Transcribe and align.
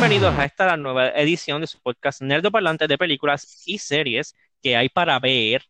Bienvenidos 0.00 0.38
a 0.38 0.46
esta 0.46 0.78
nueva 0.78 1.10
edición 1.10 1.60
de 1.60 1.66
su 1.66 1.78
podcast 1.78 2.22
Nerdoparlante 2.22 2.88
de 2.88 2.96
películas 2.96 3.62
y 3.66 3.76
series 3.76 4.34
que 4.62 4.74
hay 4.74 4.88
para 4.88 5.18
ver. 5.18 5.62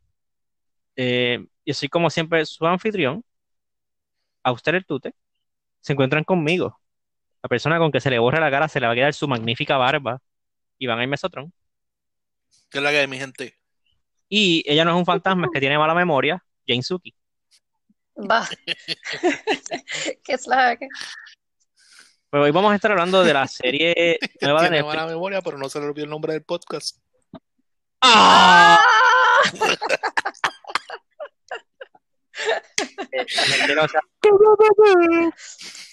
Eh, 0.94 1.44
yo 1.66 1.74
soy 1.74 1.88
como 1.88 2.08
siempre 2.10 2.46
su 2.46 2.64
anfitrión, 2.64 3.24
a 4.44 4.52
usted 4.52 4.76
el 4.76 4.86
tute. 4.86 5.16
Se 5.80 5.94
encuentran 5.94 6.22
conmigo. 6.22 6.80
La 7.42 7.48
persona 7.48 7.78
con 7.78 7.90
que 7.90 8.00
se 8.00 8.08
le 8.08 8.20
borra 8.20 8.38
la 8.38 8.52
cara 8.52 8.68
se 8.68 8.78
le 8.78 8.86
va 8.86 8.92
a 8.92 8.94
quedar 8.94 9.14
su 9.14 9.26
magnífica 9.26 9.76
barba. 9.76 10.22
Iván 10.78 11.02
y 11.02 11.08
Mesotron. 11.08 11.52
¿Qué 12.70 12.78
es 12.78 12.84
la 12.84 12.90
que 12.92 12.98
hay, 13.00 13.08
mi 13.08 13.18
gente? 13.18 13.56
Y 14.28 14.62
ella 14.64 14.84
no 14.84 14.92
es 14.92 14.96
un 14.96 15.06
fantasma, 15.06 15.46
es 15.46 15.50
que 15.52 15.58
tiene 15.58 15.76
mala 15.76 15.92
memoria, 15.92 16.40
Jane 16.68 16.84
Suki. 16.84 17.12
Va. 18.16 18.48
¿Qué 20.22 20.32
es 20.34 20.46
la 20.46 20.76
que? 20.76 20.86
Pues 22.30 22.44
hoy 22.44 22.52
vamos 22.52 22.70
a 22.70 22.76
estar 22.76 22.92
hablando 22.92 23.24
de 23.24 23.34
la 23.34 23.48
serie 23.48 24.16
nueva 24.40 24.62
de 24.62 24.70
Netflix. 24.70 25.06
memoria, 25.06 25.42
pero 25.42 25.58
no 25.58 25.68
se 25.68 25.80
le 25.80 25.86
olvidó 25.86 26.04
el 26.04 26.10
nombre 26.10 26.32
del 26.32 26.44
podcast. 26.44 26.96
¡Ah! 28.02 28.78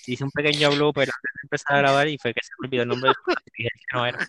Hice 0.05 0.23
un 0.23 0.31
pequeño 0.31 0.69
blooper 0.71 1.09
antes 1.09 1.31
de 1.33 1.39
empezar 1.43 1.75
a 1.75 1.79
grabar 1.79 2.07
y 2.07 2.17
fue 2.19 2.33
que 2.33 2.39
se 2.41 2.51
me 2.59 2.67
olvidó 2.67 2.83
el 2.83 2.89
nombre 2.89 3.09
del 3.09 3.15
podcast 3.25 3.47
y 3.47 3.63
dije 3.63 3.69
que 3.75 3.97
no 3.97 4.05
era. 4.05 4.27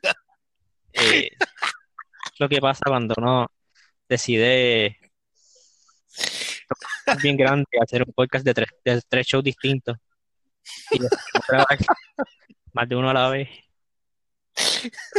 Eh, 0.95 1.31
lo 2.39 2.49
que 2.49 2.59
pasa 2.59 2.81
cuando 2.87 3.15
uno 3.19 3.47
decide 4.09 4.99
es 6.17 7.23
bien 7.23 7.37
grande 7.37 7.67
hacer 7.81 8.03
un 8.03 8.13
podcast 8.15 8.45
de 8.45 8.55
tres, 8.55 8.69
de 8.83 9.01
tres 9.09 9.27
shows 9.27 9.45
distintos 9.45 9.99
y 10.91 10.99
más 12.73 12.89
de 12.89 12.97
uno 12.97 13.11
a 13.11 13.15
la 13.15 13.29
vez. 13.29 13.49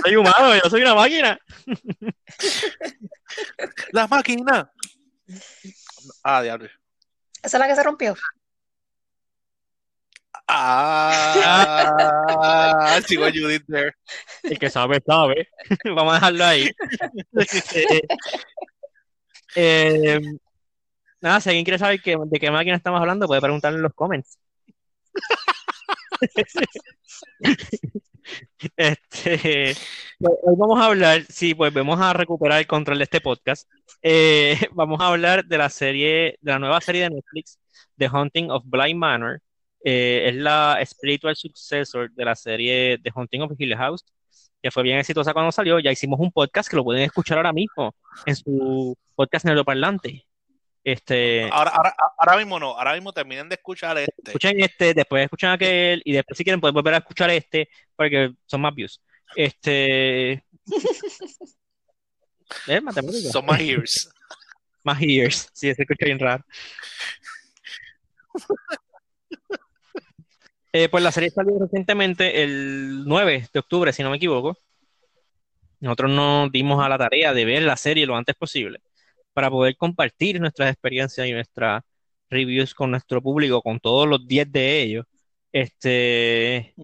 Soy 0.03 0.15
humano, 0.15 0.53
yo 0.61 0.69
soy 0.69 0.81
una 0.81 0.95
máquina. 0.95 1.39
¡La 3.91 4.07
máquina! 4.07 4.71
Ah, 6.23 6.41
diablo. 6.41 6.67
¿Esa 7.41 7.57
es 7.57 7.59
la 7.59 7.67
que 7.67 7.75
se 7.75 7.83
rompió? 7.83 8.15
Ah, 10.51 12.99
sigo 13.07 13.25
Judith 13.27 13.63
there. 13.67 13.93
El 14.43 14.57
que 14.57 14.69
sabe, 14.69 15.01
sabe. 15.05 15.47
Vamos 15.85 16.13
a 16.13 16.15
dejarlo 16.15 16.45
ahí. 16.45 16.71
Eh, 19.55 20.19
nada, 21.21 21.39
si 21.39 21.49
alguien 21.49 21.65
quiere 21.65 21.79
saber 21.79 22.01
que- 22.01 22.17
de 22.19 22.39
qué 22.39 22.51
máquina 22.51 22.75
estamos 22.75 22.99
hablando, 22.99 23.27
puede 23.27 23.41
preguntarle 23.41 23.77
en 23.77 23.83
los 23.83 23.93
comments. 23.93 24.37
Este, 28.75 29.73
hoy 30.19 30.55
vamos 30.57 30.79
a 30.79 30.85
hablar, 30.85 31.23
sí, 31.29 31.55
pues 31.55 31.73
vamos 31.73 31.99
a 31.99 32.13
recuperar 32.13 32.59
el 32.59 32.67
control 32.67 32.97
de 32.99 33.05
este 33.05 33.21
podcast. 33.21 33.67
Eh, 34.01 34.57
vamos 34.73 34.99
a 35.01 35.07
hablar 35.07 35.45
de 35.45 35.57
la 35.57 35.69
serie, 35.69 36.37
de 36.41 36.51
la 36.51 36.59
nueva 36.59 36.81
serie 36.81 37.03
de 37.03 37.09
Netflix, 37.09 37.59
The 37.97 38.07
Haunting 38.07 38.51
of 38.51 38.63
Blind 38.65 38.99
Manor. 38.99 39.41
Eh, 39.83 40.27
es 40.27 40.35
la 40.35 40.79
spiritual 40.85 41.35
successor 41.35 42.11
de 42.11 42.25
la 42.25 42.35
serie 42.35 42.99
The 43.01 43.11
Haunting 43.15 43.41
of 43.43 43.53
Hill 43.57 43.75
House, 43.75 44.05
que 44.61 44.71
fue 44.71 44.83
bien 44.83 44.99
exitosa 44.99 45.33
cuando 45.33 45.51
salió. 45.51 45.79
Ya 45.79 45.91
hicimos 45.91 46.19
un 46.19 46.31
podcast 46.31 46.69
que 46.69 46.75
lo 46.75 46.83
pueden 46.83 47.03
escuchar 47.03 47.37
ahora 47.37 47.53
mismo 47.53 47.95
en 48.25 48.35
su 48.35 48.95
podcast 49.15 49.45
Nerdoparlante. 49.45 50.25
Este, 50.83 51.49
Ahora, 51.51 51.71
ahora, 51.71 51.93
ahora 52.17 52.37
mismo 52.37 52.57
no, 52.57 52.77
ahora 52.77 52.93
mismo 52.93 53.11
terminen 53.11 53.49
de 53.49 53.55
escuchar 53.55 53.97
este. 53.97 54.13
escuchen 54.27 54.61
este, 54.61 54.93
después 54.93 55.25
escuchan 55.25 55.51
aquel 55.51 56.01
y 56.05 56.13
después 56.13 56.37
si 56.37 56.43
quieren 56.43 56.61
pueden 56.61 56.73
volver 56.73 56.93
a 56.93 56.97
escuchar 56.97 57.29
este 57.31 57.69
porque 57.95 58.33
son 58.45 58.61
más 58.61 58.73
views. 58.73 59.01
Este, 59.35 60.31
¿eh? 62.67 62.81
Son 63.31 63.45
más 63.45 63.59
ears. 63.59 64.09
Más 64.81 64.97
years. 64.99 65.49
Sí, 65.51 65.73
se 65.75 65.81
escucha 65.81 66.05
bien 66.05 66.19
raro. 66.19 66.43
Eh, 70.71 70.87
pues 70.87 71.03
la 71.03 71.11
serie 71.11 71.31
salió 71.31 71.57
recientemente 71.57 72.43
el 72.43 73.03
9 73.03 73.49
de 73.51 73.59
octubre, 73.59 73.91
si 73.91 74.03
no 74.03 74.11
me 74.11 74.17
equivoco. 74.17 74.55
Nosotros 75.79 76.11
nos 76.11 76.51
dimos 76.51 76.79
a 76.85 76.87
la 76.87 76.95
tarea 76.95 77.33
de 77.33 77.43
ver 77.43 77.63
la 77.63 77.75
serie 77.75 78.05
lo 78.05 78.15
antes 78.15 78.35
posible 78.35 78.79
para 79.39 79.51
poder 79.51 79.77
compartir 79.77 80.39
nuestras 80.41 80.71
experiencias 80.71 81.27
y 81.27 81.31
nuestras 81.33 81.81
reviews 82.29 82.73
con 82.75 82.91
nuestro 82.91 83.21
público, 83.21 83.61
con 83.61 83.79
todos 83.79 84.07
los 84.07 84.27
10 84.27 84.51
de 84.51 84.81
ellos. 84.83 85.05
Este, 85.51 86.75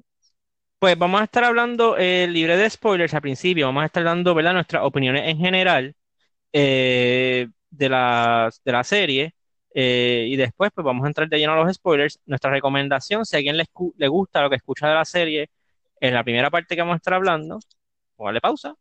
pues 0.79 0.97
vamos 0.97 1.21
a 1.21 1.23
estar 1.25 1.43
hablando 1.43 1.97
eh, 1.97 2.27
libre 2.27 2.57
de 2.57 2.69
spoilers 2.69 3.13
al 3.13 3.21
principio, 3.21 3.67
vamos 3.67 3.83
a 3.83 3.85
estar 3.87 4.03
dando, 4.03 4.35
¿verdad? 4.35 4.53
nuestras 4.53 4.83
opiniones 4.83 5.23
en 5.27 5.37
general 5.39 5.95
eh, 6.53 7.47
de 7.71 7.89
la, 7.89 8.51
de 8.65 8.71
la 8.73 8.83
serie. 8.83 9.35
eh, 9.75 10.27
y 10.29 10.35
después, 10.37 10.71
pues 10.75 10.85
vamos 10.85 11.05
a 11.05 11.07
entrar 11.09 11.29
de 11.29 11.39
lleno 11.39 11.53
a 11.53 11.57
los 11.63 11.73
spoilers. 11.75 12.19
Nuestra 12.25 12.51
recomendación, 12.51 13.25
si 13.25 13.35
a 13.35 13.39
alguien 13.39 13.57
le, 13.57 13.65
le 13.97 14.07
gusta 14.09 14.41
lo 14.43 14.49
que 14.49 14.57
escucha 14.57 14.87
de 14.89 14.95
la 14.95 15.05
serie, 15.05 15.49
en 16.01 16.13
la 16.13 16.23
primera 16.23 16.51
parte 16.51 16.75
que 16.75 16.81
vamos 16.81 16.95
a 16.95 16.97
estar 16.97 17.13
hablando, 17.15 17.59
póngale 18.17 18.41
pausa, 18.41 18.75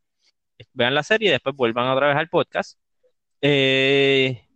vean 0.74 0.94
la 0.94 1.02
serie 1.04 1.28
y 1.30 1.32
después 1.32 1.56
vuelvan 1.56 1.88
otra 1.88 2.08
vez 2.08 2.16
al 2.16 2.28
podcast. 2.28 2.78
Eh, 3.40 4.46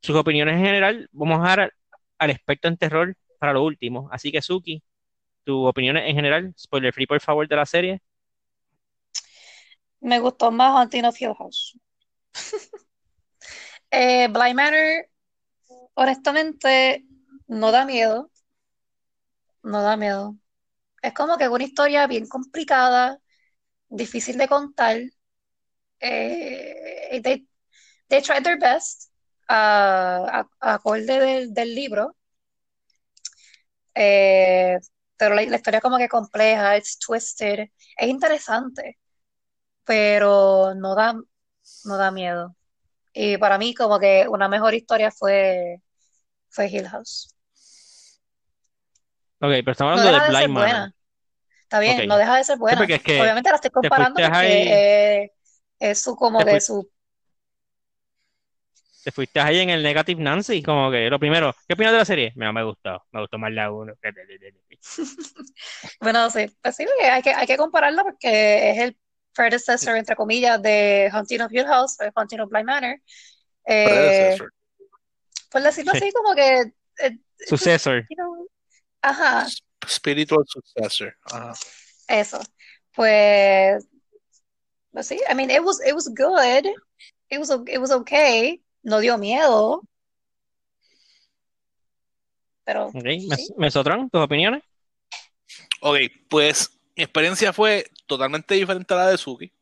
sus 0.00 0.16
opiniones 0.16 0.56
en 0.56 0.64
general, 0.64 1.08
vamos 1.12 1.40
a 1.40 1.56
dar 1.56 1.74
al 2.18 2.30
experto 2.30 2.68
en 2.68 2.76
terror 2.76 3.16
para 3.38 3.52
lo 3.52 3.62
último. 3.62 4.08
Así 4.10 4.32
que, 4.32 4.42
Suki, 4.42 4.82
tus 5.44 5.68
opiniones 5.68 6.08
en 6.08 6.14
general, 6.16 6.54
spoiler 6.58 6.92
free, 6.92 7.06
por 7.06 7.20
favor, 7.20 7.48
de 7.48 7.56
la 7.56 7.66
serie. 7.66 8.02
Me 10.00 10.18
gustó 10.18 10.50
más 10.50 10.72
Haunting 10.74 11.04
of 11.04 11.20
Hill 11.20 11.34
House. 11.34 11.78
Eh, 13.94 14.26
honestamente, 15.94 17.04
no 17.46 17.70
da 17.70 17.84
miedo. 17.84 18.30
No 19.62 19.82
da 19.82 19.96
miedo. 19.98 20.36
Es 21.02 21.12
como 21.12 21.36
que 21.36 21.48
una 21.48 21.64
historia 21.64 22.06
bien 22.06 22.26
complicada, 22.26 23.18
difícil 23.88 24.38
de 24.38 24.48
contar. 24.48 24.98
Eh, 26.00 27.20
they 28.12 28.22
tried 28.22 28.44
their 28.44 28.58
best, 28.60 29.10
a- 29.48 30.46
acorde 30.62 31.06
del, 31.20 31.54
del 31.54 31.74
libro. 31.76 32.16
Eh, 33.94 34.78
pero 35.16 35.34
la, 35.34 35.42
la 35.44 35.56
historia 35.56 35.80
como 35.80 35.98
que 35.98 36.08
compleja, 36.08 36.76
it's 36.76 36.98
twisted, 36.98 37.68
es 37.96 38.08
interesante, 38.08 38.98
pero 39.84 40.74
no 40.76 40.94
da, 40.96 41.14
no 41.86 41.98
da 41.98 42.10
miedo. 42.10 42.56
Y 43.14 43.38
para 43.38 43.58
mí 43.58 43.74
como 43.74 43.98
que 44.00 44.28
una 44.28 44.48
mejor 44.48 44.74
historia 44.74 45.10
fue, 45.12 45.82
fue 46.50 46.68
Hill 46.68 46.88
House. 46.88 47.34
Ok, 49.40 49.50
pero 49.60 49.72
estamos 49.72 49.90
No 49.92 50.02
hablando 50.02 50.04
deja 50.04 50.24
de 50.24 50.28
de 50.28 50.34
ser 50.34 50.50
Blind 50.50 50.54
buena. 50.54 50.94
Está 51.62 51.80
bien, 51.80 52.06
no 52.06 52.18
deja 52.18 52.36
de 52.36 52.44
ser 52.44 52.58
buena. 52.58 52.92
es 52.94 53.02
que 53.02 53.12
Obviamente 53.16 53.50
la 53.50 53.56
estoy 53.56 53.70
comparando 53.70 54.20
ahí, 54.20 54.22
porque 54.22 55.22
eh, 55.24 55.32
es 55.80 56.02
su 56.02 56.16
como 56.16 56.44
que 56.44 56.60
su 56.60 56.90
te 59.04 59.10
fuiste 59.12 59.40
ahí 59.40 59.58
en 59.60 59.70
el 59.70 59.82
Negative 59.82 60.22
Nancy, 60.22 60.62
como 60.62 60.90
que 60.90 61.08
lo 61.10 61.18
primero, 61.18 61.54
¿qué 61.66 61.74
opinas 61.74 61.92
de 61.92 61.98
la 61.98 62.04
serie? 62.04 62.32
Mira, 62.36 62.52
me 62.52 62.62
gustó, 62.64 63.02
me 63.12 63.20
gustó 63.20 63.38
más 63.38 63.52
la 63.52 63.70
1. 63.72 63.94
Bueno, 66.00 66.30
sí, 66.30 66.46
pues 66.62 66.76
sí, 66.76 66.86
hay 67.02 67.22
que, 67.22 67.30
hay 67.30 67.46
que 67.46 67.56
compararla 67.56 68.02
porque 68.04 68.70
es 68.70 68.78
el 68.78 68.96
predecessor, 69.34 69.96
entre 69.96 70.16
comillas, 70.16 70.60
de 70.62 71.08
Haunting 71.12 71.40
of 71.42 71.52
Hill 71.52 71.66
House, 71.66 71.96
o 72.00 72.10
Haunting 72.14 72.40
of 72.40 72.50
Blind 72.50 72.66
Manor. 72.66 72.96
Eh, 73.66 74.36
por 75.50 75.62
decirlo 75.62 75.92
Sí. 75.92 75.98
así, 75.98 76.12
como 76.12 76.34
que, 76.34 76.72
eh, 76.98 77.18
Successor. 77.46 78.06
you 78.08 78.16
know, 78.16 78.48
ajá, 79.02 79.46
Spiritual 79.86 80.44
successor. 80.46 81.14
Ajá. 81.24 81.54
eso. 82.08 82.40
Pues, 82.94 83.84
pues 84.92 85.06
sí, 85.06 85.18
I 85.30 85.34
mean, 85.34 85.50
it 85.50 85.62
was, 85.62 85.80
it 85.84 85.94
was 85.94 86.08
good. 86.08 86.66
It 87.30 87.38
was, 87.38 87.50
it 87.66 87.78
was 87.78 87.90
okay. 87.90 88.62
No 88.82 89.00
dio 89.00 89.18
miedo, 89.18 89.82
pero 92.64 92.86
Ok, 92.86 93.06
sí. 93.36 93.54
Mesotron, 93.56 94.08
¿tus 94.10 94.20
opiniones? 94.20 94.62
Ok, 95.80 95.98
pues 96.28 96.70
mi 96.96 97.02
experiencia 97.02 97.52
fue 97.52 97.90
totalmente 98.06 98.54
diferente 98.54 98.94
a 98.94 98.98
la 98.98 99.10
de 99.10 99.18
Suki. 99.18 99.52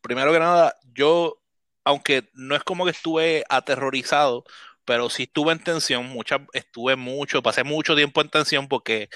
Primero 0.00 0.32
que 0.32 0.38
nada, 0.38 0.76
yo, 0.92 1.40
aunque 1.84 2.30
no 2.34 2.56
es 2.56 2.64
como 2.64 2.84
que 2.84 2.90
estuve 2.90 3.44
aterrorizado, 3.48 4.44
pero 4.84 5.08
sí 5.08 5.24
estuve 5.24 5.52
en 5.52 5.62
tensión, 5.62 6.06
mucha, 6.06 6.44
estuve 6.52 6.96
mucho, 6.96 7.42
pasé 7.42 7.62
mucho 7.62 7.94
tiempo 7.94 8.20
en 8.20 8.30
tensión 8.30 8.66
porque 8.68 9.08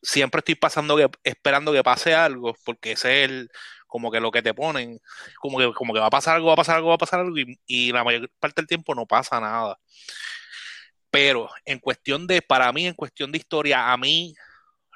siempre 0.00 0.38
estoy 0.38 0.54
pasando 0.54 0.96
que, 0.96 1.10
esperando 1.24 1.72
que 1.72 1.82
pase 1.82 2.14
algo, 2.14 2.56
porque 2.64 2.92
ese 2.92 3.24
es 3.24 3.30
el, 3.30 3.50
como 3.90 4.10
que 4.10 4.20
lo 4.20 4.30
que 4.30 4.42
te 4.42 4.54
ponen, 4.54 5.00
como 5.40 5.58
que, 5.58 5.72
como 5.74 5.92
que 5.92 6.00
va 6.00 6.06
a 6.06 6.10
pasar 6.10 6.36
algo, 6.36 6.48
va 6.48 6.54
a 6.54 6.56
pasar 6.56 6.76
algo, 6.76 6.88
va 6.88 6.94
a 6.94 6.98
pasar 6.98 7.20
algo, 7.20 7.36
y, 7.66 7.92
la 7.92 8.04
mayor 8.04 8.30
parte 8.38 8.62
del 8.62 8.68
tiempo 8.68 8.94
no 8.94 9.06
pasa 9.06 9.40
nada. 9.40 9.78
Pero 11.10 11.48
en 11.64 11.78
cuestión 11.80 12.26
de, 12.26 12.40
para 12.40 12.72
mí, 12.72 12.86
en 12.86 12.94
cuestión 12.94 13.32
de 13.32 13.38
historia, 13.38 13.92
a 13.92 13.96
mí 13.96 14.34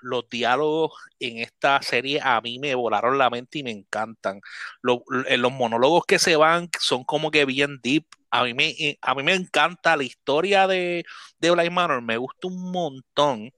los 0.02 0.28
diálogos 0.30 0.92
en 1.18 1.38
esta 1.38 1.80
serie 1.82 2.20
a 2.22 2.40
mí 2.40 2.58
me 2.58 2.74
volaron 2.74 3.18
la 3.18 3.30
mente 3.30 3.58
y 3.58 3.62
me 3.64 3.70
encantan. 3.72 4.40
Lo- 4.82 5.02
eh, 5.26 5.38
los 5.38 5.50
monólogos 5.52 6.04
que 6.06 6.18
se 6.18 6.36
van 6.36 6.68
son 6.78 7.04
como 7.04 7.30
que 7.30 7.44
bien 7.46 7.80
deep. 7.82 8.06
A 8.30 8.44
mí 8.44 8.54
me, 8.54 8.68
eh, 8.70 8.98
a 9.02 9.14
mí 9.14 9.22
me 9.22 9.34
encanta 9.34 9.96
la 9.96 10.04
historia 10.04 10.66
de, 10.66 11.04
de 11.38 11.50
Bly 11.50 11.70
Manor, 11.70 12.02
me 12.02 12.16
gusta 12.18 12.48
un 12.48 12.70
montón. 12.70 13.50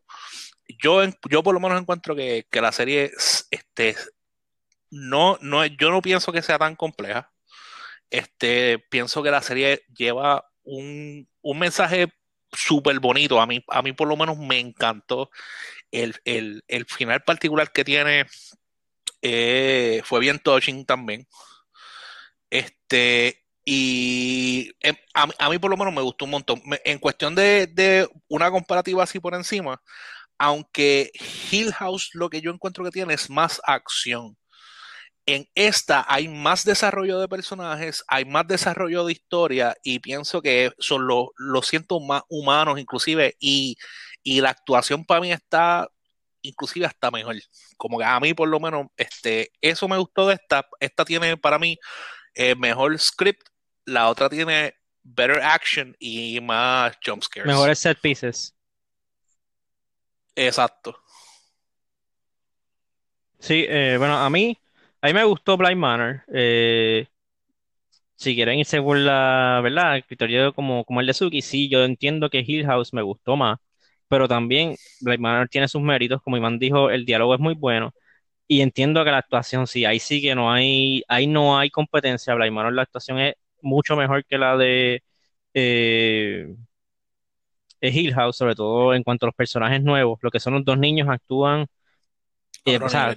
Yo, 0.83 1.03
yo 1.31 1.43
por 1.43 1.55
lo 1.55 1.61
menos 1.61 1.81
encuentro 1.81 2.15
que, 2.17 2.47
que 2.51 2.61
la 2.61 2.73
serie 2.73 3.05
es, 3.17 3.49
este, 3.51 3.97
no, 4.97 5.39
no, 5.43 5.65
yo 5.67 5.91
no 5.91 6.03
pienso 6.03 6.33
que 6.33 6.43
sea 6.43 6.59
tan 6.59 6.77
compleja. 6.77 7.33
Este, 8.11 8.79
pienso 8.91 9.23
que 9.23 9.31
la 9.31 9.43
serie 9.43 9.83
lleva 9.97 10.45
un, 10.65 11.29
un 11.43 11.59
mensaje 11.59 12.09
súper 12.53 13.01
bonito. 13.01 13.41
A 13.41 13.47
mí, 13.47 13.65
a 13.69 13.83
mí 13.83 13.93
por 13.93 14.09
lo 14.09 14.17
menos 14.17 14.39
me 14.39 14.61
encantó. 14.61 15.31
El, 15.93 16.17
el- 16.25 16.65
el 16.69 16.87
final 16.87 17.23
particular 17.25 17.73
que 17.73 17.85
tiene 17.85 18.27
eh, 19.23 20.03
fue 20.05 20.21
bien 20.21 20.39
touching 20.41 20.85
también. 20.87 21.27
Este, 22.51 23.43
y 23.65 24.71
em, 24.81 24.97
a, 25.15 25.27
mí- 25.27 25.33
a 25.39 25.51
mí 25.51 25.59
por 25.59 25.71
lo 25.71 25.77
menos 25.77 25.95
me 25.95 26.03
gustó 26.03 26.25
un 26.25 26.31
montón. 26.33 26.63
En 26.85 26.99
cuestión 26.99 27.35
de, 27.35 27.67
de 27.67 28.09
una 28.29 28.51
comparativa 28.51 29.03
así 29.03 29.21
por 29.21 29.35
encima, 29.35 29.83
aunque 30.39 31.13
Hill 31.53 31.73
House 31.75 32.11
lo 32.15 32.31
que 32.31 32.41
yo 32.43 32.53
encuentro 32.53 32.85
que 32.85 32.93
tiene 32.93 33.15
es 33.15 33.31
más 33.31 33.61
acción. 33.65 34.37
En 35.27 35.49
esta 35.57 36.07
hay 36.09 36.29
más 36.29 36.65
desarrollo 36.65 37.19
de 37.19 37.29
personajes, 37.29 38.05
hay 38.07 38.25
más 38.25 38.47
desarrollo 38.47 39.05
de 39.05 39.13
historia 39.13 39.77
y 39.83 39.99
pienso 39.99 40.41
que 40.41 40.71
son 40.79 41.07
los, 41.07 41.29
los 41.37 41.67
siento 41.67 41.99
más 41.99 42.23
humanos 42.29 42.79
inclusive 42.79 43.35
y, 43.41 43.77
y 44.23 44.41
la 44.41 44.51
actuación 44.51 45.05
para 45.05 45.21
mí 45.21 45.33
está 45.33 45.89
inclusive 46.43 46.87
hasta 46.87 47.11
mejor. 47.11 47.37
Como 47.77 47.99
que 47.99 48.05
a 48.05 48.21
mí 48.21 48.35
por 48.35 48.49
lo 48.49 48.61
menos 48.61 48.87
este, 48.97 49.51
eso 49.61 49.89
me 49.89 49.99
gustó 49.99 50.29
de 50.29 50.35
esta. 50.35 50.67
Esta 50.79 51.05
tiene 51.05 51.37
para 51.37 51.59
mí 51.59 51.77
eh, 52.35 52.55
mejor 52.55 52.99
script, 52.99 53.49
la 53.85 54.09
otra 54.09 54.29
tiene 54.29 54.75
better 55.03 55.41
action 55.43 55.97
y 55.99 56.41
más 56.41 56.97
jump 57.05 57.23
scares. 57.23 57.47
Mejores 57.47 57.79
set 57.79 58.01
pieces. 58.01 58.55
Exacto. 60.35 61.01
Sí, 63.39 63.65
eh, 63.69 63.97
bueno, 63.99 64.19
a 64.19 64.29
mí, 64.29 64.59
a 65.07 65.09
mí 65.09 65.15
me 65.15 65.25
gustó 65.25 65.57
Blind 65.57 65.79
Manor. 65.79 66.23
Eh, 66.35 67.07
si 68.17 68.35
quieren 68.35 68.59
irse 68.59 68.81
por 68.83 68.97
la, 68.99 69.61
¿verdad? 69.63 69.97
El 69.97 70.05
criterio 70.05 70.53
como, 70.55 70.85
como 70.85 71.01
el 71.01 71.07
de 71.07 71.15
Suki, 71.15 71.43
sí, 71.43 71.69
yo 71.69 71.85
entiendo 71.85 72.31
que 72.31 72.45
Hill 72.47 72.67
House 72.67 72.93
me 72.93 73.03
gustó 73.03 73.37
más, 73.37 73.59
pero 74.09 74.27
también 74.29 74.75
Blind 75.01 75.21
Manor 75.21 75.49
tiene 75.49 75.69
sus 75.69 75.83
méritos, 75.83 76.23
como 76.23 76.37
Iván 76.37 76.59
dijo, 76.59 76.91
el 76.91 77.05
diálogo 77.05 77.35
es 77.35 77.41
muy 77.41 77.55
bueno, 77.55 77.93
y 78.49 78.63
entiendo 78.63 79.05
que 79.05 79.11
la 79.13 79.19
actuación, 79.19 79.67
sí, 79.67 79.85
ahí 79.85 79.99
sí 80.01 80.23
que 80.23 80.35
no 80.35 80.53
hay, 80.53 81.03
ahí 81.09 81.27
no 81.27 81.59
hay 81.59 81.71
competencia, 81.71 82.35
Blind 82.35 82.55
Manor, 82.55 82.73
la 82.73 82.83
actuación 82.83 83.19
es 83.21 83.35
mucho 83.63 83.97
mejor 83.97 84.25
que 84.25 84.39
la 84.39 84.57
de 84.57 85.03
eh, 85.55 86.55
Hill 87.81 88.15
House, 88.15 88.37
sobre 88.37 88.55
todo 88.55 88.95
en 88.95 89.03
cuanto 89.03 89.27
a 89.27 89.29
los 89.29 89.35
personajes 89.37 89.83
nuevos, 89.83 90.19
lo 90.23 90.31
que 90.31 90.41
son 90.41 90.55
los 90.55 90.65
dos 90.65 90.79
niños 90.79 91.09
actúan, 91.09 91.67
eh, 92.65 92.79
o 92.83 92.89
sea. 92.89 93.15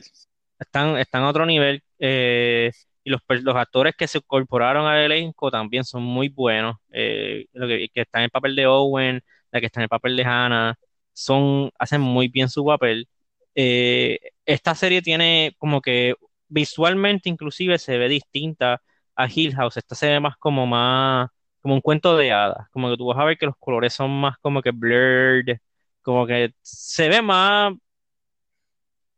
Están, 0.59 0.97
están 0.97 1.23
a 1.23 1.29
otro 1.29 1.45
nivel 1.45 1.83
eh, 1.99 2.71
y 3.03 3.09
los, 3.09 3.21
los 3.29 3.55
actores 3.55 3.95
que 3.97 4.07
se 4.07 4.19
incorporaron 4.19 4.85
al 4.87 4.99
elenco 4.99 5.51
también 5.51 5.83
son 5.83 6.03
muy 6.03 6.29
buenos. 6.29 6.77
eh, 6.91 7.45
lo 7.53 7.67
que, 7.67 7.89
que 7.93 8.01
están 8.01 8.21
en 8.21 8.25
el 8.25 8.31
papel 8.31 8.55
de 8.55 8.67
Owen, 8.67 9.21
la 9.51 9.59
que 9.59 9.65
está 9.67 9.79
en 9.81 9.83
el 9.83 9.89
papel 9.89 10.15
de 10.17 10.23
Hannah, 10.25 10.75
son, 11.13 11.71
hacen 11.79 12.01
muy 12.01 12.27
bien 12.27 12.49
su 12.49 12.65
papel. 12.65 13.07
Eh, 13.55 14.19
esta 14.45 14.75
serie 14.75 15.01
tiene 15.01 15.55
como 15.57 15.81
que 15.81 16.15
visualmente 16.47 17.29
inclusive 17.29 17.77
se 17.77 17.97
ve 17.97 18.07
distinta 18.09 18.81
a 19.15 19.27
Hill 19.33 19.55
House. 19.55 19.77
Esta 19.77 19.95
se 19.95 20.07
ve 20.09 20.19
más 20.19 20.37
como 20.37 20.65
más, 20.67 21.29
como 21.61 21.75
un 21.75 21.81
cuento 21.81 22.15
de 22.17 22.31
hadas. 22.31 22.67
Como 22.71 22.89
que 22.89 22.97
tú 22.97 23.05
vas 23.07 23.17
a 23.19 23.25
ver 23.25 23.37
que 23.37 23.45
los 23.45 23.55
colores 23.59 23.93
son 23.93 24.11
más 24.21 24.37
como 24.39 24.61
que 24.61 24.71
blurred, 24.71 25.57
como 26.01 26.25
que 26.27 26.53
se 26.61 27.09
ve 27.09 27.21
más, 27.21 27.73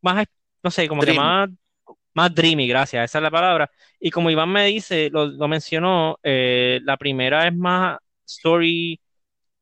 más, 0.02 0.26
no 0.63 0.72
sé, 0.72 0.88
como 0.88 1.04
que 1.04 1.13
más 1.13 1.50
más 2.16 2.34
dreamy, 2.36 2.68
gracias, 2.68 3.06
esa 3.12 3.19
es 3.19 3.24
la 3.24 3.31
palabra. 3.31 3.72
Y 4.00 4.12
como 4.12 4.30
Iván 4.31 4.50
me 4.52 4.66
dice, 4.68 5.10
lo, 5.12 5.28
lo 5.28 5.48
mencionó, 5.48 6.18
eh, 6.24 6.80
la 6.84 6.98
primera 6.98 7.48
es 7.48 7.56
más 7.56 8.00
story, 8.28 9.02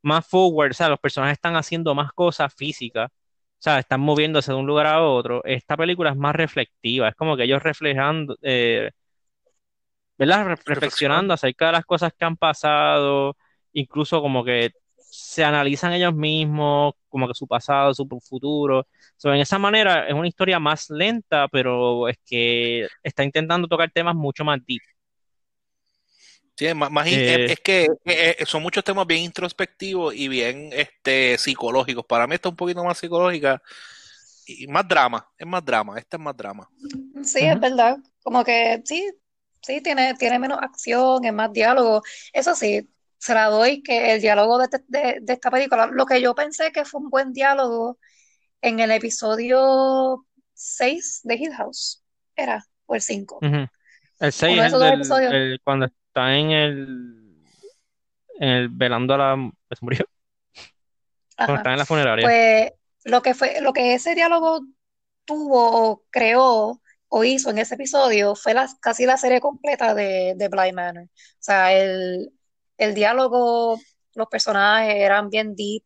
más 0.03 0.27
forward, 0.27 0.71
o 0.71 0.73
sea, 0.73 0.89
los 0.89 0.99
personajes 0.99 1.33
están 1.37 1.55
haciendo 1.57 1.95
más 1.95 2.13
cosas 2.13 2.53
físicas, 2.55 3.09
o 3.11 3.61
sea, 3.61 3.79
están 3.79 4.01
moviéndose 4.01 4.51
de 4.53 4.57
un 4.59 4.67
lugar 4.67 4.87
a 4.87 5.03
otro. 5.03 5.43
Esta 5.45 5.77
película 5.77 6.11
es 6.11 6.17
más 6.17 6.35
reflectiva, 6.35 7.09
es 7.09 7.15
como 7.15 7.37
que 7.37 7.43
ellos 7.45 7.63
reflejando, 7.63 8.37
eh, 8.43 8.91
¿verdad? 10.17 10.45
Re- 10.45 10.55
reflexionando 10.65 11.33
acerca 11.33 11.67
de 11.67 11.71
las 11.73 11.85
cosas 11.85 12.13
que 12.17 12.25
han 12.25 12.37
pasado, 12.37 13.37
incluso 13.73 14.21
como 14.21 14.43
que 14.43 14.71
se 15.29 15.43
analizan 15.43 15.93
ellos 15.93 16.15
mismos, 16.15 16.95
como 17.07 17.27
que 17.27 17.35
su 17.35 17.45
pasado, 17.45 17.93
su 17.93 18.07
futuro. 18.19 18.87
So, 19.15 19.31
en 19.31 19.39
esa 19.39 19.59
manera 19.59 20.07
es 20.07 20.13
una 20.15 20.27
historia 20.27 20.57
más 20.59 20.89
lenta, 20.89 21.47
pero 21.49 22.07
es 22.07 22.17
que 22.25 22.87
está 23.03 23.23
intentando 23.23 23.67
tocar 23.67 23.91
temas 23.91 24.15
mucho 24.15 24.43
más 24.43 24.57
deep. 24.65 24.81
Sí, 26.57 26.65
es 26.65 26.75
más, 26.75 26.89
más 26.89 27.05
Eh, 27.05 27.45
es, 27.45 27.51
es 27.51 27.59
que 27.59 27.83
eh, 28.05 28.37
eh, 28.39 28.45
son 28.47 28.63
muchos 28.63 28.83
temas 28.83 29.05
bien 29.05 29.21
introspectivos 29.21 30.15
y 30.15 30.27
bien 30.27 30.71
este, 30.73 31.37
psicológicos. 31.37 32.05
Para 32.07 32.25
mí 32.25 32.33
está 32.33 32.49
un 32.49 32.55
poquito 32.55 32.83
más 32.83 32.97
psicológica 32.97 33.61
y 34.47 34.65
más 34.65 34.87
drama. 34.87 35.29
Es 35.37 35.45
más 35.45 35.63
drama. 35.63 35.99
Esta 35.99 36.17
es 36.17 36.23
más 36.23 36.35
drama. 36.35 36.67
Sí, 37.23 37.45
es 37.45 37.59
verdad. 37.59 37.97
Como 38.23 38.43
que 38.43 38.81
sí, 38.83 39.07
sí, 39.61 39.79
tiene, 39.81 40.15
tiene 40.15 40.39
menos 40.39 40.57
acción, 40.59 41.23
es 41.23 41.33
más 41.33 41.53
diálogo. 41.53 42.01
Eso 42.33 42.55
sí, 42.55 42.89
se 43.19 43.33
la 43.35 43.45
doy 43.47 43.83
que 43.83 44.13
el 44.13 44.21
diálogo 44.21 44.57
de, 44.57 44.63
este- 44.65 44.83
de, 44.87 45.19
de 45.21 45.33
esta 45.33 45.51
película, 45.51 45.87
lo 45.87 46.05
que 46.07 46.21
yo 46.21 46.33
pensé 46.33 46.71
que 46.71 46.85
fue 46.85 47.01
un 47.01 47.09
buen 47.09 47.33
diálogo 47.33 47.99
en 48.61 48.79
el 48.79 48.91
episodio 48.91 50.25
6 50.53 51.21
de 51.23 51.35
Hill 51.35 51.53
House, 51.53 52.03
era, 52.35 52.65
o 52.87 52.95
el 52.95 53.01
5. 53.01 53.39
Ujú. 53.41 53.67
El 54.19 54.31
6 54.33 54.53
Uno 54.53 54.61
de 54.79 54.93
es 54.93 55.09
el 55.11 55.33
el- 55.33 55.61
cuando 55.63 55.85
está 55.85 56.35
en 56.35 56.51
el, 56.51 57.43
en 58.39 58.49
el 58.49 58.69
velando 58.69 59.13
a 59.13 59.17
la 59.17 59.51
pues, 59.67 59.81
murió, 59.81 60.05
cuando 61.35 61.53
Ajá. 61.53 61.61
está 61.61 61.71
en 61.73 61.77
la 61.79 61.85
funeraria. 61.85 62.25
Pues 62.25 62.71
lo 63.05 63.21
que 63.21 63.33
fue, 63.33 63.61
lo 63.61 63.73
que 63.73 63.93
ese 63.93 64.15
diálogo 64.15 64.61
tuvo 65.25 65.89
o 65.91 66.03
creó 66.09 66.81
o 67.07 67.23
hizo 67.23 67.49
en 67.49 67.57
ese 67.59 67.75
episodio 67.75 68.35
fue 68.35 68.53
la- 68.53 68.69
casi 68.81 69.05
la 69.05 69.17
serie 69.17 69.39
completa 69.41 69.93
de, 69.93 70.33
de 70.35 70.47
Bly 70.49 70.73
Manor. 70.73 71.03
O 71.05 71.09
sea, 71.39 71.73
el, 71.73 72.31
el 72.79 72.95
diálogo, 72.95 73.79
los 74.15 74.27
personajes 74.29 74.95
eran 74.97 75.29
bien 75.31 75.55
deep. 75.55 75.83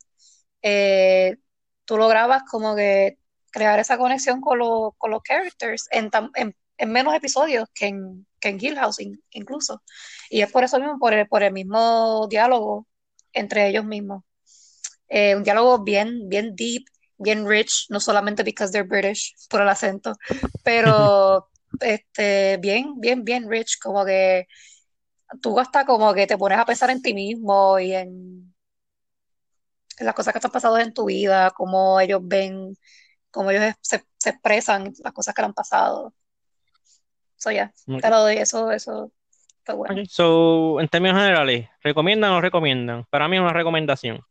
eh, 0.61 1.37
tú 1.85 1.97
lograbas 1.97 2.43
como 2.49 2.75
que 2.75 3.17
crear 3.51 3.79
esa 3.79 3.97
conexión 3.97 4.41
con, 4.41 4.59
los 4.59 4.91
con 4.97 5.11
los 5.11 5.21
characters 5.23 5.87
en, 5.91 6.09
en, 6.35 6.55
en 6.77 6.91
menos 6.91 7.13
episodios 7.15 7.69
que 7.75 7.87
en, 7.87 8.27
que 8.39 8.49
en 8.49 8.59
Hill 8.63 8.77
House 8.77 8.99
in- 9.01 9.21
incluso. 9.31 9.83
Y 10.29 10.41
es 10.41 10.51
por 10.51 10.63
eso 10.63 10.79
mismo, 10.79 10.99
por 10.99 11.13
el, 11.13 11.27
por 11.27 11.43
el 11.43 11.53
mismo 11.53 12.27
diálogo 12.29 12.87
entre 13.33 13.67
ellos 13.69 13.85
mismos. 13.85 14.23
Eh, 15.09 15.35
un 15.35 15.43
diálogo 15.43 15.83
bien, 15.83 16.27
bien 16.29 16.55
deep, 16.55 16.85
bien 17.17 17.47
rich, 17.47 17.85
no 17.89 17.99
solamente 17.99 18.43
because 18.43 18.71
they're 18.71 18.87
British, 18.87 19.33
por 19.49 19.61
el 19.61 19.69
acento, 19.69 20.15
pero 20.63 21.49
este, 21.79 22.57
bien, 22.57 22.99
bien, 22.99 23.23
bien 23.23 23.49
rich, 23.49 23.77
como 23.81 24.05
que 24.05 24.47
tú 25.41 25.59
hasta 25.59 25.85
como 25.85 26.13
que 26.13 26.27
te 26.27 26.37
pones 26.37 26.57
a 26.59 26.65
pensar 26.65 26.89
en 26.89 27.01
ti 27.01 27.13
mismo 27.13 27.79
y 27.79 27.93
en, 27.93 28.53
en 29.99 30.05
las 30.05 30.15
cosas 30.15 30.33
que 30.33 30.39
te 30.39 30.47
han 30.47 30.51
pasado 30.51 30.77
en 30.79 30.93
tu 30.93 31.05
vida, 31.05 31.51
cómo 31.51 31.99
ellos 31.99 32.21
ven, 32.23 32.75
cómo 33.31 33.51
ellos 33.51 33.75
se, 33.81 34.05
se 34.17 34.29
expresan 34.31 34.93
las 35.03 35.13
cosas 35.13 35.35
que 35.35 35.41
le 35.41 35.47
han 35.47 35.53
pasado. 35.53 36.13
So, 37.37 37.51
yeah, 37.51 37.71
Ok. 37.87 38.01
te 38.01 38.09
lo 38.09 38.19
doy, 38.21 38.37
eso, 38.37 38.71
eso 38.71 39.11
fue 39.65 39.75
bueno. 39.75 40.01
Ok, 40.01 40.07
So, 40.09 40.79
en 40.81 40.87
términos 40.87 41.17
generales, 41.17 41.69
¿recomiendan 41.81 42.31
o 42.31 42.33
no 42.35 42.41
recomiendan? 42.41 43.05
Para 43.09 43.27
mí 43.27 43.35
es 43.37 43.41
una 43.41 43.53
recomendación. 43.53 44.21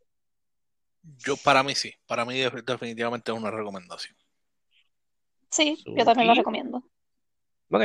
Yo, 1.25 1.37
para 1.37 1.63
mí 1.63 1.75
sí. 1.75 1.93
Para 2.07 2.25
mí 2.25 2.37
def- 2.39 2.63
definitivamente 2.65 3.31
es 3.31 3.37
una 3.37 3.51
recomendación. 3.51 4.15
Sí, 5.51 5.77
yo 5.95 6.03
también 6.05 6.27
lo 6.27 6.33
Suki. 6.33 6.39
recomiendo. 6.39 6.83
Ok. 7.69 7.83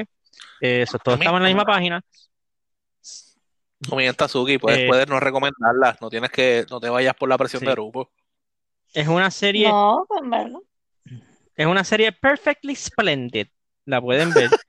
Eso, 0.60 0.98
todos 0.98 1.18
estamos 1.18 1.38
en 1.38 1.42
la 1.44 1.48
misma 1.48 1.64
página. 1.64 2.02
Como 3.86 3.98
bien 3.98 4.14
Tazuki, 4.14 4.58
puedes, 4.58 4.80
Eh, 4.80 4.86
puedes 4.88 5.08
no 5.08 5.20
recomendarlas. 5.20 6.00
No 6.00 6.10
tienes 6.10 6.30
que, 6.30 6.66
no 6.70 6.80
te 6.80 6.88
vayas 6.88 7.14
por 7.14 7.28
la 7.28 7.38
presión 7.38 7.60
Sí. 7.60 7.66
de 7.66 7.72
grupo. 7.72 8.10
Es 8.92 9.06
una 9.06 9.30
serie, 9.30 9.68
No, 9.68 10.04
pues, 10.08 10.22
en 10.22 10.30
verdad. 10.30 10.58
es 11.54 11.66
una 11.66 11.84
serie 11.84 12.12
perfectly 12.12 12.74
splendid. 12.74 13.46
La 13.84 14.00
pueden 14.00 14.32
ver. 14.32 14.50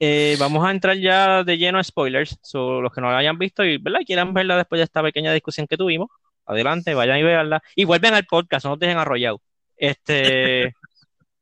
Eh, 0.00 0.36
vamos 0.38 0.64
a 0.66 0.70
entrar 0.70 0.96
ya 0.98 1.44
de 1.44 1.56
lleno 1.56 1.78
a 1.78 1.84
spoilers. 1.84 2.36
So, 2.42 2.80
los 2.82 2.92
que 2.92 3.00
no 3.00 3.10
la 3.10 3.18
hayan 3.18 3.38
visto 3.38 3.64
y 3.64 3.78
¿verdad? 3.78 4.00
quieran 4.04 4.34
verla 4.34 4.56
después 4.56 4.78
de 4.78 4.84
esta 4.84 5.02
pequeña 5.02 5.32
discusión 5.32 5.66
que 5.66 5.76
tuvimos, 5.78 6.10
adelante, 6.44 6.92
vayan 6.94 7.18
y 7.18 7.22
veanla. 7.22 7.62
Y 7.74 7.84
vuelven 7.84 8.12
al 8.12 8.26
podcast, 8.26 8.64
no 8.66 8.72
nos 8.72 8.80
dejen 8.80 8.98
arrollados. 8.98 9.40
Este 9.76 10.74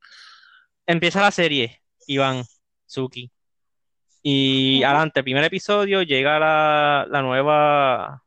empieza 0.86 1.20
la 1.22 1.30
serie, 1.30 1.80
Iván, 2.06 2.44
Suki. 2.86 3.30
Y 4.22 4.82
adelante, 4.84 5.22
primer 5.22 5.44
episodio, 5.44 6.02
llega 6.02 6.38
la, 6.38 7.06
la 7.10 7.22
nueva 7.22 8.22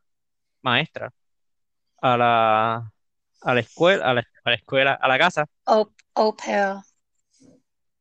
maestra 0.61 1.11
a 2.01 2.17
la, 2.17 2.93
a 3.41 3.53
la 3.55 3.59
escuela, 3.61 4.05
a 4.11 4.13
la, 4.15 4.21
a 4.45 4.49
la 4.51 4.55
escuela, 4.55 4.93
a 4.95 5.07
la 5.07 5.19
casa, 5.19 5.47
Au, 5.65 5.93
au 6.15 6.31
pair. 6.33 6.81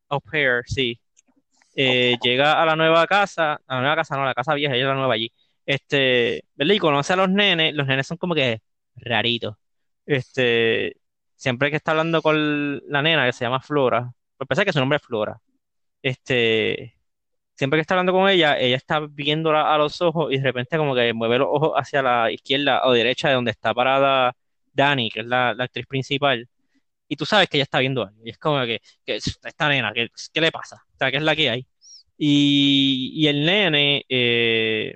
au 0.09 0.19
pair, 0.21 0.63
sí. 0.65 0.99
Eh, 1.75 2.17
llega 2.23 2.61
a 2.61 2.65
la 2.65 2.75
nueva 2.75 3.07
casa, 3.07 3.55
a 3.67 3.75
la 3.75 3.81
nueva 3.81 3.95
casa, 3.97 4.15
no, 4.17 4.23
a 4.23 4.27
la 4.27 4.33
casa 4.33 4.53
vieja, 4.55 4.75
ella 4.75 4.83
es 4.85 4.89
la 4.89 4.95
nueva 4.95 5.13
allí. 5.15 5.31
Este, 5.65 6.45
¿verdad? 6.55 6.75
Y 6.75 6.79
conoce 6.79 7.13
a 7.13 7.15
los 7.17 7.29
nenes, 7.29 7.73
los 7.75 7.87
nenes 7.87 8.07
son 8.07 8.17
como 8.17 8.35
que 8.35 8.61
raritos. 8.97 9.57
Este, 10.05 10.97
siempre 11.35 11.69
que 11.71 11.77
está 11.77 11.91
hablando 11.91 12.21
con 12.21 12.79
la 12.89 13.01
nena 13.01 13.25
que 13.25 13.33
se 13.33 13.45
llama 13.45 13.61
Flora, 13.61 14.11
por 14.37 14.47
pensar 14.47 14.65
que 14.65 14.73
su 14.73 14.79
nombre 14.79 14.97
es 14.97 15.03
Flora, 15.03 15.39
este, 16.01 16.94
siempre 17.55 17.77
que 17.77 17.81
está 17.81 17.93
hablando 17.95 18.13
con 18.13 18.29
ella, 18.29 18.57
ella 18.59 18.75
está 18.77 18.99
viéndola 19.01 19.73
a 19.73 19.77
los 19.77 20.01
ojos 20.01 20.31
y 20.33 20.37
de 20.37 20.43
repente 20.43 20.77
como 20.77 20.95
que 20.95 21.13
mueve 21.13 21.37
los 21.39 21.47
ojos 21.51 21.71
hacia 21.75 22.01
la 22.01 22.31
izquierda 22.31 22.85
o 22.85 22.91
derecha 22.93 23.29
de 23.29 23.35
donde 23.35 23.51
está 23.51 23.73
parada 23.73 24.35
Dani, 24.73 25.09
que 25.09 25.21
es 25.21 25.25
la, 25.27 25.53
la 25.53 25.65
actriz 25.65 25.85
principal. 25.87 26.47
Y 27.07 27.15
tú 27.17 27.25
sabes 27.25 27.49
que 27.49 27.57
ella 27.57 27.63
está 27.63 27.79
viendo 27.79 28.03
algo. 28.03 28.21
Y 28.25 28.31
es 28.31 28.37
como 28.37 28.65
que, 28.65 28.81
que 29.05 29.15
esta 29.17 29.69
nena, 29.69 29.93
¿qué, 29.93 30.09
qué 30.33 30.41
le 30.41 30.51
pasa? 30.51 30.77
O 30.95 30.97
sea, 30.97 31.11
¿qué 31.11 31.17
es 31.17 31.23
la 31.23 31.35
que 31.35 31.49
hay? 31.49 31.67
Y, 32.17 33.11
y 33.15 33.27
el 33.27 33.45
nene, 33.45 34.05
eh, 34.09 34.95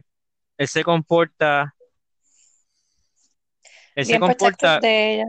él 0.58 0.68
se 0.68 0.84
comporta, 0.84 1.76
él 3.96 4.06
se 4.06 4.18
Bien 4.18 4.20
comporta, 4.20 4.82
de 4.82 5.14
ella. 5.16 5.26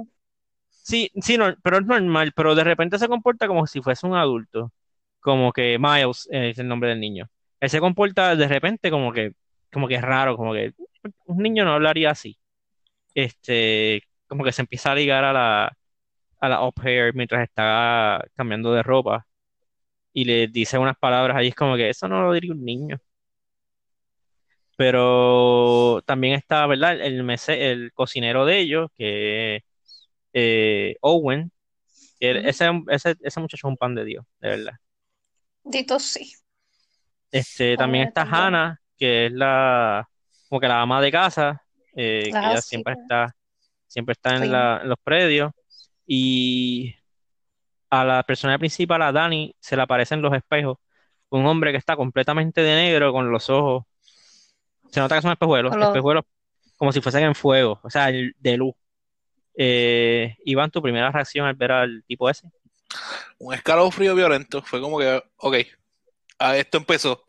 sí, 0.83 1.11
sí, 1.23 1.37
no, 1.39 1.55
pero 1.63 1.79
es 1.79 1.87
normal, 1.87 2.33
pero 2.35 2.55
de 2.55 2.65
repente 2.65 2.99
se 2.99 3.09
comporta 3.09 3.47
como 3.47 3.67
si 3.67 3.81
fuese 3.83 4.07
un 4.07 4.15
adulto, 4.17 4.73
como 5.21 5.53
que 5.53 5.79
Miles 5.79 6.29
es 6.31 6.59
el 6.59 6.69
nombre 6.69 6.91
del 6.91 7.01
niño. 7.01 7.31
Él 7.61 7.71
se 7.71 7.81
comporta 7.81 8.37
de 8.37 8.49
repente 8.49 8.91
como 8.91 9.13
que, 9.13 9.33
como 9.73 9.89
que 9.89 9.97
es 9.97 10.03
raro, 10.03 10.37
como 10.37 10.53
que 10.55 10.73
un 11.27 11.39
niño 11.43 11.65
no 11.65 11.75
hablaría 11.75 12.11
así. 12.11 12.39
Este, 13.15 14.03
como 14.29 14.45
que 14.45 14.53
se 14.53 14.63
empieza 14.63 14.93
a 14.93 14.95
ligar 14.97 15.25
a 15.25 15.33
la, 15.33 15.79
a 16.41 16.49
la 16.51 16.71
pair 16.73 17.15
mientras 17.15 17.45
está 17.45 18.25
cambiando 18.37 18.73
de 18.75 18.83
ropa 18.83 19.27
y 20.13 20.25
le 20.25 20.49
dice 20.49 20.79
unas 20.79 20.99
palabras 20.99 21.37
ahí, 21.37 21.49
es 21.49 21.55
como 21.55 21.77
que 21.77 21.91
eso 21.91 22.09
no 22.09 22.23
lo 22.23 22.33
diría 22.33 22.53
un 22.53 22.65
niño. 22.65 22.99
Pero 24.77 26.03
también 26.07 26.35
está, 26.35 26.67
¿verdad? 26.67 27.01
El, 27.01 27.23
mese- 27.25 27.71
el 27.71 27.93
cocinero 27.93 28.47
de 28.47 28.59
ellos, 28.61 28.89
que 28.97 29.57
es 29.57 29.63
eh, 30.35 30.97
Owen, 31.03 31.53
que 32.21 32.33
ese, 32.49 32.71
ese, 32.91 33.17
ese 33.23 33.41
muchacho 33.41 33.69
es 33.69 33.71
un 33.73 33.77
pan 33.79 33.95
de 33.97 34.05
Dios, 34.05 34.27
de 34.41 34.51
verdad. 34.51 34.75
Dito 35.65 35.99
sí. 35.99 36.33
Este, 37.31 37.77
también 37.77 38.09
está 38.09 38.23
también. 38.25 38.43
Hannah, 38.45 38.81
que 38.99 39.27
es 39.27 39.33
la, 39.33 40.09
como 40.49 40.61
que 40.61 40.69
la 40.69 40.81
ama 40.83 41.01
de 41.01 41.13
casa, 41.13 41.63
eh, 41.95 42.23
que 42.25 42.31
La 42.33 42.51
ella 42.51 42.61
siempre 42.61 42.95
está, 42.95 43.37
siempre 43.87 44.13
está 44.13 44.31
en 44.33 44.39
Clean. 44.39 44.53
la, 44.53 44.81
en 44.83 44.89
los 44.89 44.99
predios. 45.03 45.53
Y 46.07 46.95
a 47.91 48.05
la 48.05 48.23
persona 48.23 48.59
principal, 48.59 49.03
a 49.03 49.13
Dani, 49.13 49.55
se 49.61 49.77
le 49.77 49.83
aparece 49.83 50.15
en 50.15 50.23
los 50.23 50.33
espejos 50.35 50.79
un 51.29 51.47
hombre 51.47 51.71
que 51.73 51.79
está 51.79 51.97
completamente 51.97 52.63
de 52.63 52.75
negro 52.75 53.13
con 53.13 53.31
los 53.31 53.49
ojos. 53.51 53.85
Se 54.91 55.01
nota 55.01 55.15
que 55.17 55.23
son 55.23 55.33
espejuelos, 55.33 55.77
los- 55.77 55.89
espejuelos 55.89 56.25
como 56.77 56.93
si 56.93 57.01
fuesen 57.01 57.25
en 57.25 57.35
fuego, 57.35 57.79
o 57.83 57.91
sea, 57.91 58.07
de 58.11 58.57
luz. 58.57 58.75
Eh, 59.57 60.37
Iván, 60.45 60.71
tu 60.71 60.81
primera 60.83 61.11
reacción 61.13 61.47
al 61.47 61.55
ver 61.55 61.73
al 61.73 62.03
tipo 62.07 62.29
ese. 62.31 62.49
Un 63.39 63.55
escalofrío 63.55 64.15
violento. 64.15 64.63
Fue 64.63 64.81
como 64.81 64.99
que, 64.99 65.23
ok, 65.37 65.57
ah, 66.39 66.57
esto 66.57 66.79
empezó. 66.79 67.25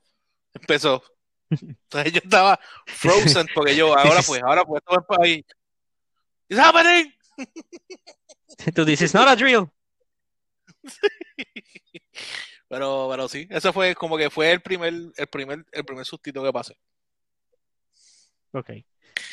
Empezó. 0.53 1.03
Entonces 1.49 2.13
yo 2.13 2.21
estaba 2.23 2.59
frozen 2.85 3.47
porque 3.53 3.75
yo, 3.75 3.97
ahora 3.97 4.21
pues, 4.27 4.41
ahora 4.43 4.63
pues, 4.65 4.83
todo 4.85 4.99
es 4.99 5.19
ahí. 5.19 5.45
It's 6.49 6.59
happening. 6.59 7.13
Tú 8.75 8.85
dices, 8.85 9.13
not 9.13 9.27
a 9.27 9.35
drill. 9.35 9.67
Pero, 12.71 13.07
pero 13.11 13.27
sí, 13.27 13.47
eso 13.49 13.73
fue 13.73 13.93
como 13.95 14.15
que 14.17 14.29
fue 14.29 14.49
el 14.49 14.61
primer, 14.61 14.93
el 15.17 15.27
primer, 15.27 15.65
el 15.73 15.83
primer 15.83 16.05
sustito 16.05 16.41
que 16.41 16.53
pasé. 16.53 16.77
Ok. 18.53 18.69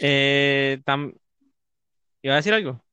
Eh, 0.01 0.83
tam- 0.85 1.17
¿Iba 2.21 2.35
a 2.35 2.39
decir 2.39 2.53
algo? 2.53 2.85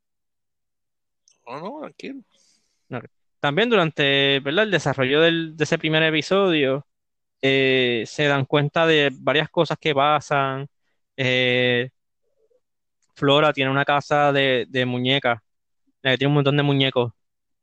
No, 1.48 1.60
no, 1.60 1.80
tranquilo. 1.82 2.22
También 3.46 3.70
durante, 3.70 4.38
el 4.38 4.72
desarrollo 4.72 5.22
de 5.22 5.54
ese 5.60 5.78
primer 5.78 6.02
episodio, 6.02 6.88
eh, 7.42 8.04
se 8.08 8.26
dan 8.26 8.46
cuenta 8.46 8.88
de 8.88 9.12
varias 9.14 9.50
cosas 9.50 9.78
que 9.80 9.94
pasan. 9.94 10.68
Eh, 11.16 11.90
Flora 13.16 13.54
tiene 13.54 13.70
una 13.70 13.86
casa 13.86 14.32
de, 14.34 14.86
muñecas, 14.88 15.40
tiene 16.02 16.28
un 16.28 16.34
montón 16.34 16.58
de 16.58 16.64
muñecos 16.64 17.14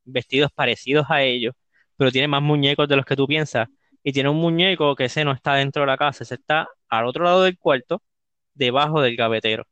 vestidos 0.04 0.52
parecidos 0.54 1.06
a 1.10 1.22
ellos, 1.22 1.54
pero 1.96 2.12
tiene 2.12 2.28
más 2.28 2.42
muñecos 2.42 2.88
de 2.88 2.96
los 2.96 3.04
que 3.04 3.16
tú 3.16 3.26
piensas. 3.26 3.68
Y 4.04 4.12
tiene 4.12 4.28
un 4.30 4.38
muñeco 4.38 4.94
que 4.96 5.06
ese 5.06 5.24
no 5.24 5.32
está 5.32 5.54
dentro 5.56 5.82
de 5.82 5.86
la 5.88 5.96
casa, 5.98 6.22
ese 6.24 6.36
está 6.36 6.68
al 6.88 7.06
otro 7.06 7.24
lado 7.24 7.42
del 7.42 7.58
cuarto, 7.58 8.02
debajo 8.54 9.00
del 9.02 9.16
gavetero. 9.16 9.64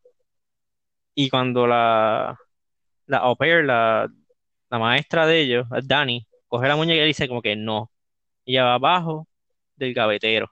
Y 1.14 1.28
cuando 1.30 1.66
la, 1.66 2.36
la 3.06 3.18
au 3.18 3.36
pair, 3.36 3.64
la, 3.64 4.08
la 4.70 4.78
maestra 4.78 5.26
de 5.26 5.40
ellos, 5.40 5.66
Dani, 5.84 6.26
coge 6.48 6.68
la 6.68 6.76
muñeca 6.76 7.02
y 7.04 7.08
dice 7.08 7.28
como 7.28 7.42
que 7.42 7.56
no. 7.56 7.90
Ella 8.46 8.64
va 8.64 8.74
abajo 8.74 9.28
del 9.76 9.94
gavetero. 9.94 10.50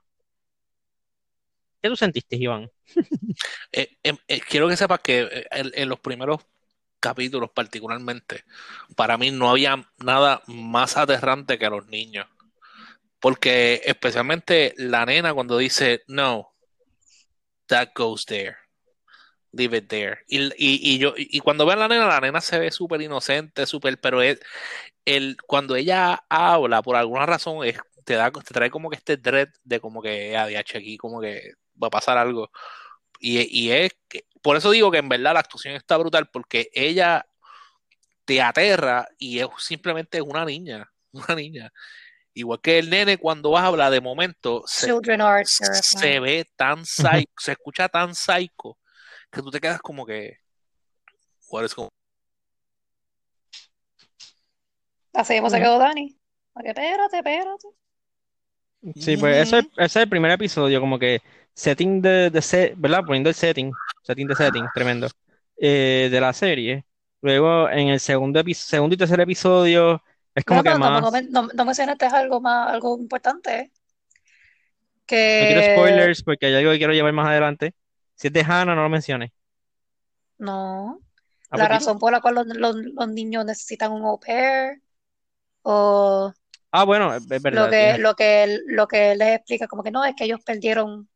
¿Qué 1.82 1.88
tú 1.88 1.96
sentiste, 1.96 2.36
Iván? 2.36 2.70
Eh, 3.72 3.96
em, 4.02 4.16
eh, 4.28 4.40
quiero 4.40 4.68
que 4.68 4.76
sepas 4.76 5.00
que 5.00 5.20
eh, 5.20 5.46
en, 5.50 5.70
en 5.74 5.88
los 5.88 6.00
primeros 6.00 6.40
capítulos 7.00 7.50
particularmente, 7.54 8.44
para 8.96 9.16
mí 9.18 9.30
no 9.30 9.50
había 9.50 9.86
nada 9.98 10.42
más 10.46 10.96
aterrante 10.96 11.58
que 11.58 11.70
los 11.70 11.86
niños. 11.88 12.26
Porque 13.20 13.82
especialmente 13.84 14.74
la 14.78 15.06
nena 15.06 15.34
cuando 15.34 15.58
dice, 15.58 16.02
no, 16.08 16.52
that 17.68 17.90
goes 17.94 18.24
there. 18.24 18.56
Leave 19.58 19.76
it 19.78 19.88
there. 19.88 20.18
Y, 20.28 20.38
y, 20.56 20.94
y 20.94 20.98
yo, 20.98 21.14
y 21.16 21.40
cuando 21.40 21.66
vean 21.66 21.80
la 21.80 21.88
nena, 21.88 22.06
la 22.06 22.20
nena 22.20 22.40
se 22.40 22.58
ve 22.60 22.70
súper 22.70 23.02
inocente, 23.02 23.66
súper, 23.66 24.00
pero 24.00 24.22
es, 24.22 24.38
el, 25.04 25.36
cuando 25.46 25.74
ella 25.74 26.22
habla, 26.28 26.80
por 26.80 26.94
alguna 26.94 27.26
razón, 27.26 27.66
es, 27.66 27.78
te 28.04 28.14
da, 28.14 28.30
te 28.30 28.54
trae 28.54 28.70
como 28.70 28.88
que 28.88 28.96
este 28.96 29.16
dread 29.16 29.48
de 29.64 29.80
como 29.80 30.00
que, 30.00 30.36
ADH 30.36 30.76
aquí, 30.76 30.96
como 30.96 31.20
que 31.20 31.54
va 31.82 31.88
a 31.88 31.90
pasar 31.90 32.18
algo. 32.18 32.50
Y, 33.18 33.40
y 33.50 33.72
es, 33.72 33.90
que, 34.08 34.26
por 34.42 34.56
eso 34.56 34.70
digo 34.70 34.90
que 34.90 34.98
en 34.98 35.08
verdad 35.08 35.34
la 35.34 35.40
actuación 35.40 35.74
está 35.74 35.96
brutal, 35.96 36.28
porque 36.30 36.70
ella 36.72 37.26
te 38.24 38.42
aterra 38.42 39.08
y 39.18 39.40
es 39.40 39.48
simplemente 39.58 40.22
una 40.22 40.44
niña, 40.44 40.92
una 41.12 41.34
niña. 41.34 41.72
Igual 42.34 42.60
que 42.60 42.78
el 42.78 42.90
nene 42.90 43.18
cuando 43.18 43.56
habla 43.56 43.90
de 43.90 44.00
momento 44.00 44.62
se, 44.66 44.86
Children 44.86 45.20
are 45.20 45.44
se 45.44 46.20
ve 46.20 46.46
tan 46.54 46.86
psycho, 46.86 47.32
se 47.36 47.52
escucha 47.52 47.88
tan 47.88 48.14
psycho 48.14 48.78
que 49.30 49.42
tú 49.42 49.50
te 49.50 49.60
quedas 49.60 49.80
como 49.80 50.06
que 50.06 50.38
what 51.50 51.64
is 51.64 51.74
going- 51.74 51.88
Así 55.14 55.34
mismo 55.34 55.50
se 55.50 55.58
quedó 55.58 55.78
Dani. 55.78 56.16
Ok, 56.54 56.64
espérate, 56.66 57.16
espérate. 57.18 57.68
Sí, 58.94 59.16
pues 59.16 59.48
ese, 59.48 59.58
ese 59.58 59.84
es 59.84 59.96
el 59.96 60.08
primer 60.08 60.30
episodio, 60.30 60.80
como 60.80 60.98
que 60.98 61.20
setting 61.54 62.00
de, 62.00 62.30
de 62.30 62.42
set, 62.42 62.74
¿verdad? 62.76 63.04
Poniendo 63.04 63.28
el 63.28 63.34
setting, 63.34 63.72
setting 64.02 64.28
de 64.28 64.36
setting, 64.36 64.64
tremendo, 64.72 65.08
eh, 65.56 66.08
de 66.10 66.20
la 66.20 66.32
serie. 66.32 66.84
Luego, 67.20 67.68
en 67.68 67.88
el 67.88 67.98
segundo, 67.98 68.38
epi- 68.40 68.54
segundo 68.54 68.94
y 68.94 68.98
tercer 68.98 69.18
episodio, 69.20 70.00
es 70.34 70.44
como 70.44 70.62
Bueno, 70.62 70.74
que 70.74 70.78
más, 70.80 71.12
no, 71.12 71.42
no- 71.42 71.48
no 71.52 71.64
mencionaste 71.64 72.06
algo 72.06 72.40
más, 72.40 72.70
algo 72.72 72.96
importante, 72.98 73.58
¿eh? 73.58 73.72
no 75.08 75.46
quiero 75.46 75.60
Que 75.60 75.72
spoilers 75.74 76.22
porque 76.22 76.46
hay 76.46 76.54
algo 76.54 76.70
que 76.70 76.78
quiero 76.78 76.92
llevar 76.92 77.12
más 77.12 77.26
adelante. 77.28 77.74
Si 78.18 78.26
es 78.28 78.32
de 78.34 78.42
Hannah, 78.42 78.74
no 78.74 78.82
lo 78.82 78.88
menciones. 78.90 79.30
no. 80.38 81.02
La 81.54 81.68
razón 81.68 81.98
por 81.98 82.12
la 82.12 82.20
cual 82.20 82.34
los, 82.36 82.46
los- 82.48 82.76
los 82.76 83.08
niños 83.08 83.44
necesitan 83.44 83.92
un 83.92 84.04
au 84.04 84.18
pair 84.20 84.82
o 85.62 86.32
Ah, 86.70 86.84
bueno, 86.84 87.14
es, 87.14 87.22
es 87.30 87.42
lo 87.50 87.68
verdad, 87.68 87.68
que, 87.68 87.98
lo 87.98 88.14
que, 88.14 88.58
lo 88.66 88.86
que 88.88 89.14
les 89.16 89.36
explica, 89.36 89.66
como 89.68 89.82
que 89.82 89.90
no, 89.90 90.04
es 90.04 90.14
que 90.16 90.24
ellos 90.24 90.40
perdieron. 90.44 91.08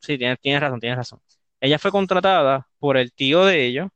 sí, 0.00 0.18
tienes, 0.18 0.38
tienes 0.40 0.60
razón, 0.60 0.80
tienes 0.80 0.96
razón. 0.98 1.20
Ella 1.60 1.78
fue 1.78 1.90
contratada 1.90 2.68
por 2.78 2.96
el 2.96 3.12
tío 3.12 3.44
de 3.44 3.64
ellos, 3.66 3.88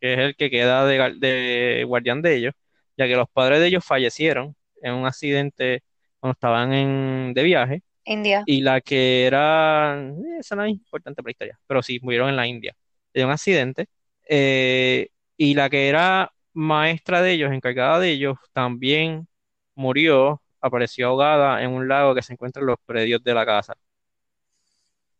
que 0.00 0.14
es 0.14 0.18
el 0.20 0.36
que 0.36 0.50
queda 0.50 0.86
de, 0.86 1.14
de 1.18 1.84
guardián 1.86 2.22
de 2.22 2.36
ellos, 2.36 2.54
ya 2.96 3.06
que 3.06 3.16
los 3.16 3.28
padres 3.30 3.60
de 3.60 3.66
ellos 3.68 3.84
fallecieron 3.84 4.56
en 4.82 4.94
un 4.94 5.06
accidente 5.06 5.82
cuando 6.18 6.32
estaban 6.34 6.72
en, 6.72 7.34
de 7.34 7.42
viaje. 7.42 7.82
India. 8.12 8.42
Y 8.46 8.60
la 8.62 8.80
que 8.80 9.26
era, 9.26 10.00
eh, 10.00 10.38
esa 10.40 10.56
no 10.56 10.64
es 10.64 10.70
importante 10.72 11.22
para 11.22 11.28
la 11.28 11.32
historia, 11.32 11.60
pero 11.66 11.82
sí, 11.82 11.98
murieron 12.02 12.28
en 12.28 12.36
la 12.36 12.46
India 12.46 12.74
de 13.14 13.24
un 13.24 13.30
accidente. 13.30 13.86
Eh, 14.28 15.08
y 15.36 15.54
la 15.54 15.70
que 15.70 15.88
era 15.88 16.32
maestra 16.52 17.22
de 17.22 17.32
ellos, 17.32 17.52
encargada 17.52 18.00
de 18.00 18.10
ellos, 18.10 18.38
también 18.52 19.28
murió, 19.74 20.42
apareció 20.60 21.08
ahogada 21.08 21.62
en 21.62 21.70
un 21.70 21.88
lago 21.88 22.14
que 22.14 22.22
se 22.22 22.32
encuentra 22.32 22.60
en 22.60 22.66
los 22.66 22.78
predios 22.86 23.22
de 23.22 23.34
la 23.34 23.46
casa. 23.46 23.74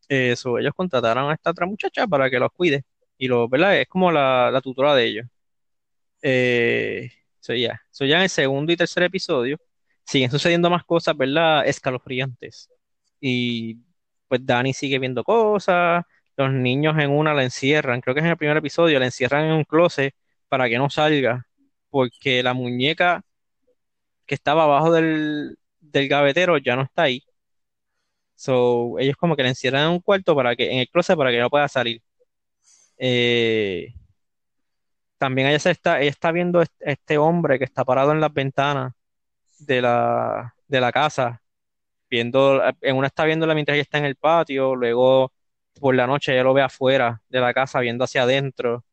Eso, 0.09 0.59
ellos 0.59 0.73
contrataron 0.75 1.31
a 1.31 1.35
esta 1.35 1.51
otra 1.51 1.67
muchacha 1.67 2.07
para 2.07 2.29
que 2.31 2.39
los 2.39 2.51
cuide. 2.53 2.85
Y 3.17 3.29
lo, 3.29 3.49
¿verdad? 3.49 3.81
Es 3.81 3.89
como 3.89 4.11
la, 4.11 4.51
la 4.51 4.61
tutora 4.61 4.95
de 4.95 5.05
ellos. 5.05 5.27
Eh, 6.23 7.11
so 7.41 7.55
ya, 7.55 7.81
so 7.91 8.05
ya 8.05 8.17
en 8.19 8.23
el 8.25 8.29
segundo 8.31 8.73
y 8.73 8.77
tercer 8.77 9.05
episodio 9.05 9.59
siguen 10.05 10.31
sucediendo 10.31 10.71
más 10.71 10.85
cosas, 10.85 11.17
¿verdad? 11.17 11.67
Escalofriantes. 11.67 12.69
Y 13.21 13.79
pues 14.29 14.45
Dani 14.47 14.73
sigue 14.73 14.99
viendo 14.99 15.25
cosas, 15.25 16.05
los 16.37 16.53
niños 16.53 16.99
en 16.99 17.11
una 17.11 17.35
la 17.35 17.45
encierran, 17.45 18.01
creo 18.01 18.15
que 18.15 18.21
es 18.21 18.25
en 18.27 18.33
el 18.33 18.37
primer 18.39 18.57
episodio, 18.57 18.99
la 18.99 19.07
encierran 19.07 19.45
en 19.47 19.53
un 19.53 19.65
closet 19.65 20.15
para 20.49 20.69
que 20.69 20.79
no 20.79 20.91
salga, 20.91 21.47
porque 21.91 22.43
la 22.43 22.55
muñeca 22.55 23.23
que 24.27 24.35
estaba 24.35 24.65
abajo 24.65 24.93
del, 24.93 25.59
del 25.81 26.09
gavetero 26.09 26.59
ya 26.59 26.77
no 26.77 26.83
está 26.83 27.03
ahí. 27.05 27.23
So, 28.35 28.99
ellos 28.99 29.17
como 29.17 29.37
que 29.37 29.43
la 29.43 29.51
encierran 29.51 29.85
en 29.85 29.91
un 29.93 30.01
cuarto 30.01 30.35
para 30.35 30.57
que, 30.57 30.73
en 30.73 30.79
el 30.79 30.89
closet 30.89 31.17
para 31.17 31.31
que 31.31 31.39
no 31.41 31.51
pueda 31.51 31.69
salir. 31.69 32.03
Eh, 32.99 33.95
también 35.19 35.49
ella 35.49 35.59
se 35.59 35.71
está, 35.71 36.01
ella 36.01 36.11
está 36.11 36.33
viendo 36.33 36.63
este, 36.81 37.19
hombre 37.19 37.59
que 37.59 37.65
está 37.65 37.85
parado 37.85 38.13
en 38.13 38.21
las 38.21 38.33
ventanas 38.33 38.93
de 39.61 39.83
la, 39.83 40.55
de 40.69 40.81
la 40.81 40.93
casa, 40.93 41.40
viendo, 42.11 42.63
en 42.81 42.97
una 42.97 43.07
está 43.09 43.25
viéndola 43.25 43.55
mientras 43.55 43.75
ella 43.77 43.83
está 43.83 43.99
en 43.99 44.05
el 44.07 44.17
patio, 44.17 44.75
luego 44.75 45.33
por 45.81 45.95
la 45.95 46.07
noche 46.07 46.33
ella 46.33 46.43
lo 46.45 46.55
ve 46.55 46.63
afuera 46.63 47.23
de 47.29 47.41
la 47.41 47.55
casa, 47.55 47.81
viendo 47.81 48.05
hacia 48.05 48.23
adentro. 48.25 48.85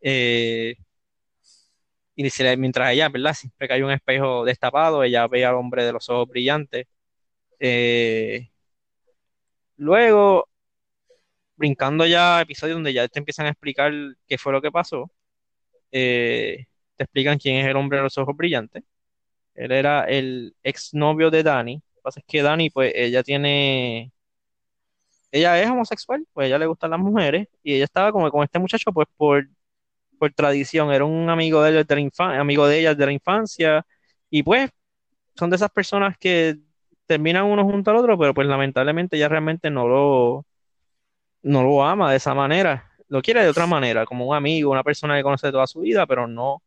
Eh, 0.00 0.76
y 2.14 2.24
mientras 2.58 2.92
ella, 2.92 3.08
¿verdad? 3.08 3.34
Siempre 3.34 3.68
que 3.68 3.74
hay 3.74 3.82
un 3.82 3.90
espejo 3.90 4.44
destapado, 4.44 5.02
ella 5.02 5.26
ve 5.28 5.44
al 5.44 5.54
hombre 5.54 5.84
de 5.84 5.92
los 5.92 6.08
ojos 6.10 6.28
brillantes. 6.28 6.86
Eh, 7.60 8.50
luego, 9.76 10.48
brincando 11.56 12.06
ya 12.06 12.40
episodios 12.40 12.76
donde 12.76 12.92
ya 12.92 13.08
te 13.08 13.18
empiezan 13.18 13.46
a 13.46 13.50
explicar 13.50 13.92
qué 14.26 14.38
fue 14.38 14.52
lo 14.52 14.62
que 14.62 14.72
pasó, 14.72 15.10
eh, 15.92 16.66
te 16.96 17.04
explican 17.04 17.38
quién 17.38 17.56
es 17.58 17.66
el 17.66 17.76
hombre 17.76 17.98
de 17.98 18.04
los 18.04 18.18
ojos 18.18 18.36
brillantes. 18.36 18.84
Él 19.54 19.72
era 19.72 20.04
el 20.06 20.56
exnovio 20.62 21.30
de 21.30 21.42
Dani. 21.42 21.82
Que 22.02 22.04
pasa 22.04 22.20
es 22.20 22.26
que 22.26 22.42
Dani, 22.42 22.68
pues, 22.70 22.92
ella 22.96 23.22
tiene. 23.22 24.12
Ella 25.30 25.60
es 25.62 25.70
homosexual, 25.70 26.26
pues 26.32 26.46
ella 26.48 26.58
le 26.58 26.66
gustan 26.66 26.90
las 26.90 27.00
mujeres, 27.00 27.48
y 27.62 27.74
ella 27.74 27.84
estaba 27.84 28.12
como 28.12 28.30
con 28.30 28.42
este 28.44 28.58
muchacho, 28.58 28.92
pues, 28.92 29.08
por, 29.16 29.48
por 30.18 30.32
tradición. 30.34 30.92
Era 30.92 31.04
un 31.04 31.30
amigo 31.30 31.62
de 31.62 31.70
ella 31.72 31.84
de 31.84 32.10
la 32.18 32.40
amigo 32.40 32.66
de 32.68 32.80
ella 32.80 32.94
de 32.94 33.06
la 33.06 33.12
infancia, 33.12 33.86
y 34.30 34.42
pues, 34.42 34.70
son 35.36 35.50
de 35.50 35.56
esas 35.56 35.70
personas 35.70 36.18
que 36.18 36.58
terminan 37.06 37.46
uno 37.46 37.64
junto 37.64 37.90
al 37.92 37.98
otro, 37.98 38.18
pero 38.18 38.34
pues 38.34 38.46
lamentablemente 38.48 39.16
ella 39.16 39.28
realmente 39.28 39.70
no 39.70 39.88
lo, 39.88 40.46
no 41.42 41.62
lo 41.62 41.84
ama 41.84 42.10
de 42.10 42.16
esa 42.18 42.34
manera. 42.34 42.90
Lo 43.08 43.22
quiere 43.22 43.42
de 43.42 43.50
otra 43.50 43.66
manera, 43.66 44.06
como 44.06 44.26
un 44.26 44.36
amigo, 44.36 44.70
una 44.70 44.84
persona 44.84 45.16
que 45.16 45.22
conoce 45.22 45.52
toda 45.52 45.66
su 45.66 45.80
vida, 45.80 46.06
pero 46.06 46.26
no 46.26 46.62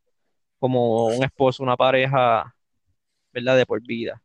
como 0.60 1.08
un 1.08 1.24
esposo, 1.24 1.64
una 1.64 1.78
pareja 1.78 2.56
¿verdad? 3.34 3.58
De 3.58 3.66
por 3.66 3.82
vida. 3.82 4.22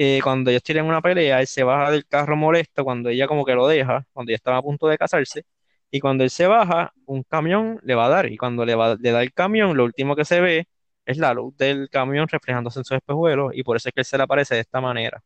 Eh, 0.00 0.20
cuando 0.22 0.50
ellos 0.50 0.62
tienen 0.62 0.84
una 0.84 1.02
pelea, 1.02 1.40
él 1.40 1.48
se 1.48 1.64
baja 1.64 1.90
del 1.90 2.06
carro 2.06 2.36
molesto 2.36 2.84
cuando 2.84 3.08
ella 3.08 3.26
como 3.26 3.44
que 3.44 3.54
lo 3.54 3.66
deja, 3.66 4.06
cuando 4.12 4.30
ella 4.30 4.36
estaba 4.36 4.58
a 4.58 4.62
punto 4.62 4.86
de 4.86 4.96
casarse, 4.96 5.44
y 5.90 5.98
cuando 5.98 6.22
él 6.22 6.30
se 6.30 6.46
baja, 6.46 6.92
un 7.06 7.24
camión 7.24 7.80
le 7.82 7.96
va 7.96 8.06
a 8.06 8.08
dar, 8.08 8.26
y 8.30 8.36
cuando 8.36 8.64
le, 8.64 8.76
va, 8.76 8.94
le 8.94 9.10
da 9.10 9.22
el 9.22 9.32
camión, 9.32 9.76
lo 9.76 9.84
último 9.84 10.14
que 10.14 10.24
se 10.24 10.40
ve 10.40 10.68
es 11.04 11.18
la 11.18 11.34
luz 11.34 11.56
del 11.56 11.90
camión 11.90 12.28
reflejándose 12.28 12.78
en 12.78 12.84
su 12.84 12.94
espejuelo, 12.94 13.50
y 13.52 13.64
por 13.64 13.76
eso 13.76 13.88
es 13.88 13.94
que 13.94 14.02
él 14.02 14.04
se 14.04 14.16
le 14.16 14.22
aparece 14.22 14.54
de 14.54 14.60
esta 14.60 14.80
manera. 14.80 15.20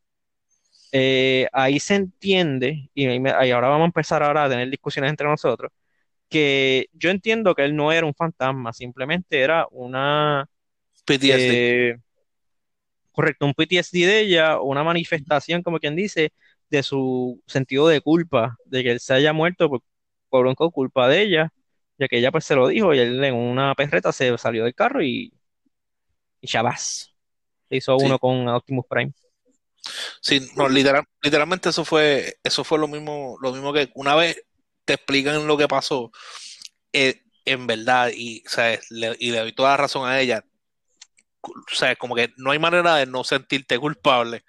Eh, 0.93 1.47
ahí 1.53 1.79
se 1.79 1.97
entiende, 1.97 2.91
y, 2.95 3.07
ahora 3.53 3.69
vamos 3.69 3.83
a 3.83 3.87
empezar 3.87 4.23
ahora 4.23 4.45
a 4.45 4.49
tener 4.49 4.71
discusiones 4.71 5.11
entre 5.11 5.29
nosotros, 5.29 5.71
que 6.31 6.89
yo 6.95 7.11
entiendo 7.11 7.55
que 7.55 7.65
él 7.65 7.77
no 7.77 7.93
era 7.93 8.07
un 8.07 8.15
fantasma, 8.15 8.73
simplemente 8.73 9.39
era 9.41 9.67
una... 9.71 10.49
PTSD. 11.05 12.01
Correcto, 13.13 13.47
un 13.47 13.55
PTSD 13.55 14.07
de 14.07 14.21
ella, 14.21 14.61
una 14.61 14.83
manifestación, 14.83 15.63
como 15.63 15.79
quien 15.79 15.97
dice, 15.97 16.33
de 16.71 16.83
su 16.83 17.43
sentido 17.47 17.87
de 17.89 18.01
culpa, 18.01 18.57
de 18.65 18.83
que 18.83 18.93
él 18.93 19.01
se 19.01 19.15
haya 19.15 19.33
muerto 19.33 19.69
por, 19.69 19.83
por 20.31 20.73
culpa 20.73 21.09
de 21.09 21.23
ella, 21.23 21.53
ya 21.99 22.09
que 22.09 22.19
ella 22.19 22.33
pues 22.33 22.45
se 22.45 22.55
lo 22.55 22.69
dijo 22.69 22.95
y 22.95 22.99
él 22.99 23.23
en 23.23 23.35
una 23.35 23.75
perreta 23.75 24.13
se 24.13 24.37
salió 24.39 24.65
del 24.65 24.75
carro 24.75 25.03
y, 25.03 25.33
y 26.41 26.47
chavas, 26.49 27.15
se 27.69 27.77
hizo 27.77 27.97
uno 27.97 28.19
con 28.19 28.49
Optimus 28.49 28.87
Prime. 28.89 29.13
Sí, 30.21 30.41
no, 30.57 30.69
literal, 30.69 31.05
literalmente 31.23 31.69
eso 31.69 31.85
fue, 31.85 32.37
eso 32.43 32.65
fue 32.65 32.79
lo 32.79 32.89
mismo, 32.89 33.37
lo 33.43 33.53
mismo 33.53 33.73
que 33.73 33.91
una 33.95 34.15
vez 34.15 34.43
te 34.85 34.95
explican 34.95 35.47
lo 35.47 35.57
que 35.57 35.69
pasó, 35.69 36.11
eh, 36.93 37.23
en 37.45 37.67
verdad, 37.67 38.11
y, 38.15 38.43
y 39.19 39.31
le 39.31 39.39
doy 39.39 39.53
toda 39.53 39.71
la 39.71 39.77
razón 39.77 40.09
a 40.09 40.21
ella, 40.21 40.45
o 41.43 41.75
sea, 41.75 41.97
como 41.97 42.15
que 42.15 42.33
no 42.37 42.51
hay 42.51 42.59
manera 42.59 42.97
de 42.97 43.07
no 43.07 43.25
sentirte 43.25 43.79
culpable 43.79 44.45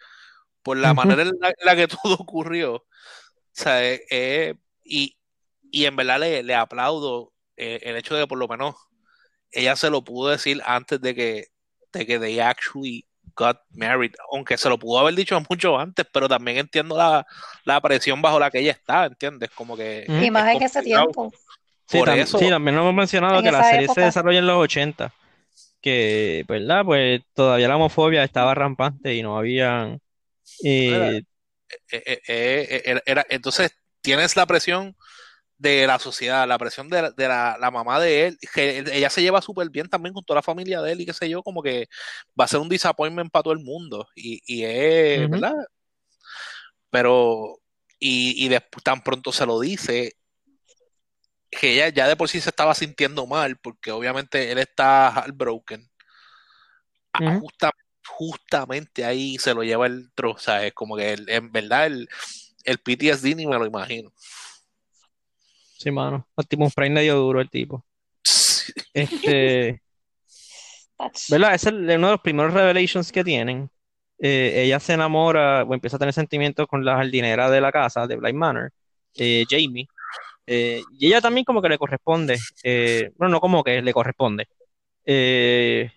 por 0.61 0.77
la 0.77 0.93
manera 0.93 1.23
en 1.23 1.31
la, 1.39 1.75
que 1.75 1.87
todo 2.03 2.15
ocurrió. 2.15 2.75
O 2.75 2.85
sea, 3.51 3.83
eh, 3.83 4.03
eh, 4.09 4.55
y, 4.83 5.15
en 5.71 5.95
verdad 5.95 6.19
le, 6.19 6.55
aplaudo 6.55 7.33
eh, 7.57 7.79
el 7.83 7.97
hecho 7.97 8.15
de 8.15 8.21
que 8.21 8.27
por 8.27 8.37
lo 8.37 8.47
menos 8.47 8.75
ella 9.51 9.75
se 9.75 9.89
lo 9.89 10.03
pudo 10.03 10.29
decir 10.29 10.61
antes 10.65 11.01
de 11.01 11.13
que, 11.13 11.47
de 11.91 12.05
que 12.05 12.19
they 12.19 12.39
actually 12.39 13.05
got 13.35 13.57
married, 13.71 14.13
aunque 14.31 14.57
se 14.57 14.69
lo 14.69 14.77
pudo 14.77 14.99
haber 14.99 15.15
dicho 15.15 15.39
mucho 15.49 15.77
antes, 15.77 16.05
pero 16.11 16.29
también 16.29 16.57
entiendo 16.57 16.95
la, 16.95 17.81
presión 17.81 18.21
bajo 18.21 18.39
la 18.39 18.51
que 18.51 18.59
ella 18.59 18.71
está, 18.71 19.05
¿entiendes? 19.05 19.49
Como 19.51 19.75
que... 19.75 20.05
Y 20.07 20.29
más 20.29 20.55
en 20.55 20.61
ese 20.61 20.81
tiempo. 20.83 21.31
Sí, 21.87 22.01
también 22.03 22.75
lo 22.75 22.81
hemos 22.81 22.93
mencionado 22.93 23.41
que 23.41 23.51
la 23.51 23.63
serie 23.69 23.87
se 23.87 24.01
desarrolla 24.01 24.39
en 24.39 24.47
los 24.47 24.57
80 24.57 25.11
que, 25.83 26.45
¿verdad? 26.47 26.83
Pues 26.85 27.21
todavía 27.33 27.67
la 27.67 27.75
homofobia 27.75 28.23
estaba 28.23 28.55
rampante 28.55 29.13
y 29.13 29.21
no 29.21 29.37
habían... 29.37 29.99
Eh, 30.63 31.21
eh, 31.91 32.21
eh, 32.27 33.01
era, 33.05 33.25
entonces, 33.29 33.71
tienes 34.01 34.35
la 34.35 34.45
presión 34.45 34.95
de 35.57 35.85
la 35.85 35.99
sociedad, 35.99 36.47
la 36.47 36.57
presión 36.57 36.89
de, 36.89 37.01
la, 37.17 37.69
mamá 37.71 37.99
de 37.99 38.27
él, 38.27 38.37
que 38.53 38.79
ella 38.93 39.09
se 39.09 39.21
lleva 39.21 39.41
súper 39.41 39.69
bien 39.69 39.89
también 39.89 40.13
con 40.13 40.23
toda 40.23 40.37
la 40.37 40.43
familia 40.43 40.81
de 40.81 40.93
él 40.93 41.01
y 41.01 41.05
qué 41.05 41.13
sé 41.13 41.29
yo, 41.29 41.43
como 41.43 41.61
que 41.61 41.87
va 42.39 42.45
a 42.45 42.47
ser 42.47 42.59
un 42.59 42.69
disappointment 42.69 43.31
para 43.31 43.43
todo 43.43 43.53
el 43.53 43.59
mundo. 43.59 44.07
Y, 44.15 44.41
y 44.45 44.63
es, 44.63 45.29
¿verdad? 45.29 45.53
Pero, 46.89 47.59
y, 47.99 48.45
y 48.45 48.47
después 48.47 48.83
tan 48.83 49.03
pronto 49.03 49.31
se 49.33 49.45
lo 49.45 49.59
dice, 49.59 50.13
que 51.55 51.73
ella 51.73 51.89
ya 51.89 52.07
de 52.07 52.15
por 52.15 52.29
sí 52.29 52.39
se 52.39 52.49
estaba 52.49 52.73
sintiendo 52.73 53.27
mal, 53.27 53.57
porque 53.57 53.91
obviamente 53.91 54.51
él 54.51 54.57
está 54.57 55.11
heartbroken. 55.15 55.89
Ah, 57.13 57.39
justamente 58.05 59.05
ahí 59.05 59.37
se 59.37 59.53
lo 59.53 59.63
lleva 59.63 59.85
el 59.85 60.11
trozo, 60.13 60.35
o 60.35 60.39
sea, 60.39 60.65
es 60.65 60.73
como 60.73 60.97
que 60.97 61.15
en 61.27 61.51
verdad 61.51 61.85
el, 61.85 62.09
el 62.63 62.77
PTSD 62.79 63.35
ni 63.35 63.45
me 63.45 63.57
lo 63.57 63.65
imagino. 63.65 64.11
Sí, 65.77 65.91
mano. 65.91 66.27
Optimus 66.35 66.73
Prime 66.73 66.95
medio 66.95 67.15
duro 67.15 67.41
el 67.41 67.49
tipo. 67.49 67.85
Este. 68.93 69.81
¿Verdad? 71.29 71.55
Es 71.55 71.63
uno 71.65 71.85
de 71.85 71.97
los 71.97 72.21
primeros 72.21 72.53
revelations 72.53 73.11
que 73.11 73.23
tienen. 73.23 73.69
Eh, 74.19 74.63
ella 74.63 74.79
se 74.79 74.93
enamora 74.93 75.63
o 75.63 75.73
empieza 75.73 75.97
a 75.97 75.99
tener 75.99 76.13
sentimientos 76.13 76.67
con 76.67 76.85
la 76.85 76.95
jardinera 76.95 77.49
de 77.49 77.59
la 77.59 77.73
casa, 77.73 78.07
de 78.07 78.15
Blind 78.15 78.37
Manor, 78.37 78.71
eh, 79.15 79.43
Jamie. 79.49 79.87
Eh, 80.45 80.81
y 80.99 81.07
ella 81.07 81.21
también 81.21 81.45
como 81.45 81.61
que 81.61 81.69
le 81.69 81.77
corresponde, 81.77 82.37
eh, 82.63 83.11
bueno, 83.17 83.33
no 83.33 83.39
como 83.39 83.63
que 83.63 83.81
le 83.81 83.93
corresponde. 83.93 84.47
Eh, 85.05 85.91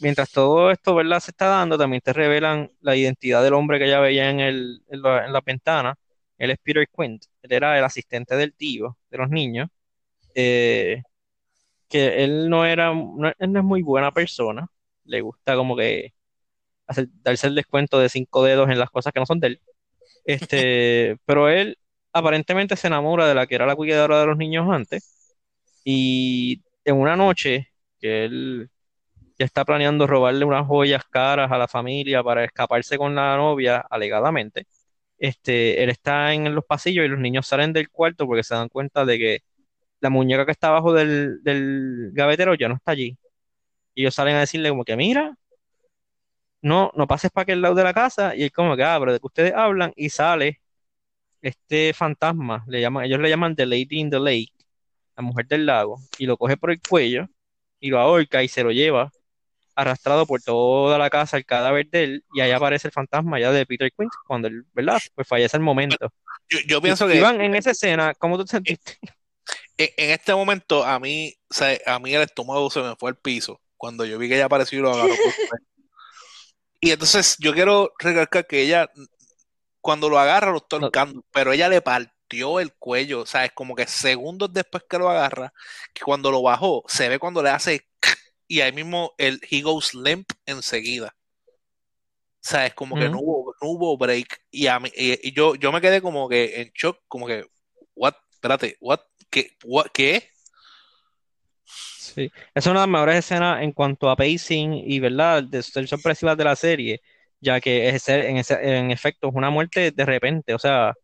mientras 0.00 0.30
todo 0.32 0.70
esto, 0.70 0.94
¿verdad? 0.94 1.20
Se 1.20 1.30
está 1.32 1.46
dando, 1.48 1.78
también 1.78 2.02
te 2.02 2.12
revelan 2.12 2.70
la 2.80 2.96
identidad 2.96 3.42
del 3.42 3.54
hombre 3.54 3.78
que 3.78 3.86
ella 3.86 4.00
veía 4.00 4.30
en, 4.30 4.40
el, 4.40 4.82
en, 4.88 5.02
la, 5.02 5.42
ventana. 5.44 5.96
Él 6.38 6.50
es 6.50 6.58
Peter 6.62 6.86
Quint, 6.88 7.24
él 7.42 7.52
era 7.52 7.78
el 7.78 7.84
asistente 7.84 8.36
del 8.36 8.54
tío 8.54 8.98
de 9.10 9.18
los 9.18 9.30
niños. 9.30 9.68
que 10.34 11.02
él 11.88 12.48
no 12.50 12.64
era, 12.64 12.92
no, 12.94 13.28
él 13.38 13.52
no 13.52 13.60
es 13.60 13.64
muy 13.64 13.82
buena 13.82 14.12
persona, 14.12 14.66
le 15.04 15.20
gusta 15.20 15.56
como 15.56 15.76
que 15.76 16.14
hacer, 16.86 17.08
darse 17.22 17.48
el 17.48 17.54
descuento 17.54 17.98
de 18.00 18.08
cinco 18.08 18.44
dedos 18.44 18.70
en 18.70 18.78
las 18.78 18.90
cosas 18.90 19.12
que 19.12 19.20
no 19.20 19.26
son 19.26 19.40
de 19.40 19.48
él. 19.48 19.62
Este, 20.24 21.18
pero 21.26 21.48
él 21.48 21.78
aparentemente 22.18 22.76
se 22.76 22.86
enamora 22.88 23.26
de 23.28 23.34
la 23.34 23.46
que 23.46 23.54
era 23.56 23.66
la 23.66 23.76
cuidadora 23.76 24.20
de 24.20 24.26
los 24.26 24.36
niños 24.36 24.68
antes. 24.70 25.36
Y 25.84 26.62
en 26.84 26.96
una 26.96 27.16
noche 27.16 27.72
que 28.00 28.24
él 28.24 28.70
ya 29.38 29.44
está 29.46 29.64
planeando 29.64 30.06
robarle 30.06 30.44
unas 30.44 30.66
joyas 30.66 31.04
caras 31.10 31.50
a 31.52 31.58
la 31.58 31.68
familia 31.68 32.22
para 32.22 32.44
escaparse 32.44 32.98
con 32.98 33.14
la 33.14 33.36
novia, 33.36 33.84
alegadamente, 33.90 34.66
este, 35.18 35.82
él 35.82 35.90
está 35.90 36.32
en 36.34 36.54
los 36.54 36.64
pasillos 36.64 37.04
y 37.04 37.08
los 37.08 37.20
niños 37.20 37.46
salen 37.46 37.72
del 37.72 37.90
cuarto 37.90 38.26
porque 38.26 38.44
se 38.44 38.54
dan 38.54 38.68
cuenta 38.68 39.04
de 39.04 39.18
que 39.18 39.38
la 40.00 40.10
muñeca 40.10 40.46
que 40.46 40.52
está 40.52 40.68
abajo 40.68 40.92
del, 40.94 41.42
del 41.42 42.10
gavetero 42.14 42.54
ya 42.54 42.68
no 42.68 42.76
está 42.76 42.92
allí. 42.92 43.18
Y 43.94 44.02
ellos 44.02 44.14
salen 44.14 44.36
a 44.36 44.40
decirle 44.40 44.70
como 44.70 44.84
que, 44.84 44.96
mira, 44.96 45.36
no, 46.62 46.90
no 46.94 47.06
pases 47.06 47.30
para 47.30 47.44
aquel 47.44 47.62
lado 47.62 47.74
de 47.74 47.84
la 47.84 47.94
casa. 47.94 48.34
Y 48.36 48.42
él 48.44 48.52
como 48.52 48.76
que, 48.76 48.84
ah, 48.84 48.96
pero 48.98 49.12
de 49.12 49.20
que 49.20 49.26
ustedes 49.26 49.52
hablan 49.54 49.92
y 49.96 50.10
sale 50.10 50.60
este 51.46 51.92
fantasma, 51.94 52.64
le 52.68 52.80
llaman, 52.80 53.04
ellos 53.04 53.20
le 53.20 53.28
llaman 53.28 53.56
The 53.56 53.66
Lady 53.66 54.00
in 54.00 54.10
the 54.10 54.20
Lake, 54.20 54.52
la 55.16 55.22
mujer 55.22 55.46
del 55.46 55.66
lago, 55.66 56.00
y 56.18 56.26
lo 56.26 56.36
coge 56.36 56.56
por 56.56 56.70
el 56.70 56.80
cuello 56.80 57.28
y 57.80 57.90
lo 57.90 58.00
ahorca 58.00 58.42
y 58.42 58.48
se 58.48 58.62
lo 58.62 58.72
lleva 58.72 59.10
arrastrado 59.76 60.26
por 60.26 60.40
toda 60.42 60.96
la 60.98 61.10
casa 61.10 61.36
el 61.36 61.44
cadáver 61.44 61.88
de 61.90 62.04
él 62.04 62.24
y 62.32 62.40
ahí 62.40 62.50
aparece 62.50 62.88
el 62.88 62.92
fantasma 62.92 63.38
ya 63.38 63.52
de 63.52 63.66
Peter 63.66 63.92
Quinn 63.96 64.08
cuando 64.26 64.48
él, 64.48 64.64
¿verdad? 64.72 64.98
Pues 65.14 65.28
fallece 65.28 65.56
el 65.58 65.62
momento. 65.62 66.10
Yo, 66.48 66.58
yo 66.66 66.80
pienso 66.80 67.06
que 67.06 67.16
Iván, 67.16 67.40
en 67.42 67.54
esa 67.54 67.72
escena, 67.72 68.14
¿cómo 68.14 68.38
tú 68.38 68.44
te 68.46 68.52
sentiste? 68.52 68.98
en, 69.76 69.88
en 69.96 70.10
este 70.10 70.34
momento 70.34 70.84
a 70.84 70.98
mí, 70.98 71.34
o 71.50 71.54
sea, 71.54 71.78
a 71.86 71.98
mí 71.98 72.14
el 72.14 72.22
estómago 72.22 72.70
se 72.70 72.80
me 72.80 72.96
fue 72.96 73.10
al 73.10 73.16
piso 73.16 73.60
cuando 73.76 74.04
yo 74.04 74.18
vi 74.18 74.28
que 74.28 74.36
ella 74.36 74.46
apareció 74.46 74.78
y 74.78 74.82
lo 74.82 74.92
agarró 74.92 75.14
por. 75.14 75.16
Y 76.78 76.90
entonces 76.90 77.36
yo 77.38 77.54
quiero 77.54 77.92
recalcar 77.98 78.46
que 78.46 78.60
ella, 78.60 78.90
cuando 79.86 80.08
lo 80.08 80.18
agarra, 80.18 80.50
lo 80.50 80.56
está 80.56 80.76
ahorcando, 80.76 81.24
pero 81.32 81.52
ella 81.52 81.68
le 81.68 81.80
partió 81.80 82.58
el 82.58 82.74
cuello, 82.74 83.20
o 83.20 83.26
sea, 83.26 83.44
es 83.44 83.52
como 83.52 83.76
que 83.76 83.86
segundos 83.86 84.52
después 84.52 84.82
que 84.90 84.98
lo 84.98 85.08
agarra, 85.08 85.52
que 85.94 86.02
cuando 86.02 86.32
lo 86.32 86.42
bajó, 86.42 86.82
se 86.88 87.08
ve 87.08 87.20
cuando 87.20 87.40
le 87.40 87.50
hace 87.50 87.86
y 88.48 88.62
ahí 88.62 88.72
mismo 88.72 89.14
el 89.16 89.40
he 89.48 89.62
goes 89.62 89.94
limp 89.94 90.28
enseguida. 90.44 91.14
O 91.46 92.48
sea, 92.48 92.66
es 92.66 92.74
como 92.74 92.96
que 92.96 93.08
no 93.08 93.20
hubo, 93.20 93.54
no 93.62 93.68
hubo 93.68 93.96
break. 93.96 94.40
Y, 94.50 94.66
a 94.66 94.80
mí, 94.80 94.90
y, 94.96 95.28
y 95.28 95.32
yo, 95.32 95.54
yo 95.54 95.70
me 95.70 95.80
quedé 95.80 96.02
como 96.02 96.28
que 96.28 96.60
en 96.60 96.72
shock, 96.74 96.98
como 97.06 97.28
que, 97.28 97.44
what, 97.94 98.14
espérate, 98.32 98.76
what, 98.80 99.00
qué, 99.30 99.56
what, 99.64 99.86
qué? 99.94 100.28
Sí. 101.64 102.32
Es 102.54 102.66
una 102.66 102.80
de 102.80 102.86
las 102.86 102.88
mejores 102.88 103.16
escenas 103.18 103.62
en 103.62 103.70
cuanto 103.70 104.10
a 104.10 104.16
pacing 104.16 104.74
y, 104.74 104.98
¿verdad?, 104.98 105.44
de 105.44 105.62
ser 105.62 105.86
sorpresivas 105.86 106.36
de 106.36 106.44
la 106.44 106.56
serie, 106.56 107.02
ya 107.46 107.60
que 107.62 107.90
es 107.90 108.08
en, 108.10 108.38
ese- 108.38 108.78
en 108.78 108.90
efecto 108.92 109.28
es 109.30 109.34
una 109.36 109.50
muerte 109.50 109.92
de 109.92 110.06
repente, 110.06 110.54
o 110.54 110.60
sea, 110.60 110.94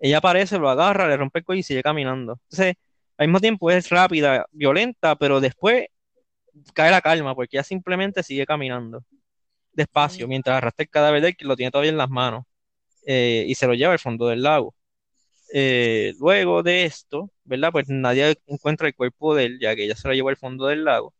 ella 0.00 0.18
aparece, 0.18 0.58
lo 0.58 0.70
agarra, 0.70 1.08
le 1.08 1.16
rompe 1.18 1.40
el 1.40 1.44
cuello 1.46 1.60
y 1.60 1.64
sigue 1.64 1.82
caminando. 1.82 2.34
Entonces, 2.50 2.76
al 3.18 3.28
mismo 3.28 3.40
tiempo 3.40 3.70
es 3.72 3.90
rápida, 3.90 4.46
violenta, 4.52 5.16
pero 5.16 5.40
después 5.40 5.86
cae 6.74 6.90
la 6.90 7.00
calma, 7.00 7.34
porque 7.34 7.56
ella 7.56 7.64
simplemente 7.64 8.22
sigue 8.22 8.46
caminando 8.46 9.04
despacio, 9.72 10.28
mientras 10.28 10.58
arrastra 10.58 10.84
el 10.84 10.90
cadáver 10.90 11.22
de 11.22 11.28
él, 11.30 11.36
que 11.36 11.46
lo 11.46 11.56
tiene 11.56 11.70
todavía 11.72 11.90
en 11.92 11.98
las 11.98 12.10
manos, 12.10 12.44
eh, 13.06 13.44
y 13.48 13.54
se 13.56 13.66
lo 13.68 13.74
lleva 13.74 13.92
al 13.94 14.00
fondo 14.00 14.28
del 14.28 14.42
lago. 14.42 14.74
Eh, 15.54 16.14
luego 16.20 16.62
de 16.62 16.84
esto, 16.84 17.30
¿verdad? 17.44 17.70
Pues 17.72 17.88
nadie 17.88 18.36
encuentra 18.46 18.88
el 18.88 18.94
cuerpo 18.94 19.34
de 19.34 19.46
él, 19.46 19.58
ya 19.60 19.76
que 19.76 19.84
ella 19.84 19.96
se 19.96 20.08
lo 20.08 20.14
llevó 20.14 20.30
al 20.30 20.36
fondo 20.36 20.66
del 20.66 20.84
lago. 20.84 21.14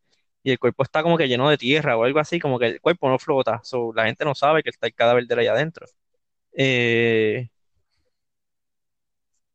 Y 0.44 0.52
el 0.52 0.60
cuerpo 0.60 0.84
está 0.84 1.02
como 1.04 1.18
que 1.18 1.28
lleno 1.28 1.50
de 1.50 1.58
tierra 1.58 1.98
o 1.98 2.04
algo 2.04 2.20
así, 2.20 2.40
como 2.40 2.58
que 2.60 2.68
el 2.68 2.82
cuerpo 2.82 3.10
no 3.10 3.18
flota. 3.20 3.60
So, 3.64 3.92
la 3.94 4.06
gente 4.06 4.24
no 4.26 4.36
sabe 4.36 4.62
que 4.64 4.70
está 4.70 4.88
el 4.88 4.94
cadáver 4.94 5.26
de 5.26 5.34
él 5.34 5.40
allá 5.40 5.52
adentro. 5.54 5.86
Eh, 6.56 7.48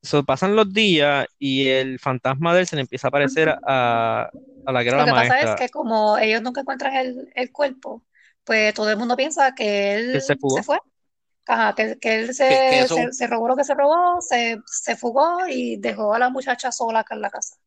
so, 0.02 0.24
pasan 0.24 0.56
los 0.56 0.74
días 0.74 1.28
y 1.38 1.68
el 1.70 2.00
fantasma 2.00 2.54
de 2.54 2.62
él 2.62 2.68
se 2.68 2.76
le 2.76 2.82
empieza 2.84 3.08
a 3.08 3.10
aparecer 3.10 3.50
a, 3.64 4.30
a 4.66 4.72
la 4.72 4.82
que 4.84 4.90
era 4.90 4.98
Lo 4.98 5.06
que 5.06 5.12
pasa 5.14 5.42
es 5.44 5.56
que 5.56 5.70
como 5.70 6.18
ellos 6.18 6.42
nunca 6.42 6.62
encuentran 6.62 6.96
el, 6.96 7.32
el 7.36 7.52
cuerpo, 7.52 8.04
pues 8.44 8.74
todo 8.74 8.90
el 8.90 8.98
mundo 8.98 9.16
piensa 9.16 9.54
que 9.56 9.94
él 9.96 10.22
se 10.46 10.64
fue. 10.64 10.80
Ajá, 11.48 11.76
que, 11.76 11.98
que 12.00 12.16
él 12.22 12.34
que 12.48 12.80
eso, 12.82 12.96
se, 12.96 13.14
se 13.14 13.28
robó 13.28 13.48
lo 13.48 13.56
que 13.58 13.64
se 13.66 13.76
robó, 13.76 14.22
se, 14.22 14.60
se 14.66 14.96
fugó 14.98 15.40
y 15.50 15.78
dejó 15.78 16.14
a 16.14 16.20
la 16.20 16.30
muchacha 16.30 16.72
sola 16.72 17.02
acá 17.02 17.16
en 17.16 17.22
la 17.22 17.30
casa. 17.32 17.58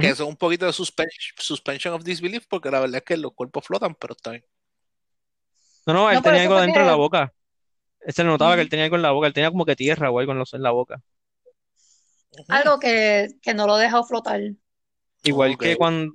Que, 0.00 0.08
eso 0.08 0.22
es 0.24 0.28
un 0.28 0.36
poquito 0.36 0.66
de 0.66 0.72
suspen- 0.72 1.08
suspension 1.38 1.94
of 1.94 2.04
disbelief, 2.04 2.46
porque 2.48 2.70
la 2.70 2.80
verdad 2.80 2.96
es 2.98 3.02
que 3.04 3.16
los 3.16 3.32
cuerpos 3.32 3.64
flotan, 3.66 3.94
pero 3.94 4.14
está 4.14 4.30
bien. 4.32 4.44
No, 5.86 5.94
no, 5.94 6.10
él 6.10 6.16
No, 6.16 6.22
tenía 6.22 6.42
algo 6.42 6.60
dentro 6.60 6.82
de 6.82 6.88
la 6.88 6.94
boca. 6.96 7.32
Se 8.06 8.22
le 8.22 8.28
notaba 8.28 8.54
que 8.56 8.62
él 8.62 8.68
tenía 8.68 8.84
algo 8.84 8.96
en 8.96 9.02
la 9.02 9.10
boca. 9.10 9.26
Él 9.26 9.32
tenía 9.32 9.50
como 9.50 9.64
que 9.64 9.76
tierra 9.76 10.10
o 10.10 10.18
algo 10.18 10.32
en, 10.32 10.38
los- 10.38 10.54
en 10.54 10.62
la 10.62 10.70
boca. 10.70 11.02
Algo 12.48 12.78
que, 12.78 13.28
que 13.42 13.54
no 13.54 13.66
lo 13.66 13.76
dejó 13.76 14.04
flotar. 14.04 14.40
Igual 15.24 15.56
que 15.58 15.76
cuando... 15.76 16.14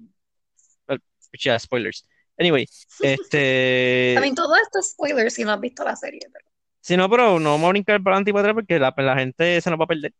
eh, 0.87 0.97
Ya, 1.39 1.57
spoilers. 1.59 2.07
Anyway, 2.37 2.63
I 3.01 3.07
este... 3.07 4.17
mean, 4.21 4.35
todo 4.35 4.55
esto 4.55 4.79
es 4.79 4.91
spoiler 4.91 5.29
si 5.31 5.43
no 5.43 5.51
has 5.51 5.59
visto 5.59 5.83
la 5.83 5.95
serie. 5.95 6.21
pero- 6.31 6.45
Si 6.81 6.95
no, 6.95 7.09
pero 7.09 7.39
no 7.39 7.51
vamos 7.51 7.67
a 7.67 7.69
brincar 7.71 8.01
para 8.01 8.15
adelante 8.15 8.29
y 8.29 8.33
para 8.33 8.41
atrás 8.49 8.55
porque 8.55 8.79
la, 8.79 8.93
la 8.97 9.17
gente 9.17 9.59
se 9.61 9.69
nos 9.69 9.79
va 9.79 9.85
a 9.85 9.87
perder. 9.87 10.13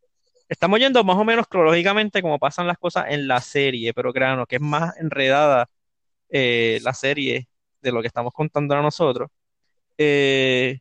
Estamos 0.54 0.80
yendo 0.80 1.04
más 1.04 1.18
o 1.18 1.24
menos 1.24 1.48
cronológicamente 1.48 2.22
como 2.22 2.38
pasan 2.38 2.68
las 2.68 2.78
cosas 2.78 3.06
en 3.10 3.28
la 3.28 3.42
serie, 3.42 3.92
pero 3.94 4.14
créanos 4.14 4.46
que 4.48 4.58
es 4.58 4.62
más 4.62 4.96
enredada 4.98 5.68
eh, 6.30 6.80
la 6.84 6.94
serie 6.94 7.50
de 7.82 7.92
lo 7.92 8.02
que 8.02 8.08
estamos 8.08 8.34
contando 8.34 8.76
a 8.76 8.82
nosotros. 8.84 9.30
Eh, 9.98 10.80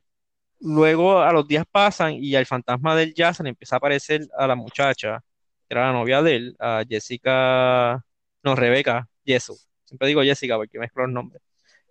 luego 0.61 1.21
a 1.21 1.33
los 1.33 1.49
días 1.49 1.65
pasan 1.71 2.15
y 2.15 2.35
al 2.37 2.47
fantasma 2.47 2.97
del 2.97 3.15
jazz 3.15 3.41
le 3.41 3.51
empieza 3.51 3.77
a 3.77 3.79
aparecer 3.79 4.23
a 4.39 4.47
la 4.47 4.57
muchacha, 4.57 5.21
que 5.69 5.75
era 5.75 5.87
la 5.87 5.93
novia 5.95 6.23
de 6.23 6.37
él, 6.37 6.57
a 6.61 6.85
Jessica, 6.89 8.05
no, 8.43 8.55
Rebeca 8.57 9.09
Yeso. 9.25 9.57
Siempre 9.85 10.09
digo 10.09 10.23
Jessica 10.23 10.57
porque 10.57 10.79
mezclo 10.79 11.05
los 11.07 11.15
nombres. 11.15 11.43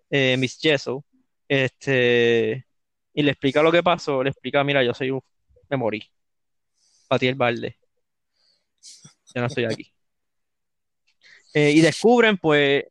Eh, 0.10 0.38
Miss 0.38 0.60
Yeso. 0.60 1.06
Este, 1.48 2.66
y 3.14 3.24
le 3.24 3.32
explica 3.32 3.64
lo 3.64 3.72
que 3.72 3.84
pasó, 3.84 4.24
le 4.24 4.30
explica, 4.32 4.64
mira, 4.64 4.84
yo 4.84 4.94
soy 4.94 5.12
un, 5.12 5.22
me 5.70 5.78
morí, 5.78 6.04
patí 7.12 7.28
el 7.28 7.36
balde, 7.36 7.78
ya 9.36 9.42
no 9.42 9.48
estoy 9.48 9.66
aquí. 9.66 9.94
Eh, 11.54 11.72
y 11.72 11.82
descubren, 11.82 12.38
pues, 12.38 12.86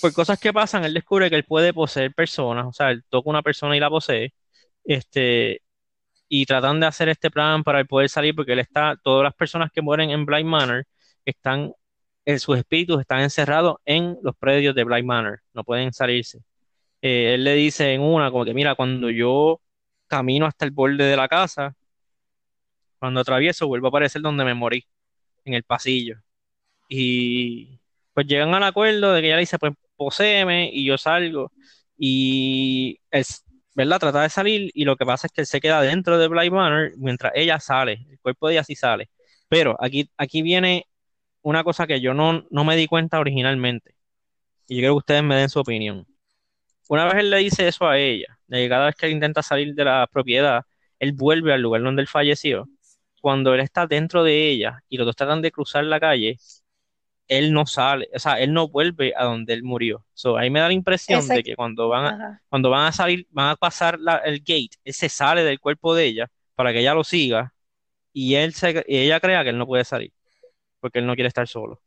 por 0.00 0.12
cosas 0.12 0.40
que 0.40 0.52
pasan, 0.52 0.84
él 0.84 0.92
descubre 0.94 1.30
que 1.30 1.36
él 1.36 1.44
puede 1.44 1.72
poseer 1.72 2.12
personas, 2.12 2.66
o 2.66 2.72
sea, 2.72 2.90
él 2.90 3.04
toca 3.08 3.30
una 3.30 3.42
persona 3.42 3.76
y 3.76 3.80
la 3.80 3.88
posee, 3.88 4.34
este, 4.82 5.62
y 6.28 6.44
tratan 6.44 6.80
de 6.80 6.86
hacer 6.86 7.08
este 7.08 7.30
plan 7.30 7.62
para 7.62 7.78
él 7.78 7.86
poder 7.86 8.08
salir, 8.08 8.34
porque 8.34 8.52
él 8.52 8.58
está, 8.58 8.96
todas 9.00 9.22
las 9.22 9.34
personas 9.34 9.70
que 9.72 9.80
mueren 9.80 10.10
en 10.10 10.26
Blind 10.26 10.48
Manor 10.48 10.84
están, 11.24 11.72
en 12.24 12.40
sus 12.40 12.58
espíritus 12.58 13.00
están 13.00 13.20
encerrados 13.20 13.76
en 13.84 14.18
los 14.22 14.36
predios 14.36 14.74
de 14.74 14.82
Blind 14.82 15.06
Manor, 15.06 15.40
no 15.54 15.62
pueden 15.62 15.92
salirse. 15.92 16.40
Eh, 17.00 17.34
él 17.34 17.44
le 17.44 17.54
dice 17.54 17.94
en 17.94 18.00
una, 18.02 18.32
como 18.32 18.44
que, 18.44 18.54
mira, 18.54 18.74
cuando 18.74 19.08
yo 19.08 19.60
camino 20.08 20.46
hasta 20.46 20.64
el 20.64 20.72
borde 20.72 21.04
de 21.04 21.16
la 21.16 21.28
casa, 21.28 21.76
cuando 22.98 23.20
atravieso, 23.20 23.66
vuelvo 23.68 23.88
a 23.88 23.90
aparecer 23.90 24.22
donde 24.22 24.44
me 24.44 24.54
morí, 24.54 24.84
en 25.44 25.54
el 25.54 25.64
pasillo. 25.64 26.16
Y 26.88 27.80
pues 28.14 28.26
llegan 28.26 28.54
al 28.54 28.62
acuerdo 28.64 29.12
de 29.12 29.20
que 29.22 29.28
ella 29.28 29.38
dice, 29.38 29.58
pues 29.58 29.74
poséeme 29.96 30.70
y 30.72 30.86
yo 30.86 30.98
salgo. 30.98 31.52
Y 31.98 33.00
es, 33.10 33.44
¿verdad? 33.74 33.98
Trata 34.00 34.22
de 34.22 34.30
salir 34.30 34.70
y 34.74 34.84
lo 34.84 34.96
que 34.96 35.06
pasa 35.06 35.26
es 35.26 35.32
que 35.32 35.42
él 35.42 35.46
se 35.46 35.60
queda 35.60 35.82
dentro 35.82 36.18
de 36.18 36.28
Blind 36.28 36.52
Manor 36.52 36.92
mientras 36.98 37.32
ella 37.34 37.60
sale, 37.60 38.06
el 38.10 38.18
cuerpo 38.20 38.48
de 38.48 38.54
ella 38.54 38.64
sí 38.64 38.74
sale. 38.76 39.10
Pero 39.48 39.76
aquí, 39.80 40.10
aquí 40.16 40.42
viene 40.42 40.86
una 41.42 41.64
cosa 41.64 41.86
que 41.86 42.00
yo 42.00 42.14
no, 42.14 42.46
no 42.50 42.64
me 42.64 42.76
di 42.76 42.86
cuenta 42.86 43.20
originalmente. 43.20 43.94
Y 44.68 44.76
yo 44.76 44.80
quiero 44.80 44.94
que 44.94 44.98
ustedes 44.98 45.22
me 45.24 45.36
den 45.36 45.48
su 45.50 45.60
opinión. 45.60 46.06
Una 46.88 47.04
vez 47.06 47.16
él 47.16 47.30
le 47.30 47.38
dice 47.38 47.68
eso 47.68 47.86
a 47.86 47.98
ella, 47.98 48.38
de 48.46 48.58
que 48.62 48.68
cada 48.68 48.86
vez 48.86 48.94
que 48.96 49.06
él 49.06 49.12
intenta 49.12 49.42
salir 49.42 49.74
de 49.74 49.84
la 49.84 50.06
propiedad, 50.12 50.62
él 50.98 51.12
vuelve 51.12 51.52
al 51.52 51.62
lugar 51.62 51.82
donde 51.82 52.02
él 52.02 52.08
falleció. 52.08 52.68
Cuando 53.26 53.54
él 53.54 53.60
está 53.60 53.86
dentro 53.88 54.22
de 54.24 54.50
ella 54.50 54.82
y 54.88 54.98
los 54.98 55.06
dos 55.06 55.16
tratan 55.16 55.42
de 55.42 55.50
cruzar 55.52 55.84
la 55.84 56.00
calle, 56.00 56.38
él 57.28 57.52
no 57.52 57.66
sale, 57.66 58.08
o 58.14 58.18
sea, 58.20 58.40
él 58.40 58.52
no 58.52 58.68
vuelve 58.68 59.12
a 59.16 59.24
donde 59.24 59.54
él 59.54 59.62
murió. 59.64 60.04
So, 60.14 60.36
ahí 60.38 60.50
me 60.50 60.60
da 60.60 60.68
la 60.68 60.74
impresión 60.74 61.30
Ese, 61.30 61.32
de 61.32 61.42
que 61.44 61.56
cuando 61.56 61.88
van 61.88 62.06
a, 62.06 62.16
cuando 62.48 62.70
van 62.70 62.86
a 62.86 62.92
salir, 62.92 63.26
van 63.30 63.50
a 63.50 63.56
pasar 63.56 63.98
la- 64.00 64.18
el 64.18 64.40
gate, 64.40 64.70
él 64.84 64.94
se 64.94 65.08
sale 65.08 65.42
del 65.44 65.60
cuerpo 65.60 65.94
de 65.94 66.06
ella 66.06 66.30
para 66.54 66.72
que 66.72 66.80
ella 66.80 66.94
lo 66.94 67.04
siga 67.04 67.54
y 68.12 68.34
él 68.36 68.54
se, 68.54 68.84
y 68.88 68.98
ella 68.98 69.20
crea 69.20 69.44
que 69.44 69.50
él 69.50 69.58
no 69.58 69.66
puede 69.66 69.84
salir 69.84 70.12
porque 70.80 71.00
él 71.00 71.06
no 71.06 71.14
quiere 71.16 71.28
estar 71.28 71.48
solo. 71.48 71.82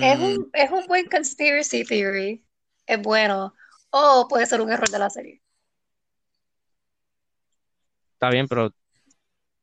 Es 0.00 0.18
Mm, 0.18 0.18
un, 0.18 0.50
es 0.54 0.70
un 0.72 0.86
buen 0.86 1.06
conspiracy 1.08 1.84
theory. 1.84 2.44
Es 2.86 3.00
bueno. 3.00 3.54
O 3.90 4.26
puede 4.28 4.46
ser 4.46 4.60
un 4.60 4.70
error 4.72 4.88
de 4.90 4.98
la 4.98 5.10
serie. 5.10 5.42
Está 8.18 8.30
bien, 8.30 8.48
pero 8.48 8.74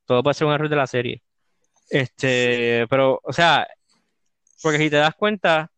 todo 0.06 0.22
puede 0.22 0.32
ser 0.32 0.46
un 0.46 0.54
error 0.54 0.70
de 0.70 0.76
la 0.76 0.86
serie. 0.86 1.22
Este, 1.90 2.86
pero, 2.88 3.20
o 3.22 3.32
sea, 3.34 3.68
porque 4.62 4.78
si 4.78 4.88
te 4.88 4.96
das 4.96 5.14
cuenta, 5.14 5.70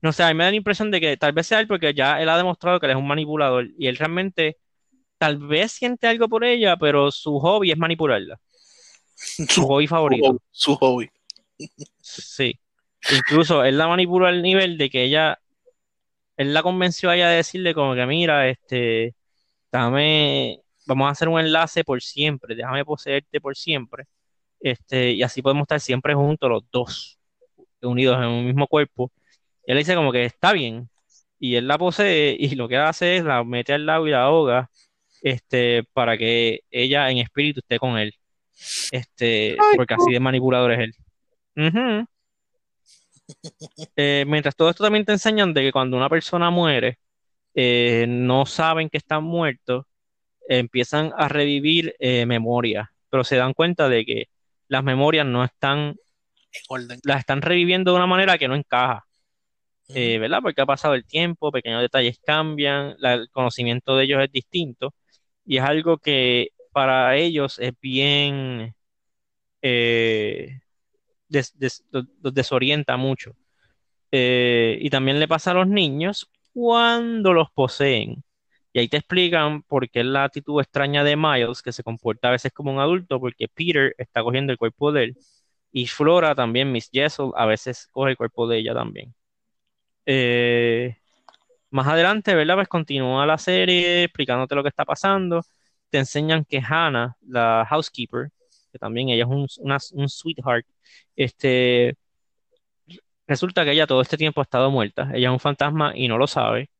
no 0.00 0.10
sé, 0.10 0.22
a 0.22 0.28
mí 0.28 0.34
me 0.34 0.44
da 0.44 0.50
la 0.50 0.56
impresión 0.56 0.90
de 0.90 0.98
que 0.98 1.18
tal 1.18 1.32
vez 1.32 1.46
sea 1.46 1.60
él 1.60 1.68
porque 1.68 1.92
ya 1.92 2.22
él 2.22 2.30
ha 2.30 2.38
demostrado 2.38 2.80
que 2.80 2.86
él 2.86 2.92
es 2.92 2.96
un 2.96 3.06
manipulador 3.06 3.68
y 3.78 3.86
él 3.86 3.98
realmente 3.98 4.56
tal 5.18 5.36
vez 5.36 5.72
siente 5.72 6.06
algo 6.06 6.26
por 6.26 6.42
ella, 6.42 6.78
pero 6.78 7.10
su 7.10 7.38
hobby 7.38 7.70
es 7.70 7.76
manipularla, 7.76 8.40
su 9.14 9.44
su, 9.50 9.66
hobby 9.66 9.86
favorito. 9.86 10.40
su 10.50 10.74
hobby. 10.76 11.10
Sí. 12.00 12.58
Incluso 13.10 13.62
él 13.62 13.76
la 13.76 13.88
manipuló 13.88 14.26
al 14.26 14.40
nivel 14.40 14.78
de 14.78 14.88
que 14.88 15.04
ella, 15.04 15.38
él 16.38 16.54
la 16.54 16.62
convenció 16.62 17.10
a 17.10 17.16
ella 17.16 17.28
de 17.28 17.36
decirle 17.36 17.74
como 17.74 17.94
que 17.94 18.06
mira, 18.06 18.48
este, 18.48 19.14
dame, 19.70 20.63
vamos 20.86 21.08
a 21.08 21.10
hacer 21.10 21.28
un 21.28 21.40
enlace 21.40 21.84
por 21.84 22.02
siempre, 22.02 22.54
déjame 22.54 22.84
poseerte 22.84 23.40
por 23.40 23.56
siempre, 23.56 24.04
este, 24.64 25.12
y 25.12 25.22
así 25.22 25.42
podemos 25.42 25.64
estar 25.64 25.80
siempre 25.80 26.14
juntos 26.14 26.48
los 26.50 26.64
dos. 26.72 27.18
unidos 27.82 28.18
en 28.18 28.26
un 28.28 28.46
mismo 28.46 28.66
cuerpo. 28.66 29.12
Y 29.66 29.72
él 29.72 29.78
dice 29.78 29.94
como 29.94 30.12
que 30.12 30.24
está 30.24 30.52
bien. 30.52 30.88
Y 31.38 31.56
él 31.56 31.68
la 31.68 31.78
posee 31.78 32.36
y 32.40 32.54
lo 32.56 32.68
que 32.68 32.78
hace 32.78 33.18
es 33.18 33.24
la 33.24 33.44
mete 33.44 33.74
al 33.74 33.86
lado 33.86 34.06
y 34.08 34.10
la 34.10 34.24
ahoga 34.24 34.70
este, 35.22 35.84
para 35.92 36.16
que 36.18 36.60
ella 36.70 37.10
en 37.10 37.18
espíritu 37.18 37.60
esté 37.60 37.78
con 37.78 37.98
él. 37.98 38.14
Este, 38.92 39.56
porque 39.76 39.94
así 39.94 40.12
de 40.12 40.20
manipulador 40.20 40.72
es 40.72 40.80
él. 40.80 40.94
Eh, 43.96 44.24
mientras 44.26 44.54
todo 44.54 44.68
esto 44.68 44.84
también 44.84 45.06
te 45.06 45.12
enseñan 45.12 45.54
de 45.54 45.62
que 45.62 45.72
cuando 45.72 45.96
una 45.96 46.10
persona 46.10 46.50
muere, 46.50 46.98
eh, 47.54 48.04
no 48.06 48.44
saben 48.44 48.90
que 48.90 48.98
están 48.98 49.24
muertos, 49.24 49.86
empiezan 50.48 51.12
a 51.16 51.28
revivir 51.28 51.94
eh, 51.98 52.26
memorias, 52.26 52.88
pero 53.10 53.24
se 53.24 53.36
dan 53.36 53.54
cuenta 53.54 53.88
de 53.88 54.04
que 54.04 54.28
las 54.68 54.84
memorias 54.84 55.26
no 55.26 55.44
están, 55.44 55.96
orden. 56.68 57.00
las 57.04 57.20
están 57.20 57.42
reviviendo 57.42 57.92
de 57.92 57.96
una 57.98 58.06
manera 58.06 58.38
que 58.38 58.48
no 58.48 58.54
encaja, 58.54 59.04
eh, 59.88 60.18
¿verdad? 60.18 60.40
Porque 60.42 60.62
ha 60.62 60.66
pasado 60.66 60.94
el 60.94 61.04
tiempo, 61.06 61.52
pequeños 61.52 61.82
detalles 61.82 62.18
cambian, 62.24 62.94
la- 62.98 63.14
el 63.14 63.30
conocimiento 63.30 63.96
de 63.96 64.04
ellos 64.04 64.22
es 64.22 64.32
distinto 64.32 64.94
y 65.46 65.58
es 65.58 65.64
algo 65.64 65.98
que 65.98 66.48
para 66.72 67.16
ellos 67.16 67.58
es 67.60 67.72
bien, 67.80 68.74
eh, 69.62 70.60
des- 71.28 71.58
des- 71.58 71.84
los 71.92 72.34
desorienta 72.34 72.96
mucho. 72.96 73.32
Eh, 74.12 74.78
y 74.80 74.90
también 74.90 75.20
le 75.20 75.28
pasa 75.28 75.52
a 75.52 75.54
los 75.54 75.68
niños 75.68 76.30
cuando 76.52 77.32
los 77.32 77.50
poseen. 77.52 78.24
Y 78.74 78.80
ahí 78.80 78.88
te 78.88 78.98
explican 78.98 79.62
por 79.64 79.90
qué 79.90 80.04
la 80.04 80.24
actitud 80.26 80.60
extraña 80.62 81.04
de 81.04 81.16
Miles, 81.16 81.62
que 81.62 81.72
se 81.72 81.84
comporta 81.84 82.28
a 82.30 82.32
veces 82.32 82.52
como 82.52 82.72
un 82.72 82.80
adulto, 82.80 83.20
porque 83.20 83.48
Peter 83.48 83.94
está 83.98 84.22
cogiendo 84.24 84.52
el 84.52 84.58
cuerpo 84.58 84.92
de 84.92 85.04
él. 85.06 85.18
Y 85.72 85.86
Flora 85.88 86.34
también, 86.36 86.72
Miss 86.72 86.90
Jessel, 86.92 87.30
a 87.36 87.46
veces 87.46 87.88
coge 87.92 88.12
el 88.12 88.18
cuerpo 88.18 88.48
de 88.48 88.58
ella 88.60 88.74
también. 88.74 89.14
Eh, 90.06 90.96
más 91.70 91.86
adelante, 91.88 92.34
¿verdad? 92.34 92.56
Pues 92.56 92.68
continúa 92.68 93.26
la 93.26 93.38
serie 93.38 94.04
explicándote 94.04 94.54
lo 94.54 94.62
que 94.62 94.70
está 94.70 94.84
pasando. 94.84 95.42
Te 95.90 95.98
enseñan 95.98 96.44
que 96.44 96.58
Hannah, 96.60 97.16
la 97.28 97.66
housekeeper, 97.68 98.30
que 98.72 98.78
también 98.78 99.08
ella 99.10 99.24
es 99.24 99.30
un, 99.30 99.48
una- 99.60 99.78
un 99.94 100.08
sweetheart, 100.08 100.66
este, 101.16 101.96
resulta 103.26 103.64
que 103.64 103.72
ella 103.72 103.86
todo 103.86 104.00
este 104.02 104.16
tiempo 104.16 104.40
ha 104.40 104.44
estado 104.44 104.70
muerta. 104.70 105.10
Ella 105.14 105.28
es 105.28 105.32
un 105.32 105.40
fantasma 105.40 105.92
y 105.96 106.08
no 106.08 106.18
lo 106.18 106.26
sabe. 106.26 106.70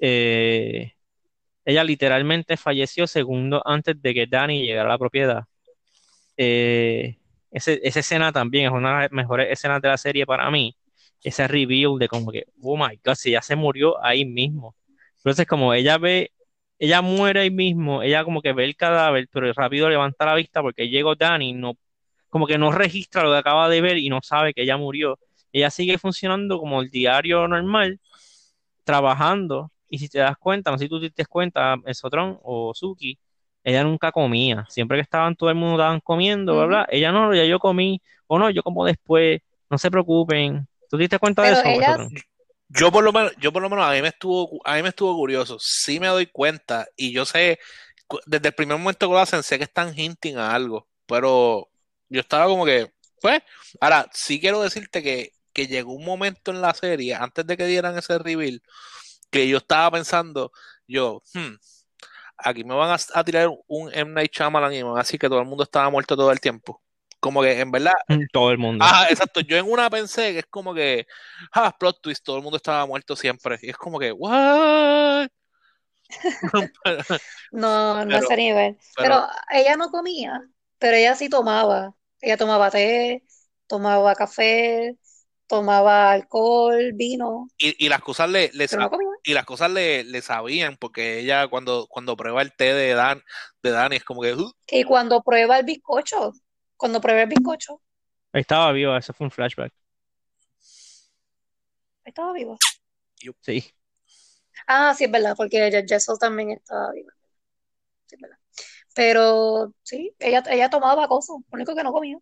Eh, 0.00 0.94
ella 1.66 1.84
literalmente 1.84 2.56
falleció 2.56 3.06
segundos 3.06 3.60
antes 3.66 4.00
de 4.00 4.14
que 4.14 4.26
Danny 4.26 4.64
llegara 4.64 4.88
a 4.88 4.92
la 4.92 4.98
propiedad. 4.98 5.44
Eh, 6.36 7.18
esa 7.50 7.72
escena 8.00 8.32
también 8.32 8.66
es 8.66 8.72
una 8.72 8.94
de 8.96 9.02
las 9.02 9.12
mejores 9.12 9.48
escenas 9.50 9.82
de 9.82 9.88
la 9.88 9.98
serie 9.98 10.26
para 10.26 10.50
mí. 10.50 10.76
Ese 11.22 11.48
reveal 11.48 11.98
de 11.98 12.08
como 12.08 12.30
que, 12.30 12.44
oh 12.62 12.76
my 12.76 13.00
God, 13.04 13.14
si 13.16 13.30
ella 13.30 13.42
se 13.42 13.56
murió 13.56 14.02
ahí 14.04 14.24
mismo. 14.24 14.76
Entonces, 15.18 15.46
como 15.46 15.74
ella 15.74 15.98
ve, 15.98 16.32
ella 16.78 17.02
muere 17.02 17.40
ahí 17.40 17.50
mismo, 17.50 18.02
ella 18.02 18.24
como 18.24 18.42
que 18.42 18.52
ve 18.52 18.64
el 18.64 18.76
cadáver, 18.76 19.28
pero 19.32 19.52
rápido 19.52 19.88
levanta 19.88 20.26
la 20.26 20.34
vista 20.34 20.62
porque 20.62 20.88
llegó 20.88 21.16
Danny, 21.16 21.52
no, 21.54 21.76
como 22.28 22.46
que 22.46 22.58
no 22.58 22.70
registra 22.72 23.22
lo 23.24 23.32
que 23.32 23.38
acaba 23.38 23.68
de 23.68 23.80
ver 23.80 23.98
y 23.98 24.08
no 24.08 24.20
sabe 24.22 24.54
que 24.54 24.62
ella 24.62 24.76
murió. 24.76 25.18
Ella 25.52 25.70
sigue 25.70 25.98
funcionando 25.98 26.58
como 26.60 26.82
el 26.82 26.90
diario 26.90 27.48
normal, 27.48 28.00
trabajando. 28.84 29.72
Y 29.88 29.98
si 29.98 30.08
te 30.08 30.18
das 30.18 30.36
cuenta, 30.38 30.70
no 30.70 30.78
sé 30.78 30.84
si 30.84 30.88
tú 30.88 31.00
te 31.00 31.12
das 31.16 31.28
cuenta, 31.28 31.76
Sotron 31.92 32.38
o 32.42 32.72
Suki, 32.74 33.18
ella 33.64 33.82
nunca 33.84 34.12
comía. 34.12 34.64
Siempre 34.68 34.98
que 34.98 35.02
estaban, 35.02 35.36
todo 35.36 35.50
el 35.50 35.56
mundo 35.56 35.76
estaban 35.76 36.00
comiendo, 36.00 36.54
bla, 36.56 36.66
bla. 36.66 36.86
Ella 36.90 37.12
no, 37.12 37.34
ya 37.34 37.44
yo 37.44 37.58
comí, 37.58 38.00
o 38.26 38.38
no, 38.38 38.50
yo 38.50 38.62
como 38.62 38.84
después, 38.84 39.40
no 39.70 39.78
se 39.78 39.90
preocupen. 39.90 40.66
¿Tú 40.88 40.96
te 40.96 41.02
diste 41.02 41.18
cuenta 41.18 41.42
de 41.42 41.52
eso, 41.52 41.62
ella- 41.64 41.86
Sotron? 41.94 42.14
Yo 42.68 42.90
por 42.90 43.04
lo 43.04 43.12
menos, 43.12 43.32
yo 43.38 43.52
por 43.52 43.62
lo 43.62 43.70
menos 43.70 43.84
a 43.86 43.92
mí 43.92 44.02
me 44.02 44.08
estuvo, 44.08 44.60
a 44.64 44.74
mí 44.74 44.82
me 44.82 44.88
estuvo 44.88 45.14
curioso. 45.16 45.56
Sí 45.60 46.00
me 46.00 46.08
doy 46.08 46.26
cuenta 46.26 46.86
y 46.96 47.12
yo 47.12 47.24
sé, 47.24 47.58
desde 48.26 48.48
el 48.48 48.54
primer 48.54 48.78
momento 48.78 49.06
que 49.06 49.12
lo 49.12 49.18
hacen, 49.20 49.42
sé 49.42 49.58
que 49.58 49.64
están 49.64 49.96
hinting 49.98 50.36
a 50.36 50.52
algo, 50.54 50.88
pero 51.06 51.68
yo 52.08 52.20
estaba 52.20 52.46
como 52.46 52.64
que, 52.64 52.90
pues, 53.20 53.40
ahora 53.80 54.08
sí 54.12 54.40
quiero 54.40 54.60
decirte 54.62 55.02
que, 55.02 55.32
que 55.52 55.66
llegó 55.68 55.92
un 55.92 56.04
momento 56.04 56.50
en 56.50 56.60
la 56.60 56.74
serie, 56.74 57.14
antes 57.14 57.46
de 57.46 57.56
que 57.56 57.66
dieran 57.66 57.96
ese 57.98 58.18
reveal, 58.18 58.60
que 59.30 59.48
yo 59.48 59.58
estaba 59.58 59.90
pensando, 59.90 60.52
yo, 60.86 61.22
hmm, 61.34 61.54
aquí 62.38 62.64
me 62.64 62.74
van 62.74 62.90
a, 62.90 62.96
a 63.18 63.24
tirar 63.24 63.48
un 63.66 63.92
M. 63.92 64.12
Night 64.12 64.32
Shyamalan 64.32 64.72
y 64.74 64.76
me 64.78 64.84
van 64.90 64.96
a 64.98 65.02
decir 65.02 65.18
que 65.20 65.28
todo 65.28 65.40
el 65.40 65.46
mundo 65.46 65.64
estaba 65.64 65.90
muerto 65.90 66.16
todo 66.16 66.30
el 66.32 66.40
tiempo. 66.40 66.82
Como 67.18 67.42
que 67.42 67.58
en 67.60 67.70
verdad, 67.72 67.94
Todo 68.32 68.50
el 68.52 68.58
mundo. 68.58 68.84
Ajá, 68.84 69.08
exacto. 69.08 69.40
Yo 69.40 69.56
en 69.56 69.68
una 69.70 69.88
pensé 69.90 70.32
que 70.32 70.38
es 70.40 70.46
como 70.46 70.74
que, 70.74 71.06
ah, 71.52 71.74
plot 71.76 72.00
twist, 72.02 72.22
todo 72.24 72.36
el 72.36 72.42
mundo 72.42 72.56
estaba 72.58 72.86
muerto 72.86 73.16
siempre. 73.16 73.58
Y 73.62 73.70
es 73.70 73.76
como 73.76 73.98
que, 73.98 74.12
what? 74.12 75.28
No, 77.52 78.04
no 78.04 78.06
Pero- 78.06 78.18
ese 78.26 78.36
nivel. 78.36 78.78
Pero 78.96 79.26
ella 79.50 79.76
no 79.76 79.90
comía, 79.90 80.40
pero 80.78 80.96
ella 80.96 81.14
sí 81.14 81.28
tomaba. 81.28 81.94
Ella 82.20 82.36
tomaba 82.36 82.70
té, 82.70 83.24
tomaba 83.66 84.14
café, 84.14 84.96
tomaba 85.46 86.12
alcohol, 86.12 86.92
vino, 86.94 87.48
Y, 87.58 87.86
y 87.86 87.88
las 87.88 88.00
cosas 88.02 88.28
le, 88.30 88.50
le 88.52 88.68
pero 88.68 88.82
no 88.82 88.86
sa- 88.86 88.90
comía. 88.90 89.08
Y 89.26 89.34
las 89.34 89.44
cosas 89.44 89.72
le, 89.72 90.04
le 90.04 90.22
sabían, 90.22 90.76
porque 90.76 91.18
ella 91.18 91.48
cuando, 91.48 91.88
cuando 91.88 92.16
prueba 92.16 92.42
el 92.42 92.52
té 92.54 92.72
de 92.72 92.94
Dan, 92.94 93.22
de 93.60 93.70
Dani 93.72 93.96
es 93.96 94.04
como 94.04 94.22
que, 94.22 94.32
"Uh". 94.34 94.52
Y 94.68 94.84
cuando 94.84 95.20
prueba 95.20 95.58
el 95.58 95.64
bizcocho, 95.66 96.32
cuando 96.76 97.00
prueba 97.00 97.22
el 97.22 97.28
bizcocho, 97.28 97.82
Ahí 98.32 98.42
estaba 98.42 98.70
viva, 98.70 98.96
eso 98.98 99.12
fue 99.12 99.26
un 99.26 99.30
flashback. 99.32 99.72
estaba 102.04 102.32
viva. 102.32 102.56
Sí. 103.40 103.64
Ah, 104.68 104.94
sí, 104.96 105.04
es 105.04 105.10
verdad, 105.10 105.34
porque 105.36 105.84
Jessel 105.88 106.18
también 106.20 106.52
estaba 106.52 106.92
viva. 106.92 107.12
Sí, 108.06 108.14
es 108.14 108.20
verdad. 108.20 108.38
Pero 108.94 109.74
sí, 109.82 110.14
ella, 110.20 110.44
ella 110.48 110.70
tomaba 110.70 111.08
cosas, 111.08 111.36
lo 111.50 111.56
único 111.56 111.74
que 111.74 111.82
no 111.82 111.92
comía. 111.92 112.18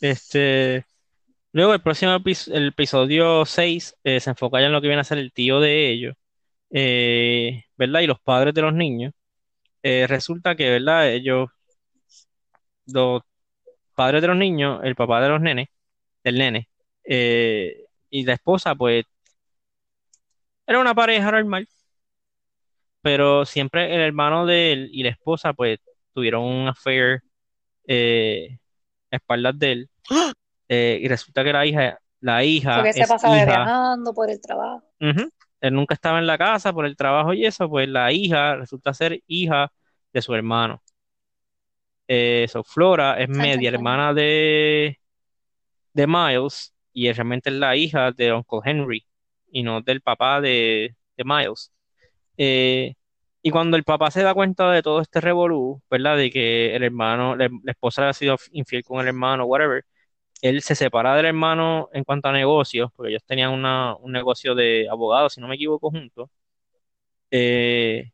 Este, 0.00 0.86
luego 1.52 1.74
el 1.74 1.82
próximo 1.82 2.12
el 2.52 2.68
episodio 2.68 3.44
6 3.44 3.96
eh, 4.04 4.20
se 4.20 4.30
enfoca 4.30 4.60
ya 4.60 4.66
en 4.66 4.72
lo 4.72 4.80
que 4.80 4.88
viene 4.88 5.00
a 5.00 5.04
ser 5.04 5.18
el 5.18 5.32
tío 5.32 5.60
de 5.60 5.90
ellos, 5.90 6.14
eh, 6.70 7.64
¿verdad? 7.76 8.00
Y 8.00 8.06
los 8.08 8.20
padres 8.20 8.54
de 8.54 8.62
los 8.62 8.74
niños. 8.74 9.14
Eh, 9.82 10.06
resulta 10.08 10.56
que, 10.56 10.70
¿verdad? 10.70 11.10
Ellos, 11.12 11.50
los 12.86 13.22
padres 13.96 14.22
de 14.22 14.28
los 14.28 14.36
niños, 14.36 14.80
el 14.84 14.96
papá 14.96 15.22
de 15.22 15.28
los 15.30 15.40
nenes, 15.40 15.68
del 16.24 16.38
nene, 16.38 16.70
eh, 17.04 17.86
y 18.10 18.24
la 18.24 18.34
esposa, 18.34 18.74
pues, 18.74 19.04
era 20.66 20.80
una 20.80 20.94
pareja 20.94 21.30
normal, 21.30 21.68
pero 23.00 23.44
siempre 23.44 23.94
el 23.94 24.00
hermano 24.00 24.46
de 24.46 24.72
él 24.72 24.90
y 24.92 25.02
la 25.02 25.10
esposa, 25.10 25.52
pues, 25.52 25.78
tuvieron 26.14 26.44
un 26.44 26.68
affair 26.68 27.22
a 29.10 29.16
espaldas 29.16 29.58
de 29.58 29.72
él. 29.72 29.90
Eh, 30.68 30.98
y 31.02 31.08
resulta 31.08 31.44
que 31.44 31.52
la 31.52 31.66
hija, 31.66 31.98
la 32.20 32.44
hija 32.44 32.76
Porque 32.76 32.92
se 32.92 33.06
pasaba 33.06 33.36
hija. 33.36 33.46
viajando 33.46 34.14
por 34.14 34.30
el 34.30 34.40
trabajo. 34.40 34.82
Él 34.98 35.74
nunca 35.74 35.94
estaba 35.94 36.18
en 36.18 36.26
la 36.26 36.38
casa 36.38 36.72
por 36.72 36.86
el 36.86 36.96
trabajo 36.96 37.32
y 37.34 37.46
eso, 37.46 37.68
pues 37.68 37.88
la 37.88 38.10
hija 38.12 38.56
resulta 38.56 38.92
ser 38.94 39.20
hija 39.26 39.70
de 40.12 40.22
su 40.22 40.34
hermano. 40.34 40.82
Eh, 42.08 42.46
so, 42.48 42.64
Flora 42.64 43.18
es 43.20 43.28
media 43.28 43.70
hermana 43.70 44.12
de, 44.12 44.98
de 45.92 46.06
Miles 46.06 46.74
y 46.92 47.06
es 47.08 47.16
realmente 47.16 47.48
es 47.50 47.56
la 47.56 47.76
hija 47.76 48.10
de 48.12 48.32
Uncle 48.32 48.60
Henry 48.64 49.06
y 49.50 49.62
no 49.62 49.80
del 49.80 50.00
papá 50.00 50.40
de, 50.40 50.94
de 51.16 51.24
Miles. 51.24 51.72
Eh, 52.36 52.94
y 53.40 53.50
cuando 53.50 53.76
el 53.76 53.84
papá 53.84 54.10
se 54.10 54.22
da 54.22 54.34
cuenta 54.34 54.70
de 54.70 54.82
todo 54.82 55.00
este 55.00 55.20
revolú, 55.20 55.80
¿verdad? 55.90 56.16
De 56.16 56.30
que 56.30 56.74
el 56.74 56.82
hermano, 56.82 57.34
la, 57.36 57.48
la 57.62 57.72
esposa 57.72 58.02
había 58.02 58.12
sido 58.12 58.36
infiel 58.52 58.82
con 58.84 59.00
el 59.00 59.08
hermano, 59.08 59.44
whatever, 59.44 59.84
él 60.42 60.62
se 60.62 60.76
separa 60.76 61.16
del 61.16 61.26
hermano 61.26 61.90
en 61.94 62.04
cuanto 62.04 62.28
a 62.28 62.32
negocios, 62.32 62.90
porque 62.96 63.10
ellos 63.12 63.24
tenían 63.26 63.52
una- 63.52 63.96
un 63.96 64.12
negocio 64.12 64.54
de 64.56 64.88
abogados, 64.90 65.34
si 65.34 65.42
no 65.42 65.48
me 65.48 65.56
equivoco, 65.56 65.90
juntos. 65.90 66.30
Eh, 67.30 68.10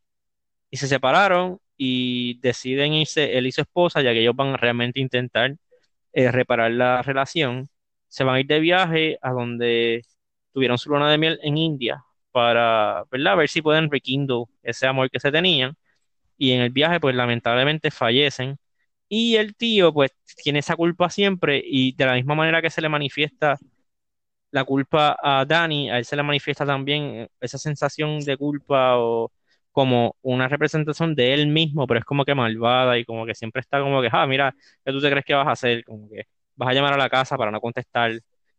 y 0.71 0.77
se 0.79 0.89
separaron 0.89 1.61
y 1.77 2.41
deciden 2.41 2.95
irse, 2.95 3.39
él 3.39 3.47
y 3.49 3.53
su 3.53 3.63
esposa, 3.63 4.03
ya 4.03 4.13
que 4.13 4.21
ellos 4.23 4.37
van 4.37 4.55
a 4.55 4.57
realmente 4.59 5.01
intentar 5.01 5.57
eh, 6.13 6.33
reparar 6.33 6.73
la 6.73 7.03
relación. 7.03 7.69
Se 8.09 8.25
van 8.25 8.37
a 8.37 8.41
ir 8.41 8.47
de 8.47 8.61
viaje 8.61 9.19
a 9.23 9.33
donde 9.33 10.05
tuvieron 10.53 10.79
su 10.79 10.91
luna 10.91 11.11
de 11.11 11.19
miel 11.19 11.41
en 11.43 11.59
India 11.59 12.05
para, 12.33 13.05
¿verdad? 13.11 13.37
ver 13.39 13.49
si 13.51 13.63
pueden 13.63 13.91
rekindle 13.91 14.45
ese 14.63 14.87
amor 14.87 15.11
que 15.11 15.21
se 15.21 15.33
tenían. 15.33 15.75
Y 16.39 16.53
en 16.53 16.63
el 16.63 16.71
viaje, 16.71 17.01
pues 17.01 17.15
lamentablemente 17.17 17.91
fallecen. 17.91 18.59
Y 19.09 19.37
el 19.37 19.57
tío, 19.57 19.93
pues, 19.93 20.11
tiene 20.43 20.59
esa 20.61 20.77
culpa 20.77 21.09
siempre 21.11 21.63
y 21.65 21.95
de 21.97 22.07
la 22.07 22.15
misma 22.15 22.35
manera 22.35 22.61
que 22.63 22.71
se 22.71 22.81
le 22.83 22.89
manifiesta 22.89 23.57
la 24.51 24.65
culpa 24.65 25.17
a 25.23 25.45
Danny, 25.47 25.91
a 25.91 25.99
él 25.99 26.05
se 26.05 26.17
le 26.17 26.23
manifiesta 26.23 26.67
también 26.67 27.29
esa 27.41 27.59
sensación 27.59 28.21
de 28.21 28.37
culpa 28.37 28.99
o 28.99 29.33
como 29.73 30.17
una 30.23 30.49
representación 30.49 31.15
de 31.15 31.35
él 31.35 31.49
mismo, 31.49 31.87
pero 31.87 32.01
es 32.01 32.07
como 32.07 32.25
que 32.25 32.35
malvada 32.35 32.99
y 32.99 33.05
como 33.05 33.27
que 33.27 33.35
siempre 33.35 33.61
está 33.61 33.81
como 33.81 34.01
que, 34.03 34.09
ah, 34.13 34.27
mira, 34.27 34.55
¿qué 34.85 34.93
tú 34.93 35.01
te 35.01 35.11
crees 35.11 35.25
que 35.25 35.35
vas 35.35 35.47
a 35.49 35.53
hacer? 35.53 35.85
Como 35.85 36.09
que 36.11 36.25
vas 36.57 36.71
a 36.71 36.73
llamar 36.75 36.95
a 36.95 36.97
la 36.99 37.11
casa 37.11 37.37
para 37.37 37.51
no 37.51 37.61
contestar, 37.61 38.13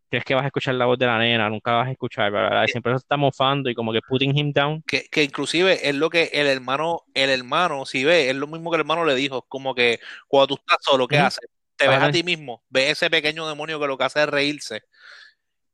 crees 0.10 0.26
que 0.26 0.34
vas 0.34 0.44
a 0.44 0.48
escuchar 0.48 0.76
la 0.76 0.86
voz 0.86 0.98
de 0.98 1.06
la 1.06 1.18
nena, 1.20 1.50
nunca 1.50 1.74
vas 1.74 1.88
a 1.88 1.92
escuchar, 1.92 2.32
¿verdad? 2.32 2.66
Siempre 2.68 2.92
se 2.94 2.98
está 2.98 3.16
mofando 3.16 3.70
y 3.70 3.76
como 3.76 3.94
que 3.94 4.02
putting 4.02 4.36
him 4.38 4.52
down. 4.52 4.82
Que, 4.88 5.06
que 5.10 5.24
inclusive 5.24 5.88
es 5.88 5.96
lo 5.96 6.10
que 6.10 6.32
el 6.34 6.48
hermano, 6.48 7.04
el 7.14 7.30
hermano, 7.30 7.86
si 7.86 8.04
ve, 8.04 8.30
es 8.30 8.36
lo 8.36 8.48
mismo 8.48 8.72
que 8.72 8.76
el 8.76 8.82
hermano 8.82 9.06
le 9.06 9.16
dijo, 9.16 9.44
como 9.44 9.76
que 9.76 10.00
cuando 10.28 10.48
tú 10.48 10.56
estás 10.56 10.78
solo, 10.82 11.08
¿qué 11.08 11.20
haces? 11.20 11.48
Te 11.76 11.88
ves 11.88 11.98
Ajá. 11.98 12.08
a 12.08 12.12
ti 12.12 12.24
mismo, 12.24 12.64
ves 12.70 12.92
ese 12.92 13.10
pequeño 13.10 13.48
demonio 13.48 13.80
que 13.80 13.88
lo 13.88 13.98
que 13.98 14.04
hace 14.04 14.22
es 14.22 14.30
reírse. 14.30 14.82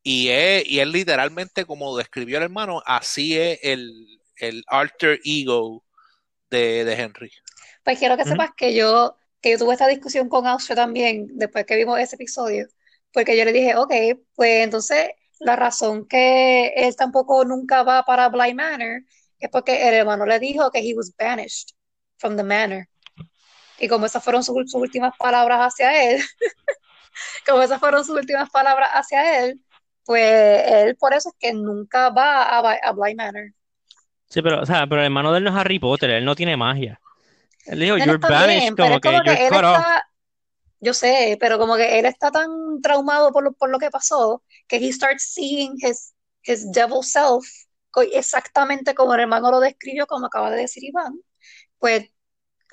Y 0.04 0.28
es, 0.28 0.68
y 0.68 0.80
es 0.80 0.88
literalmente 0.88 1.66
como 1.66 1.98
describió 1.98 2.38
el 2.38 2.44
hermano, 2.44 2.84
así 2.86 3.38
es 3.38 3.60
el, 3.64 4.20
el 4.38 4.64
alter 4.68 5.20
ego 5.24 5.84
de, 6.50 6.86
de 6.86 6.94
Henry. 6.94 7.32
Pues 7.84 7.98
quiero 7.98 8.18
que 8.18 8.26
sepas 8.26 8.52
que 8.56 8.76
yo, 8.76 9.16
que 9.42 9.52
yo 9.52 9.58
tuve 9.58 9.74
esta 9.74 9.88
discusión 9.88 10.30
con 10.30 10.46
Austria 10.46 10.76
también, 10.76 11.28
después 11.34 11.66
que 11.66 11.76
vimos 11.76 12.00
ese 12.00 12.16
episodio, 12.16 12.68
porque 13.16 13.38
yo 13.38 13.46
le 13.46 13.54
dije, 13.54 13.78
ok, 13.78 13.94
pues 14.36 14.64
entonces 14.66 15.10
la 15.40 15.56
razón 15.56 16.06
que 16.06 16.68
él 16.76 16.96
tampoco 16.98 17.46
nunca 17.46 17.82
va 17.82 18.04
para 18.04 18.28
Bly 18.28 18.54
Manor 18.54 19.04
es 19.40 19.50
porque 19.50 19.88
el 19.88 19.94
hermano 19.94 20.26
le 20.26 20.38
dijo 20.38 20.70
que 20.70 20.80
he 20.80 20.94
was 20.94 21.16
banished 21.18 21.70
from 22.18 22.36
the 22.36 22.44
manor. 22.44 22.88
Y 23.80 23.88
como 23.88 24.06
esas 24.06 24.22
fueron 24.22 24.44
sus, 24.44 24.70
sus 24.70 24.82
últimas 24.82 25.14
palabras 25.18 25.62
hacia 25.62 26.12
él, 26.12 26.22
como 27.48 27.62
esas 27.62 27.80
fueron 27.80 28.04
sus 28.04 28.18
últimas 28.18 28.50
palabras 28.50 28.90
hacia 28.92 29.46
él, 29.46 29.62
pues 30.04 30.64
él 30.68 30.98
por 30.98 31.14
eso 31.14 31.30
es 31.30 31.36
que 31.40 31.54
nunca 31.54 32.10
va 32.10 32.44
a, 32.44 32.60
a 32.60 32.92
Bly 32.92 33.16
Manor. 33.16 33.54
Sí, 34.30 34.42
pero, 34.42 34.62
o 34.62 34.66
sea, 34.66 34.88
pero 34.88 35.00
el 35.00 35.06
hermano 35.06 35.32
de 35.32 35.38
él 35.38 35.46
no 35.46 35.52
es 35.52 35.56
Harry 35.56 35.80
Potter, 35.80 36.10
él 36.10 36.26
no 36.26 36.36
tiene 36.36 36.58
magia. 36.58 37.00
Él 37.66 37.80
dijo, 37.80 37.98
you're 37.98 38.18
banished, 38.18 38.60
bien, 38.60 38.76
como 38.76 39.00
como 39.00 39.22
que 39.24 39.50
you're 39.50 39.66
off. 39.66 39.86
Yo 40.86 40.94
sé, 40.94 41.38
pero 41.42 41.58
como 41.60 41.78
que 41.78 42.00
él 42.00 42.06
está 42.06 42.32
tan 42.32 42.82
traumado 42.82 43.32
por 43.34 43.44
lo, 43.44 43.54
por 43.54 43.70
lo 43.72 43.80
que 43.80 43.92
pasó 43.92 44.44
que 44.68 44.78
he 44.78 44.94
starts 44.94 45.34
seeing 45.34 45.76
his, 45.82 46.14
his 46.46 46.72
devil 46.72 47.04
self 47.04 47.46
exactamente 48.14 48.94
como 48.96 49.14
el 49.16 49.22
hermano 49.22 49.52
lo 49.52 49.60
describió, 49.60 50.06
como 50.08 50.26
acaba 50.28 50.52
de 50.52 50.58
decir 50.58 50.84
Iván. 50.84 51.20
Pues 51.80 52.10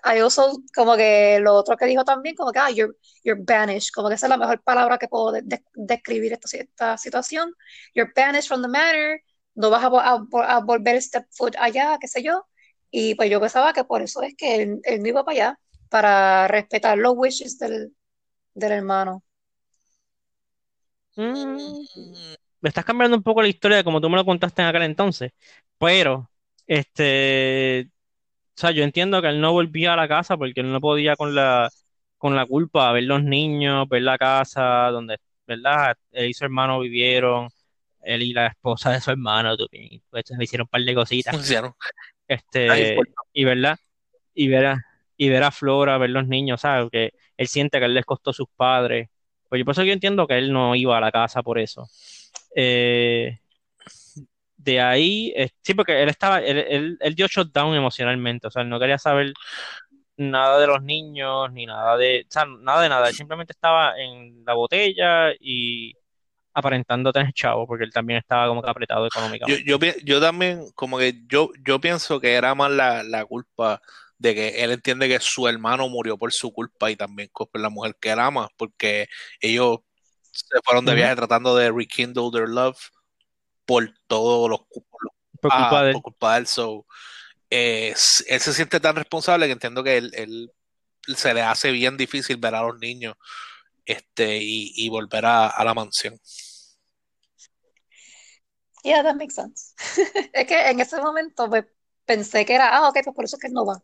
I 0.05 0.20
also, 0.20 0.59
como 0.75 0.96
que 0.96 1.38
lo 1.40 1.55
otro 1.55 1.77
que 1.77 1.87
dijo 1.87 2.05
también, 2.05 2.35
como 2.37 2.53
que, 2.53 2.59
ah, 2.59 2.70
you're, 2.70 2.94
you're 3.25 3.40
banished, 3.44 3.90
como 3.94 4.09
que 4.09 4.16
esa 4.16 4.27
es 4.27 4.31
la 4.31 4.37
mejor 4.37 4.62
palabra 4.62 4.98
que 4.98 5.09
puedo 5.09 5.33
de- 5.33 5.42
de- 5.42 5.64
describir 5.75 6.33
esta, 6.33 6.48
esta 6.59 6.98
situación. 6.98 7.55
You're 7.94 8.12
banished 8.16 8.48
from 8.48 8.62
the 8.62 8.68
manor, 8.68 9.20
no 9.55 9.70
vas 9.70 9.85
a, 9.85 9.88
a, 9.88 10.57
a 10.57 10.61
volver 10.61 11.01
step 11.03 11.27
foot 11.31 11.55
allá, 11.59 11.98
qué 12.01 12.09
sé 12.09 12.22
yo. 12.22 12.46
Y 12.90 13.14
pues 13.14 13.31
yo 13.31 13.40
pensaba 13.40 13.72
que 13.72 13.85
por 13.85 14.03
eso 14.03 14.22
es 14.22 14.35
que 14.37 14.57
él, 14.57 14.81
él 14.85 15.03
no 15.03 15.09
iba 15.09 15.25
para 15.25 15.35
allá, 15.37 15.61
para 15.88 16.48
respetar 16.48 16.98
los 16.98 17.14
wishes 17.16 17.59
del, 17.59 17.94
del 18.54 18.72
hermano. 18.72 19.22
Mm, 21.16 21.84
me 22.60 22.68
estás 22.68 22.84
cambiando 22.84 23.16
un 23.16 23.22
poco 23.22 23.42
la 23.42 23.48
historia 23.48 23.78
de 23.78 23.84
como 23.84 24.00
tú 24.00 24.08
me 24.08 24.16
lo 24.16 24.24
contaste 24.24 24.62
en 24.62 24.68
aquel 24.68 24.82
entonces, 24.82 25.32
pero, 25.78 26.30
este, 26.66 27.88
o 28.56 28.60
sea, 28.60 28.70
yo 28.70 28.82
entiendo 28.84 29.20
que 29.20 29.28
él 29.28 29.40
no 29.40 29.52
volvía 29.52 29.94
a 29.94 29.96
la 29.96 30.08
casa 30.08 30.36
porque 30.36 30.60
él 30.60 30.72
no 30.72 30.80
podía 30.80 31.16
con 31.16 31.34
la, 31.34 31.68
con 32.16 32.36
la 32.36 32.46
culpa, 32.46 32.92
ver 32.92 33.04
los 33.04 33.22
niños, 33.22 33.88
ver 33.88 34.02
la 34.02 34.16
casa, 34.16 34.90
donde, 34.90 35.18
¿verdad? 35.46 35.96
Él 36.12 36.30
y 36.30 36.34
su 36.34 36.44
hermano 36.44 36.80
vivieron, 36.80 37.48
él 38.02 38.22
y 38.22 38.32
la 38.32 38.46
esposa 38.48 38.90
de 38.90 39.00
su 39.00 39.10
hermano, 39.10 39.56
pues, 40.10 40.24
le 40.30 40.44
hicieron 40.44 40.66
un 40.66 40.68
par 40.68 40.82
de 40.82 40.94
cositas, 40.94 41.34
Funcionó. 41.34 41.76
este, 42.28 42.96
y 43.32 43.44
verdad, 43.44 43.76
y 44.34 44.48
ver 44.48 44.66
a, 44.66 44.86
y 45.16 45.28
ver 45.28 45.42
a 45.42 45.50
Flora, 45.50 45.98
ver 45.98 46.10
los 46.10 46.26
niños, 46.26 46.60
¿sabes? 46.60 46.88
Que 46.90 47.12
él 47.42 47.48
siente 47.48 47.78
que 47.78 47.85
a 47.85 47.88
él 47.88 47.94
les 47.94 48.07
costó 48.07 48.33
sus 48.33 48.48
padres. 48.57 49.09
Pues 49.48 49.61
yo 49.61 49.64
por 49.66 49.72
eso 49.72 49.85
yo 49.85 49.92
entiendo 49.92 50.26
que 50.26 50.38
él 50.38 50.52
no 50.52 50.74
iba 50.76 50.98
a 50.98 51.02
la 51.02 51.12
casa 51.12 51.42
por 51.42 51.59
eso. 51.59 51.88
Eh, 52.57 53.38
de 54.57 54.81
ahí, 54.81 55.33
eh, 55.37 55.50
sí, 55.62 55.74
porque 55.74 56.02
él 56.02 56.09
estaba, 56.09 56.40
él, 56.40 56.59
él, 56.59 56.98
él 57.00 57.14
dio 57.14 57.26
shutdown 57.26 57.74
emocionalmente, 57.74 58.46
o 58.46 58.50
sea, 58.50 58.62
él 58.62 58.68
no 58.68 58.78
quería 58.78 58.98
saber 58.98 59.33
nada 60.16 60.61
de 60.61 60.66
los 60.68 60.83
niños, 60.83 61.52
ni 61.52 61.66
nada 61.66 61.96
de, 61.96 62.24
o 62.28 62.33
sea, 62.33 62.46
nada 62.46 62.83
de 62.83 62.88
nada, 62.90 63.09
él 63.09 63.14
simplemente 63.14 63.52
estaba 63.52 63.98
en 64.00 64.44
la 64.46 64.55
botella 64.55 65.33
y 65.40 65.96
aparentando 66.55 67.12
tener 67.12 67.33
chavo, 67.35 67.66
porque 67.66 67.85
él 67.85 67.92
también 67.92 68.18
estaba 68.20 68.48
como 68.48 68.62
que 68.62 68.70
apretado 68.70 69.07
Yo, 69.44 69.57
económicamente. 69.57 69.66
yo, 69.66 69.78
pi- 69.78 69.94
yo 70.05 70.20
también, 70.20 70.70
como 70.74 70.98
que 70.98 71.14
yo, 71.28 71.50
yo 71.66 71.81
pienso 71.81 72.20
que 72.20 72.35
era 72.35 72.55
más 72.55 72.70
la, 72.70 73.02
la 73.02 73.24
culpa 73.24 73.81
de 74.22 74.35
que 74.37 74.48
él 74.62 74.70
entiende 74.70 75.08
que 75.08 75.18
su 75.20 75.48
hermano 75.48 75.88
murió 75.88 76.16
por 76.16 76.32
su 76.32 76.52
culpa 76.52 76.90
y 76.90 76.96
también 76.96 77.28
por 77.32 77.48
la 77.61 77.68
mujer 77.70 77.96
que 78.00 78.11
él 78.12 78.20
ama, 78.20 78.48
porque 78.56 79.08
ellos 79.40 79.78
se 80.30 80.58
fueron 80.64 80.85
de 80.87 80.94
viaje 80.94 81.16
tratando 81.16 81.56
de 81.56 81.70
rekindle 81.72 82.30
their 82.32 82.48
love 82.48 82.78
por 83.66 83.92
todos 84.06 84.48
los 84.48 84.61
por 84.61 84.85
los- 85.02 85.12
Por 85.40 85.50
ah, 85.52 85.56
culpa 85.68 85.82
de 85.82 85.88
él. 85.88 85.92
por 85.94 86.02
culpa 86.02 86.32
de 86.35 86.38
él. 86.38 86.46
So, 86.46 86.87
eh, 87.50 87.94
él 88.28 88.40
se 88.40 88.52
siente 88.52 88.78
tan 88.78 88.94
responsable 88.94 89.46
que 89.46 89.52
entiendo 89.52 89.82
que 89.82 89.96
él, 89.98 90.12
él- 90.14 90.52
se 91.16 91.35
le 91.35 91.42
hace 91.42 91.72
bien 91.72 91.96
difícil 91.96 92.37
ver 92.37 92.54
a 92.54 92.62
los 92.62 92.78
niños 92.78 93.16
este, 93.85 94.37
y, 94.40 94.72
y 94.76 94.88
volver 94.88 95.26
a, 95.26 95.48
a 95.48 95.64
la 95.64 95.74
mansión. 95.74 96.16
Yeah, 98.85 99.02
that 99.02 99.16
makes 99.16 99.35
sense. 99.35 99.74
Es 100.32 100.46
que 100.46 100.70
en 100.70 100.78
ese 100.80 101.00
momento 101.00 101.48
pues, 101.50 101.64
pensé 102.04 102.44
que 102.44 102.54
era, 102.54 102.76
ah, 102.76 102.88
ok, 102.88 102.98
pues 103.04 103.16
por 103.16 103.24
eso 103.24 103.37
es 103.37 103.40
que 103.40 103.48
él 103.48 103.52
no 103.52 103.66
va, 103.66 103.82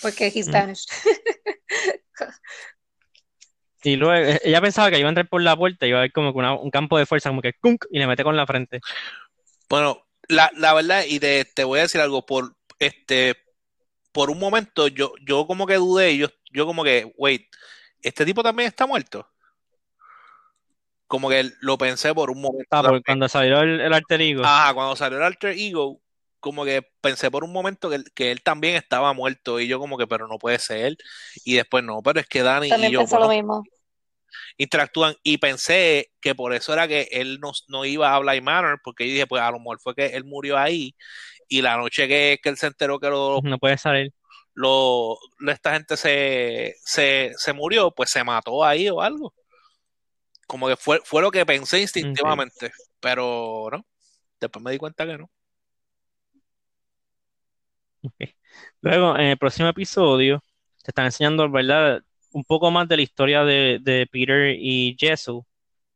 porque 0.00 0.26
he's 0.34 0.48
banished. 0.50 0.88
Y 3.84 3.94
luego 3.96 4.14
eh, 4.14 4.40
ella 4.44 4.60
pensaba 4.60 4.90
que 4.90 4.98
iba 4.98 5.06
a 5.08 5.10
entrar 5.10 5.28
por 5.28 5.40
la 5.40 5.56
puerta 5.56 5.86
y 5.86 5.90
iba 5.90 5.98
a 5.98 6.00
haber 6.02 6.12
como 6.12 6.32
que 6.32 6.38
una- 6.38 6.54
un 6.54 6.70
campo 6.70 6.98
de 6.98 7.06
fuerza, 7.06 7.28
como 7.30 7.40
que 7.42 7.52
¡cunk! 7.54 7.84
y 7.90 7.98
le 7.98 8.06
mete 8.08 8.24
con 8.24 8.36
la 8.36 8.44
frente. 8.46 8.80
Bueno, 9.68 10.04
la, 10.28 10.50
la 10.56 10.74
verdad, 10.74 11.04
y 11.06 11.20
te, 11.20 11.44
te 11.44 11.62
voy 11.64 11.78
a 11.78 11.82
decir 11.82 12.00
algo, 12.00 12.26
por 12.26 12.56
este, 12.80 13.36
por 14.10 14.30
un 14.30 14.38
momento 14.40 14.88
yo, 14.88 15.12
yo 15.24 15.46
como 15.46 15.64
que 15.66 15.74
dudé, 15.74 16.16
yo, 16.16 16.26
yo 16.52 16.66
como 16.66 16.82
que, 16.82 17.12
wait, 17.16 17.46
¿este 18.02 18.24
tipo 18.24 18.42
también 18.42 18.66
está 18.68 18.84
muerto? 18.86 19.28
Como 21.06 21.28
que 21.30 21.48
lo 21.60 21.78
pensé 21.78 22.12
por 22.14 22.30
un 22.30 22.40
momento 22.42 22.66
Ah, 22.70 22.78
por 22.80 22.86
también. 22.86 23.02
cuando 23.06 23.28
salió 23.28 23.60
el, 23.60 23.80
el 23.80 23.92
alter 23.94 24.20
ego. 24.20 24.42
Ajá, 24.44 24.74
cuando 24.74 24.96
salió 24.96 25.18
el 25.18 25.24
Alter 25.24 25.56
Ego, 25.56 26.02
como 26.40 26.64
que 26.64 26.82
pensé 27.00 27.30
por 27.30 27.44
un 27.44 27.52
momento 27.52 27.90
que, 27.90 27.96
él- 27.96 28.04
que 28.14 28.30
él 28.32 28.42
también 28.42 28.76
estaba 28.76 29.12
muerto 29.12 29.60
y 29.60 29.68
yo 29.68 29.78
como 29.78 29.98
que, 29.98 30.06
pero 30.06 30.28
no 30.28 30.38
puede 30.38 30.58
ser 30.58 30.78
él. 30.86 30.98
Y 31.44 31.56
después 31.56 31.84
no, 31.84 32.02
pero 32.02 32.20
es 32.20 32.26
que 32.28 32.42
Dani 32.42 32.68
y 32.88 32.90
yo, 32.90 33.06
pensé 33.06 33.18
lo 33.18 33.28
bueno, 33.28 33.28
mismo. 33.28 33.68
interactúan 34.56 35.14
y 35.22 35.38
pensé 35.38 36.10
que 36.20 36.34
por 36.34 36.52
eso 36.52 36.72
era 36.72 36.88
que 36.88 37.08
él 37.12 37.38
no, 37.40 37.52
no 37.68 37.84
iba 37.84 38.14
a 38.14 38.18
Bly 38.18 38.40
Manor, 38.40 38.80
porque 38.82 39.06
yo 39.06 39.12
dije, 39.12 39.26
pues 39.26 39.42
a 39.42 39.50
lo 39.50 39.58
mejor 39.58 39.80
fue 39.80 39.94
que 39.94 40.06
él 40.06 40.24
murió 40.24 40.58
ahí 40.58 40.94
y 41.48 41.62
la 41.62 41.76
noche 41.78 42.08
que, 42.08 42.38
que 42.42 42.48
él 42.50 42.56
se 42.58 42.68
enteró 42.68 43.00
que 43.00 43.08
lo, 43.10 43.42
No 43.42 43.58
puede 43.58 43.78
salir. 43.78 44.12
lo, 44.54 45.18
lo- 45.38 45.52
esta 45.52 45.72
gente 45.74 45.96
se, 45.96 46.74
se, 46.84 47.32
se 47.36 47.52
murió, 47.52 47.90
pues 47.94 48.10
se 48.10 48.24
mató 48.24 48.64
ahí 48.64 48.88
o 48.88 49.00
algo. 49.00 49.34
Como 50.46 50.66
que 50.68 50.76
fue, 50.76 51.00
fue 51.04 51.22
lo 51.22 51.30
que 51.30 51.46
pensé 51.46 51.80
instintivamente, 51.80 52.72
pero 53.00 53.68
no, 53.70 53.86
después 54.40 54.64
me 54.64 54.72
di 54.72 54.78
cuenta 54.78 55.06
que 55.06 55.18
no. 55.18 55.30
Luego, 58.80 59.16
en 59.16 59.26
el 59.26 59.38
próximo 59.38 59.68
episodio, 59.68 60.42
te 60.82 60.90
están 60.90 61.06
enseñando, 61.06 61.50
¿verdad? 61.50 62.02
Un 62.32 62.44
poco 62.44 62.70
más 62.70 62.88
de 62.88 62.96
la 62.96 63.02
historia 63.02 63.44
de, 63.44 64.08
Peter 64.10 64.54
y 64.58 64.96
Jessel 64.98 65.40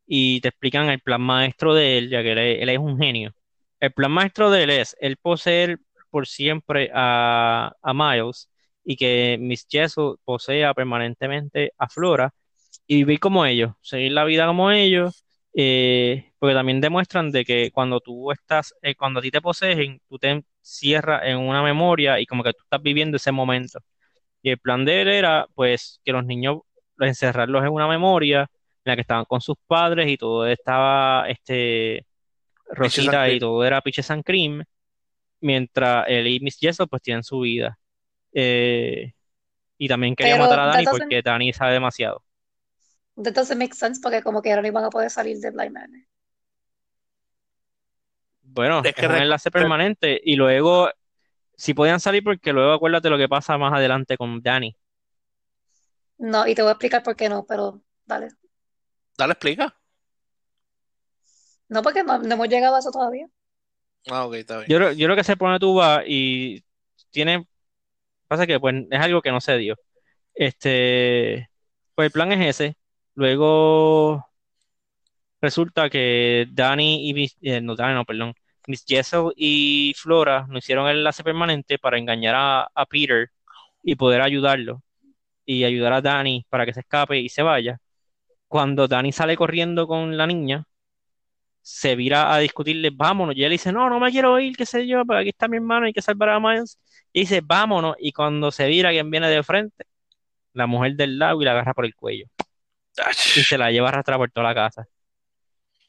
y 0.06 0.40
te 0.40 0.48
explican 0.48 0.88
el 0.90 1.00
plan 1.00 1.20
maestro 1.22 1.74
de 1.74 1.98
él, 1.98 2.10
ya 2.10 2.22
que 2.22 2.32
él, 2.32 2.38
es- 2.38 2.62
él 2.62 2.68
es 2.70 2.78
un 2.78 2.98
genio. 2.98 3.34
El 3.80 3.92
plan 3.92 4.12
maestro 4.12 4.50
de 4.50 4.64
él 4.64 4.70
es 4.70 4.96
él 5.00 5.16
poseer 5.18 5.78
por 6.10 6.26
siempre 6.28 6.90
a, 6.94 7.74
a 7.82 7.94
Miles 7.94 8.50
y 8.84 8.96
que 8.96 9.38
Miss 9.40 9.66
Jessel 9.70 10.16
posea 10.24 10.74
permanentemente 10.74 11.72
a 11.78 11.88
Flora 11.88 12.34
y 12.86 12.96
vivir 12.98 13.20
como 13.20 13.44
ellos, 13.46 13.72
seguir 13.82 14.12
la 14.12 14.24
vida 14.24 14.46
como 14.46 14.70
ellos, 14.70 15.24
eh, 15.54 16.32
porque 16.38 16.54
también 16.54 16.80
demuestran 16.80 17.30
de 17.30 17.44
que 17.44 17.70
cuando 17.70 18.00
tú 18.00 18.32
estás, 18.32 18.74
eh, 18.82 18.94
cuando 18.94 19.20
a 19.20 19.22
ti 19.22 19.30
te 19.30 19.40
poseen, 19.40 20.00
tú 20.08 20.18
te 20.18 20.30
encierras 20.30 21.22
en 21.24 21.38
una 21.38 21.62
memoria 21.62 22.20
y 22.20 22.26
como 22.26 22.42
que 22.42 22.52
tú 22.52 22.62
estás 22.62 22.82
viviendo 22.82 23.16
ese 23.16 23.32
momento. 23.32 23.80
Y 24.42 24.50
el 24.50 24.58
plan 24.58 24.84
de 24.84 25.02
él 25.02 25.08
era, 25.08 25.46
pues, 25.54 26.00
que 26.04 26.12
los 26.12 26.24
niños, 26.24 26.60
encerrarlos 26.98 27.64
en 27.64 27.70
una 27.70 27.88
memoria 27.88 28.42
en 28.42 28.90
la 28.90 28.94
que 28.96 29.02
estaban 29.02 29.24
con 29.24 29.40
sus 29.40 29.56
padres 29.66 30.08
y 30.08 30.16
todo 30.16 30.46
estaba, 30.46 31.28
este, 31.28 32.06
Rosita 32.70 33.28
y 33.28 33.38
todo 33.38 33.64
era 33.64 33.80
Peaches 33.80 34.10
and 34.10 34.24
Cream, 34.24 34.64
mientras 35.40 36.06
él 36.08 36.26
y 36.28 36.40
Miss 36.40 36.58
Jessel, 36.58 36.88
pues, 36.88 37.02
tienen 37.02 37.22
su 37.22 37.40
vida. 37.40 37.78
Eh, 38.32 39.12
y 39.78 39.88
también 39.88 40.14
quería 40.16 40.34
Pero 40.34 40.44
matar 40.44 40.60
a 40.60 40.66
Dani 40.66 40.86
porque 40.86 41.22
Dani 41.22 41.52
sabe 41.52 41.74
demasiado. 41.74 42.22
That 43.22 43.34
doesn't 43.34 43.58
make 43.58 43.74
sense 43.74 44.00
porque 44.00 44.22
como 44.22 44.42
que 44.42 44.50
ahora 44.50 44.62
no 44.62 44.68
iban 44.68 44.84
a 44.84 44.90
poder 44.90 45.10
salir 45.10 45.38
de 45.40 45.50
Blind 45.50 45.72
Manor. 45.72 46.00
Bueno, 48.42 48.80
Es 48.84 48.90
es 48.90 48.94
que 48.94 49.06
un 49.06 49.12
recu- 49.12 49.22
enlace 49.22 49.50
permanente 49.50 50.20
y 50.22 50.36
luego, 50.36 50.90
si 51.56 51.74
podían 51.74 52.00
salir 52.00 52.24
porque 52.24 52.52
luego 52.52 52.72
acuérdate 52.74 53.10
lo 53.10 53.18
que 53.18 53.28
pasa 53.28 53.58
más 53.58 53.72
adelante 53.74 54.16
con 54.16 54.42
Danny. 54.42 54.76
No, 56.18 56.46
y 56.46 56.54
te 56.54 56.62
voy 56.62 56.70
a 56.70 56.72
explicar 56.72 57.02
por 57.02 57.16
qué 57.16 57.28
no, 57.28 57.44
pero 57.44 57.82
dale. 58.06 58.28
Dale, 59.16 59.32
explica. 59.32 59.74
No, 61.68 61.82
porque 61.82 62.02
no, 62.04 62.18
no 62.18 62.34
hemos 62.34 62.48
llegado 62.48 62.76
a 62.76 62.78
eso 62.80 62.90
todavía. 62.90 63.28
Ah, 64.10 64.26
ok, 64.26 64.34
está 64.34 64.58
bien. 64.58 64.68
Yo, 64.68 64.76
creo- 64.78 64.92
yo 64.92 65.06
creo 65.06 65.16
que 65.16 65.24
se 65.24 65.36
pone 65.36 65.58
tú 65.58 65.74
vas 65.74 66.02
y 66.06 66.64
tiene, 67.10 67.46
pasa 68.28 68.46
que 68.46 68.60
pues 68.60 68.74
es 68.90 69.00
algo 69.00 69.22
que 69.22 69.32
no 69.32 69.40
se 69.40 69.56
dio. 69.58 69.76
Este, 70.34 71.50
pues 71.94 72.06
el 72.06 72.12
plan 72.12 72.32
es 72.32 72.60
ese. 72.60 72.76
Luego 73.14 74.26
resulta 75.40 75.90
que 75.90 76.46
Danny 76.52 77.08
y 77.08 77.14
Miss, 77.14 77.36
eh, 77.42 77.60
no, 77.60 77.74
no, 77.74 78.04
perdón, 78.04 78.34
Miss 78.66 78.84
Jessel 78.86 79.32
y 79.36 79.94
Flora 79.96 80.46
no 80.48 80.58
hicieron 80.58 80.88
el 80.88 80.98
enlace 80.98 81.24
permanente 81.24 81.78
para 81.78 81.98
engañar 81.98 82.34
a, 82.36 82.62
a 82.74 82.86
Peter 82.86 83.30
y 83.82 83.96
poder 83.96 84.22
ayudarlo 84.22 84.82
y 85.46 85.64
ayudar 85.64 85.92
a 85.94 86.02
Danny 86.02 86.46
para 86.50 86.66
que 86.66 86.74
se 86.74 86.80
escape 86.80 87.18
y 87.20 87.28
se 87.28 87.42
vaya. 87.42 87.78
Cuando 88.48 88.88
Danny 88.88 89.12
sale 89.12 89.36
corriendo 89.36 89.86
con 89.88 90.16
la 90.18 90.26
niña, 90.26 90.64
se 91.62 91.94
vira 91.96 92.34
a 92.34 92.38
discutirle, 92.38 92.90
vámonos. 92.92 93.36
Y 93.36 93.44
él 93.44 93.50
dice, 93.52 93.72
no, 93.72 93.88
no 93.90 94.00
me 94.00 94.10
quiero 94.10 94.38
ir, 94.40 94.56
qué 94.56 94.66
sé 94.66 94.86
yo, 94.86 95.04
pero 95.06 95.20
aquí 95.20 95.30
está 95.30 95.48
mi 95.48 95.56
hermano, 95.56 95.86
hay 95.86 95.92
que 95.92 96.02
salvar 96.02 96.30
a 96.30 96.40
Miles. 96.40 96.78
Y 97.12 97.20
dice, 97.20 97.40
vámonos. 97.42 97.96
Y 97.98 98.12
cuando 98.12 98.50
se 98.50 98.66
vira, 98.68 98.90
quien 98.90 99.10
viene 99.10 99.28
de 99.30 99.42
frente, 99.42 99.84
la 100.54 100.66
mujer 100.66 100.96
del 100.96 101.18
lago 101.18 101.42
y 101.42 101.44
la 101.46 101.52
agarra 101.52 101.74
por 101.74 101.86
el 101.86 101.94
cuello. 101.94 102.26
Y 103.36 103.42
se 103.42 103.58
la 103.58 103.70
lleva 103.70 103.88
a 103.88 103.92
arrastrar 103.92 104.18
por 104.18 104.30
toda 104.30 104.48
la 104.48 104.54
casa. 104.54 104.86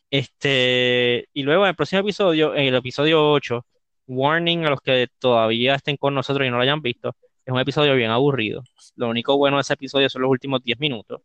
Este, 0.09 1.27
y 1.33 1.43
luego 1.43 1.63
en 1.63 1.69
el 1.69 1.75
próximo 1.75 2.01
episodio, 2.01 2.53
en 2.55 2.65
el 2.67 2.75
episodio 2.75 3.31
8, 3.31 3.65
warning 4.07 4.65
a 4.65 4.69
los 4.69 4.81
que 4.81 5.07
todavía 5.19 5.75
estén 5.75 5.97
con 5.97 6.13
nosotros 6.13 6.45
y 6.47 6.51
no 6.51 6.57
lo 6.57 6.63
hayan 6.63 6.81
visto, 6.81 7.15
es 7.45 7.51
un 7.53 7.59
episodio 7.59 7.95
bien 7.95 8.11
aburrido. 8.11 8.63
Lo 8.95 9.09
único 9.09 9.37
bueno 9.37 9.57
de 9.57 9.61
ese 9.61 9.73
episodio 9.73 10.09
son 10.09 10.21
los 10.21 10.31
últimos 10.31 10.63
10 10.63 10.79
minutos. 10.79 11.21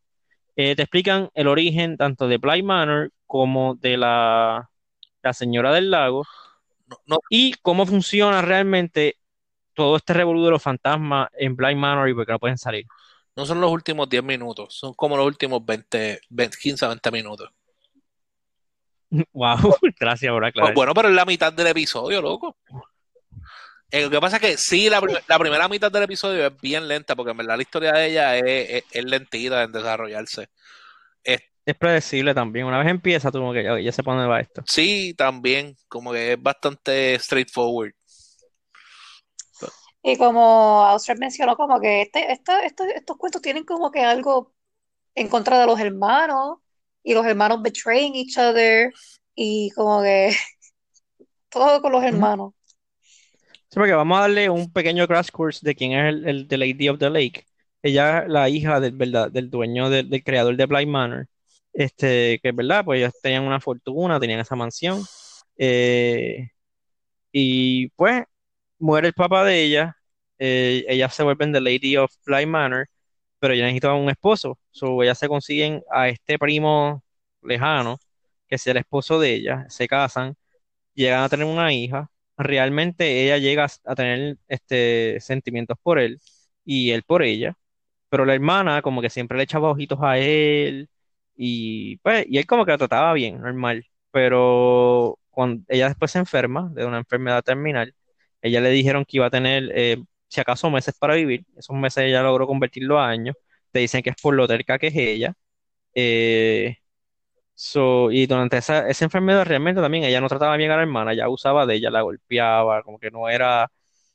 Eh, 0.57 0.75
te 0.75 0.83
explican 0.83 1.31
el 1.35 1.49
origen 1.49 1.97
tanto 1.97 2.27
de 2.29 2.39
Bly 2.39 2.63
Manor 2.63 3.13
como 3.27 3.75
de 3.77 3.97
la, 3.97 4.71
la 5.23 5.33
Señora 5.33 5.73
del 5.73 5.91
Lago 5.91 6.25
No, 6.89 6.97
no, 7.07 7.19
y 7.31 7.55
cómo 7.63 7.87
funciona 7.87 8.43
realmente 8.43 9.17
todo 9.75 9.97
este 9.97 10.15
revolú 10.15 10.45
de 10.45 10.51
los 10.53 10.63
fantasmas 10.63 11.29
en 11.35 11.57
Bly 11.57 11.75
Manor 11.77 12.09
y 12.09 12.15
por 12.15 12.27
qué 12.27 12.33
no 12.33 12.39
pueden 12.41 12.59
salir. 12.59 12.87
No 13.39 13.47
son 13.47 13.61
los 13.61 13.71
últimos 13.71 14.09
10 14.09 14.23
minutos, 14.25 14.75
son 14.77 14.93
como 14.95 15.17
los 15.17 15.25
últimos 15.25 15.65
20, 15.65 16.21
20 16.29 16.59
15 16.59 16.85
a 16.85 16.89
20 16.89 17.11
minutos. 17.13 17.49
Wow, 19.33 19.57
gracias 20.01 20.31
por 20.31 20.45
aclarar. 20.45 20.75
Bueno, 20.75 20.93
pero 20.93 21.09
es 21.09 21.15
la 21.15 21.25
mitad 21.25 21.53
del 21.53 21.69
episodio, 21.69 22.21
loco. 22.21 22.57
Eh, 23.91 24.03
lo 24.03 24.11
que 24.11 24.21
pasa 24.21 24.37
es 24.37 24.43
que 24.43 24.57
sí, 24.59 24.91
la, 24.91 25.01
prim- 25.01 25.17
la 25.27 25.39
primera 25.39 25.67
mitad 25.69 25.91
del 25.91 26.03
episodio 26.03 26.47
es 26.47 26.61
bien 26.61 26.87
lenta, 26.89 27.17
porque 27.17 27.31
en 27.31 27.39
verdad 27.39 27.57
la 27.57 27.63
historia 27.63 27.93
de 27.93 28.07
ella 28.07 28.37
es, 28.37 28.45
es, 28.71 28.85
es 28.91 29.05
lentita 29.05 29.63
en 29.63 29.73
desarrollarse. 29.73 30.49
Es- 31.25 31.41
Es 31.65 31.75
predecible 31.77 32.35
también. 32.35 32.67
Una 32.67 32.79
vez 32.81 32.89
empieza, 32.89 33.31
tú 33.31 33.39
como 33.39 33.53
que 33.55 33.63
ya, 33.63 33.79
ya 33.79 33.93
para 34.03 34.17
dónde 34.19 34.29
va 34.31 34.41
esto. 34.41 34.63
sí, 34.67 35.15
también, 35.17 35.75
como 35.89 36.13
que 36.13 36.33
es 36.33 36.43
bastante 36.43 37.19
straightforward. 37.19 37.93
Y 40.03 40.17
como 40.17 40.85
Austria 40.85 41.17
mencionó, 41.19 41.57
como 41.57 41.81
que 41.81 42.03
este, 42.03 42.33
esta- 42.33 42.65
este- 42.65 42.97
estos 42.97 43.17
cuentos 43.17 43.43
tienen 43.43 43.65
como 43.65 43.91
que 43.91 44.01
algo 44.01 44.55
en 45.15 45.29
contra 45.29 45.61
de 45.61 45.67
los 45.67 45.81
hermanos, 45.81 46.59
y 47.03 47.15
los 47.15 47.27
hermanos 47.27 47.63
betraying 47.63 48.15
each 48.17 48.39
other, 48.39 48.93
y 49.35 49.71
como 49.73 50.03
que 50.03 50.31
todo 51.51 51.81
con 51.83 51.93
los 51.93 52.03
hermanos. 52.05 52.55
Sí, 53.45 53.75
porque 53.75 53.93
vamos 53.93 54.19
a 54.19 54.23
darle 54.23 54.49
un 54.51 54.73
pequeño 54.73 55.07
crash 55.07 55.31
course 55.31 55.61
de 55.63 55.75
quién 55.75 55.93
es 55.93 56.09
el, 56.09 56.29
el 56.29 56.49
The 56.49 56.59
Lady 56.59 56.89
of 56.89 56.99
the 56.99 57.11
Lake. 57.11 57.45
Ella 57.83 58.21
es 58.21 58.29
la 58.29 58.49
hija 58.49 58.81
del, 58.81 58.93
verdad, 58.93 59.31
del 59.31 59.51
dueño, 59.51 59.91
del, 59.91 60.09
del 60.09 60.25
creador 60.25 60.57
de 60.57 60.67
Bly 60.67 60.87
Manor. 60.87 61.29
Este, 61.73 62.41
que 62.43 62.49
es 62.49 62.57
verdad, 62.57 62.85
pues 62.85 62.99
ellos 63.01 63.13
tenían 63.23 63.45
una 63.45 63.61
fortuna, 63.61 64.19
tenían 64.19 64.41
esa 64.41 64.57
mansión. 64.57 65.03
Eh, 65.57 66.49
y 67.33 67.89
pues 67.91 68.25
muere 68.79 69.09
el 69.09 69.15
papá 69.15 69.45
de 69.45 69.63
ella. 69.65 69.97
eh, 70.39 70.85
ellas 70.89 71.15
se 71.15 71.23
vuelven 71.25 71.53
The 71.53 71.61
Lady 71.61 71.97
of 71.97 72.13
Bly 72.27 72.47
Manor, 72.47 72.89
pero 73.39 73.55
ella 73.55 73.65
necesitaba 73.65 73.95
un 73.97 74.11
esposo. 74.11 74.59
So, 74.71 75.03
ellas 75.03 75.19
se 75.19 75.29
consiguen 75.29 75.83
a 75.91 76.09
este 76.09 76.39
primo 76.39 77.03
lejano, 77.43 77.99
que 78.49 78.57
es 78.57 78.67
el 78.67 78.77
esposo 78.79 79.19
de 79.21 79.35
ella. 79.35 79.67
Se 79.69 79.89
casan, 79.89 80.37
llegan 80.95 81.23
a 81.25 81.29
tener 81.29 81.47
una 81.47 81.73
hija 81.73 82.11
realmente 82.37 83.25
ella 83.25 83.39
llega 83.39 83.67
a 83.85 83.95
tener 83.97 84.39
este, 84.49 85.19
sentimientos 85.21 85.77
por 85.83 85.99
él 85.99 86.21
y 86.65 86.93
él 86.93 87.03
por 87.03 87.23
ella, 87.25 87.55
pero 88.11 88.25
la 88.25 88.35
hermana 88.35 88.83
como 88.83 89.03
que 89.03 89.11
siempre 89.11 89.37
le 89.39 89.45
echaba 89.45 89.71
ojitos 89.71 89.99
a 90.03 90.19
él 90.19 90.91
y 91.37 91.97
pues 91.99 92.27
y 92.29 92.39
él 92.39 92.47
como 92.47 92.65
que 92.65 92.73
la 92.73 92.79
trataba 92.79 93.13
bien, 93.15 93.41
normal, 93.41 93.87
pero 94.13 95.19
cuando 95.31 95.65
ella 95.69 95.89
después 95.89 96.11
se 96.13 96.19
enferma 96.21 96.71
de 96.75 96.87
una 96.87 96.99
enfermedad 96.99 97.43
terminal, 97.45 97.95
ella 98.43 98.61
le 98.61 98.71
dijeron 98.71 99.05
que 99.05 99.19
iba 99.19 99.27
a 99.27 99.31
tener 99.31 99.71
eh, 99.75 100.03
si 100.29 100.41
acaso 100.41 100.71
meses 100.71 100.95
para 100.99 101.15
vivir, 101.15 101.45
esos 101.57 101.77
meses 101.77 102.05
ella 102.05 102.23
logró 102.23 102.47
convertirlo 102.47 102.99
a 103.01 103.09
años, 103.09 103.37
te 103.73 103.81
dicen 103.81 104.03
que 104.03 104.11
es 104.11 104.17
por 104.21 104.35
lo 104.35 104.47
terca 104.49 104.79
que 104.79 104.89
es 104.89 104.97
ella, 104.97 105.35
eh, 105.95 106.77
So, 107.55 108.11
y 108.13 108.27
durante 108.27 108.57
esa, 108.59 108.89
esa 108.89 109.05
enfermedad 109.05 109.45
realmente 109.45 109.81
también 109.81 110.05
ella 110.05 110.21
no 110.21 110.29
trataba 110.29 110.57
bien 110.57 110.71
a 110.71 110.77
la 110.77 110.83
hermana, 110.83 111.13
ya 111.15 111.25
abusaba 111.25 111.67
de 111.67 111.75
ella, 111.77 111.91
la 111.91 112.03
golpeaba, 112.03 112.83
como 112.85 112.99
que 113.01 113.11
no 113.11 113.29
era, 113.29 113.69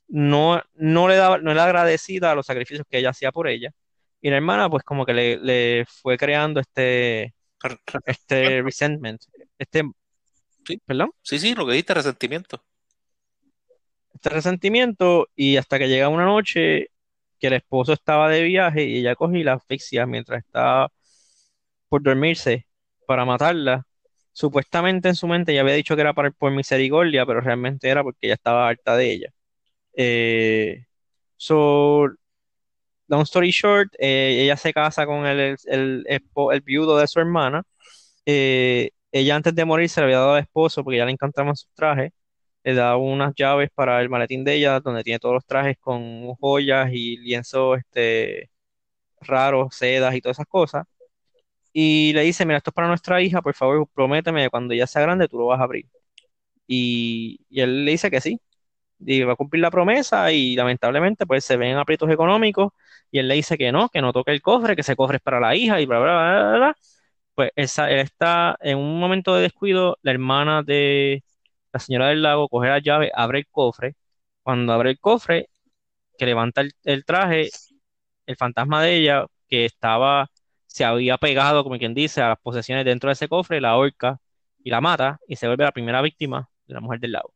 no, 0.08 0.62
no 0.76 1.08
le 1.10 1.16
daba, 1.18 1.40
no 1.40 1.52
era 1.52 1.66
agradecida 1.66 2.32
a 2.32 2.36
los 2.36 2.46
sacrificios 2.46 2.86
que 2.90 3.00
ella 3.00 3.10
hacía 3.12 3.32
por 3.34 3.48
ella. 3.50 3.72
Y 4.22 4.30
la 4.30 4.38
hermana 4.38 4.70
pues 4.70 4.84
como 4.84 5.06
que 5.06 5.14
le, 5.14 5.38
le 5.38 5.86
fue 5.88 6.18
creando 6.18 6.60
este, 6.62 7.34
este 8.06 8.62
resentment, 8.64 9.24
este, 9.60 9.84
Sí. 10.66 10.82
perdón, 10.86 11.12
Sí, 11.22 11.40
sí, 11.40 11.54
lo 11.56 11.66
que 11.66 11.74
dijiste, 11.74 11.94
resentimiento. 11.96 12.64
Este 14.14 14.30
resentimiento 14.30 15.30
y 15.36 15.58
hasta 15.58 15.80
que 15.80 15.88
llega 15.90 16.10
una 16.10 16.26
noche 16.26 16.88
que 17.40 17.48
el 17.48 17.54
esposo 17.54 17.94
estaba 17.94 18.30
de 18.30 18.44
viaje 18.44 18.84
y 18.86 19.00
ella 19.00 19.16
coge 19.16 19.40
y 19.40 19.44
la 19.44 19.54
asfixia 19.54 20.06
mientras 20.06 20.44
estaba 20.46 20.92
por 21.90 22.02
dormirse 22.04 22.68
para 23.08 23.26
matarla. 23.26 23.86
Supuestamente 24.34 25.10
en 25.10 25.16
su 25.16 25.28
mente 25.28 25.52
ella 25.52 25.62
había 25.62 25.76
dicho 25.76 25.96
que 25.96 26.02
era 26.02 26.14
para, 26.14 26.32
por 26.32 26.52
misericordia, 26.52 27.26
pero 27.26 27.42
realmente 27.42 27.90
era 27.90 28.04
porque 28.04 28.20
ella 28.28 28.34
estaba 28.36 28.68
harta 28.68 28.96
de 28.98 29.12
ella. 29.12 29.30
Eh, 29.98 30.86
so, 31.38 32.08
long 33.08 33.24
story 33.26 33.52
short, 33.52 33.94
eh, 34.00 34.42
ella 34.44 34.58
se 34.58 34.74
casa 34.74 35.06
con 35.06 35.26
el, 35.26 35.58
el, 35.66 36.06
el 36.08 36.62
viudo 36.62 36.98
de 36.98 37.08
su 37.08 37.20
hermana. 37.20 37.64
Eh, 38.26 38.92
ella 39.12 39.36
antes 39.36 39.56
de 39.56 39.66
morir 39.66 39.90
se 39.90 40.02
le 40.02 40.06
había 40.06 40.20
dado 40.20 40.34
al 40.36 40.42
esposo 40.44 40.84
porque 40.84 40.98
ya 41.00 41.06
le 41.06 41.12
encantaban 41.14 41.56
sus 41.56 41.70
trajes. 41.76 42.12
Le 42.64 42.74
da 42.74 42.98
unas 42.98 43.34
llaves 43.36 43.70
para 43.74 44.02
el 44.02 44.10
maletín 44.10 44.44
de 44.44 44.56
ella, 44.56 44.80
donde 44.80 45.04
tiene 45.04 45.20
todos 45.20 45.36
los 45.36 45.46
trajes 45.46 45.78
con 45.80 46.34
joyas 46.36 46.90
y 46.94 47.18
lienzos 47.18 47.80
este, 47.80 48.50
raros, 49.22 49.76
sedas 49.76 50.16
y 50.16 50.22
todas 50.22 50.38
esas 50.38 50.48
cosas. 50.48 50.86
Y 51.74 52.14
le 52.14 52.22
dice, 52.24 52.46
mira, 52.46 52.58
esto 52.58 52.70
es 52.72 52.74
para 52.76 52.88
nuestra 52.88 53.22
hija, 53.22 53.42
por 53.42 53.56
favor, 53.56 53.88
prométeme 53.94 54.44
que 54.44 54.50
cuando 54.50 54.74
ella 54.74 54.88
sea 54.88 55.02
grande 55.02 55.28
tú 55.28 55.40
lo 55.40 55.48
vas 55.48 55.60
a 55.60 55.64
abrir. 55.64 55.88
Y, 56.68 57.40
y 57.50 57.62
él 57.62 57.86
le 57.86 57.92
dice 57.92 58.12
que 58.12 58.22
sí, 58.22 58.40
y 59.00 59.24
va 59.24 59.34
a 59.34 59.36
cumplir 59.36 59.62
la 59.62 59.72
promesa 59.72 60.32
y 60.32 60.56
lamentablemente 60.56 61.26
pues 61.28 61.46
se 61.46 61.58
ven 61.58 61.78
aprietos 61.78 62.10
económicos 62.12 62.72
y 63.12 63.20
él 63.20 63.28
le 63.30 63.36
dice 63.36 63.58
que 63.58 63.72
no, 63.72 63.90
que 63.90 64.02
no 64.02 64.14
toque 64.14 64.32
el 64.32 64.42
cofre, 64.42 64.76
que 64.76 64.82
ese 64.82 64.96
cofre 64.96 65.18
es 65.18 65.24
para 65.24 65.40
la 65.40 65.56
hija 65.56 65.82
y 65.82 65.86
bla, 65.88 66.00
bla, 66.00 66.14
bla, 66.16 66.58
bla. 66.58 66.78
Pues 67.36 67.52
esa, 67.56 67.90
él 67.92 68.00
está 68.00 68.58
en 68.62 68.78
un 68.78 69.00
momento 69.00 69.36
de 69.36 69.44
descuido, 69.44 69.98
la 70.04 70.12
hermana 70.12 70.64
de 70.64 71.24
la 71.74 71.80
señora 71.80 72.08
del 72.10 72.22
lago 72.24 72.50
coge 72.50 72.70
la 72.70 72.80
llave, 72.80 73.12
abre 73.16 73.40
el 73.40 73.48
cofre, 73.50 73.96
cuando 74.44 74.74
abre 74.74 74.92
el 74.92 75.00
cofre, 75.00 75.50
que 76.18 76.26
levanta 76.26 76.64
el, 76.84 77.06
traje, 77.06 77.50
el 78.26 78.38
fantasma 78.38 78.84
de 78.84 78.98
ella, 78.98 79.26
que 79.48 79.66
estaba, 79.66 80.30
se 80.68 80.86
había 80.86 81.18
pegado, 81.18 81.64
como 81.64 81.78
quien 81.78 81.94
dice, 81.94 82.22
a 82.22 82.30
las 82.30 82.40
posesiones 82.40 82.86
dentro 82.86 83.10
de 83.10 83.14
ese 83.14 83.28
cofre, 83.30 83.62
la 83.62 83.72
ahorca 83.72 84.20
y 84.64 84.70
la 84.72 84.82
mata 84.82 85.20
y 85.28 85.36
se 85.36 85.48
vuelve 85.48 85.66
la 85.66 85.72
primera 85.72 86.02
víctima 86.02 86.50
de 86.68 86.74
la 86.76 86.82
mujer 86.82 87.00
del 87.00 87.14
lago. 87.14 87.34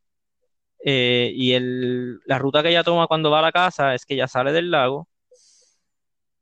Eh, 0.84 1.32
y 1.34 1.52
el, 1.54 2.20
la 2.26 2.38
ruta 2.38 2.62
que 2.62 2.70
ella 2.70 2.84
toma 2.84 3.06
cuando 3.08 3.30
va 3.30 3.40
a 3.40 3.42
la 3.42 3.52
casa 3.52 3.94
es 3.94 4.06
que 4.06 4.14
ella 4.14 4.28
sale 4.28 4.52
del 4.52 4.70
lago, 4.70 5.08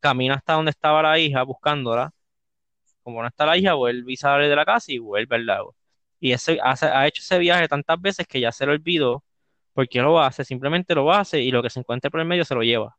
camina 0.00 0.34
hasta 0.34 0.54
donde 0.54 0.70
estaba 0.70 1.02
la 1.02 1.18
hija 1.18 1.42
buscándola, 1.42 2.12
como 3.02 3.22
no 3.22 3.28
está 3.28 3.46
la 3.46 3.56
hija, 3.58 3.74
vuelve 3.74 4.12
y 4.12 4.16
sale 4.16 4.48
de 4.48 4.56
la 4.56 4.64
casa 4.64 4.92
y 4.92 4.98
vuelve 4.98 5.36
al 5.36 5.46
lago. 5.46 5.74
Y 6.20 6.32
ese, 6.32 6.58
hace- 6.62 6.86
ha 6.86 7.06
hecho 7.06 7.22
ese 7.22 7.38
viaje 7.38 7.68
tantas 7.68 8.00
veces 8.00 8.26
que 8.26 8.40
ya 8.40 8.52
se 8.52 8.66
lo 8.66 8.72
olvidó 8.72 9.24
porque 9.74 10.00
lo 10.00 10.20
hace, 10.20 10.44
simplemente 10.44 10.94
lo 10.94 11.12
hace 11.12 11.40
y 11.42 11.50
lo 11.50 11.62
que 11.62 11.70
se 11.70 11.80
encuentre 11.80 12.10
por 12.10 12.20
el 12.20 12.26
medio 12.26 12.44
se 12.44 12.54
lo 12.54 12.62
lleva. 12.62 12.96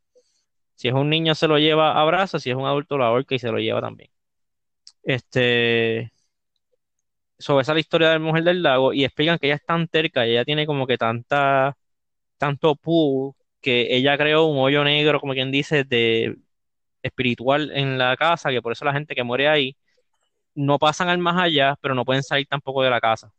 Si 0.76 0.88
es 0.88 0.94
un 0.94 1.10
niño 1.10 1.34
se 1.36 1.48
lo 1.48 1.58
lleva 1.58 2.00
a 2.00 2.04
brazos, 2.06 2.42
si 2.42 2.50
es 2.50 2.56
un 2.56 2.66
adulto 2.66 2.98
lo 2.98 3.04
ahorca 3.04 3.34
y 3.34 3.38
se 3.40 3.50
lo 3.52 3.58
lleva 3.60 3.80
también. 3.82 4.10
Este, 5.04 6.12
sobre 7.38 7.62
esa 7.62 7.78
historia 7.78 8.08
de 8.08 8.14
la 8.14 8.20
mujer 8.24 8.44
del 8.44 8.62
lago 8.62 8.92
y 8.92 9.04
explican 9.04 9.38
que 9.38 9.46
ella 9.46 9.56
es 9.56 9.64
tan 9.64 9.86
terca 9.88 10.26
ella 10.26 10.44
tiene 10.44 10.66
como 10.66 10.86
que 10.86 10.98
tanta, 10.98 11.76
tanto 12.38 12.76
pull 12.76 13.34
que 13.60 13.96
ella 13.96 14.18
creó 14.18 14.46
un 14.46 14.58
hoyo 14.58 14.84
negro, 14.84 15.20
como 15.20 15.34
quien 15.34 15.52
dice, 15.52 15.84
de 15.84 16.36
espiritual 17.02 17.72
en 17.74 17.98
la 17.98 18.16
casa, 18.16 18.50
que 18.50 18.62
por 18.62 18.72
eso 18.72 18.84
la 18.86 18.92
gente 18.94 19.14
que 19.16 19.24
muere 19.24 19.48
ahí 19.48 19.76
no 20.58 20.78
pasan 20.78 21.08
al 21.08 21.18
más 21.18 21.40
allá, 21.40 21.76
pero 21.80 21.94
no 21.94 22.04
pueden 22.04 22.22
salir 22.22 22.46
tampoco 22.46 22.82
de 22.82 22.90
la 22.90 23.00
casa. 23.00 23.32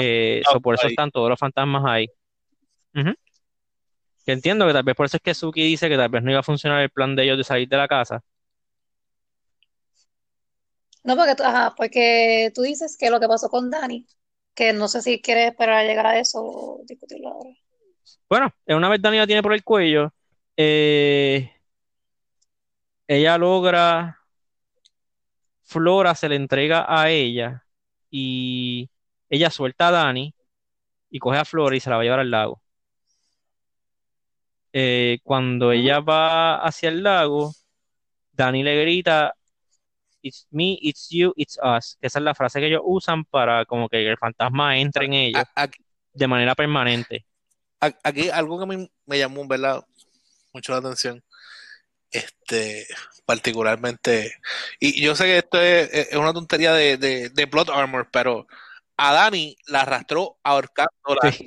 Eh, 0.00 0.42
por 0.62 0.76
eso 0.76 0.86
están 0.86 1.10
todos 1.10 1.28
los 1.28 1.38
fantasmas 1.38 1.82
ahí. 1.84 2.06
Que 4.24 4.32
entiendo 4.32 4.66
que 4.66 4.72
tal 4.72 4.84
vez 4.84 4.94
por 4.94 5.06
eso 5.06 5.16
es 5.16 5.22
que 5.22 5.34
Suki 5.34 5.62
dice 5.62 5.88
que 5.88 5.96
tal 5.96 6.08
vez 6.08 6.22
no 6.22 6.30
iba 6.30 6.40
a 6.40 6.44
funcionar 6.44 6.80
el 6.80 6.90
plan 6.90 7.16
de 7.16 7.24
ellos 7.24 7.38
de 7.38 7.44
salir 7.44 7.68
de 7.68 7.76
la 7.76 7.88
casa. 7.88 8.22
No, 11.02 11.16
porque 11.16 11.34
tú, 11.34 11.42
porque 11.76 12.52
tú 12.54 12.62
dices 12.62 12.96
que 12.96 13.10
lo 13.10 13.18
que 13.18 13.26
pasó 13.26 13.48
con 13.48 13.68
Dani, 13.70 14.06
que 14.54 14.72
no 14.72 14.86
sé 14.86 15.02
si 15.02 15.20
quieres 15.20 15.50
esperar 15.50 15.76
a 15.76 15.84
llegar 15.84 16.06
a 16.06 16.18
eso 16.20 16.38
o 16.40 16.82
discutirlo 16.86 17.30
ahora. 17.30 17.50
Bueno, 18.28 18.52
una 18.66 18.88
vez 18.88 19.02
Dani 19.02 19.18
la 19.18 19.26
tiene 19.26 19.42
por 19.42 19.54
el 19.54 19.64
cuello, 19.64 20.12
eh, 20.56 21.50
ella 23.08 23.38
logra, 23.38 24.19
Flora 25.70 26.16
se 26.16 26.28
le 26.28 26.34
entrega 26.34 26.84
a 26.88 27.10
ella 27.10 27.64
y 28.10 28.90
ella 29.28 29.50
suelta 29.50 29.88
a 29.88 29.90
Dani 29.92 30.34
y 31.10 31.18
coge 31.20 31.38
a 31.38 31.44
Flora 31.44 31.76
y 31.76 31.80
se 31.80 31.88
la 31.88 31.96
va 31.96 32.02
a 32.02 32.04
llevar 32.04 32.18
al 32.18 32.30
lago. 32.30 32.60
Eh, 34.72 35.20
cuando 35.22 35.70
ella 35.70 36.00
va 36.00 36.56
hacia 36.56 36.88
el 36.88 37.04
lago, 37.04 37.54
Dani 38.32 38.64
le 38.64 38.80
grita, 38.82 39.32
It's 40.22 40.48
me, 40.50 40.76
it's 40.82 41.08
you, 41.08 41.32
it's 41.36 41.56
us. 41.62 41.96
Esa 42.00 42.18
es 42.18 42.24
la 42.24 42.34
frase 42.34 42.58
que 42.58 42.66
ellos 42.66 42.82
usan 42.84 43.24
para 43.24 43.64
como 43.64 43.88
que 43.88 44.06
el 44.06 44.18
fantasma 44.18 44.76
entre 44.76 45.06
en 45.06 45.14
ellos 45.14 45.44
de 46.12 46.26
manera 46.26 46.54
permanente. 46.56 47.24
Aquí 47.78 48.28
algo 48.28 48.58
que 48.58 48.64
a 48.64 48.66
mí 48.66 48.90
me 49.06 49.18
llamó, 49.18 49.46
¿verdad? 49.46 49.82
Mucho 50.52 50.72
la 50.72 50.78
atención 50.78 51.22
este, 52.10 52.86
particularmente. 53.24 54.34
Y 54.78 55.00
yo 55.00 55.14
sé 55.14 55.24
que 55.24 55.38
esto 55.38 55.60
es, 55.60 56.14
una 56.14 56.32
tontería 56.32 56.72
de, 56.72 56.96
de, 56.96 57.46
Blood 57.46 57.70
Armor, 57.70 58.08
pero 58.10 58.46
a 58.96 59.12
Dani 59.12 59.56
la 59.66 59.82
arrastró 59.82 60.38
ahorcando 60.42 60.92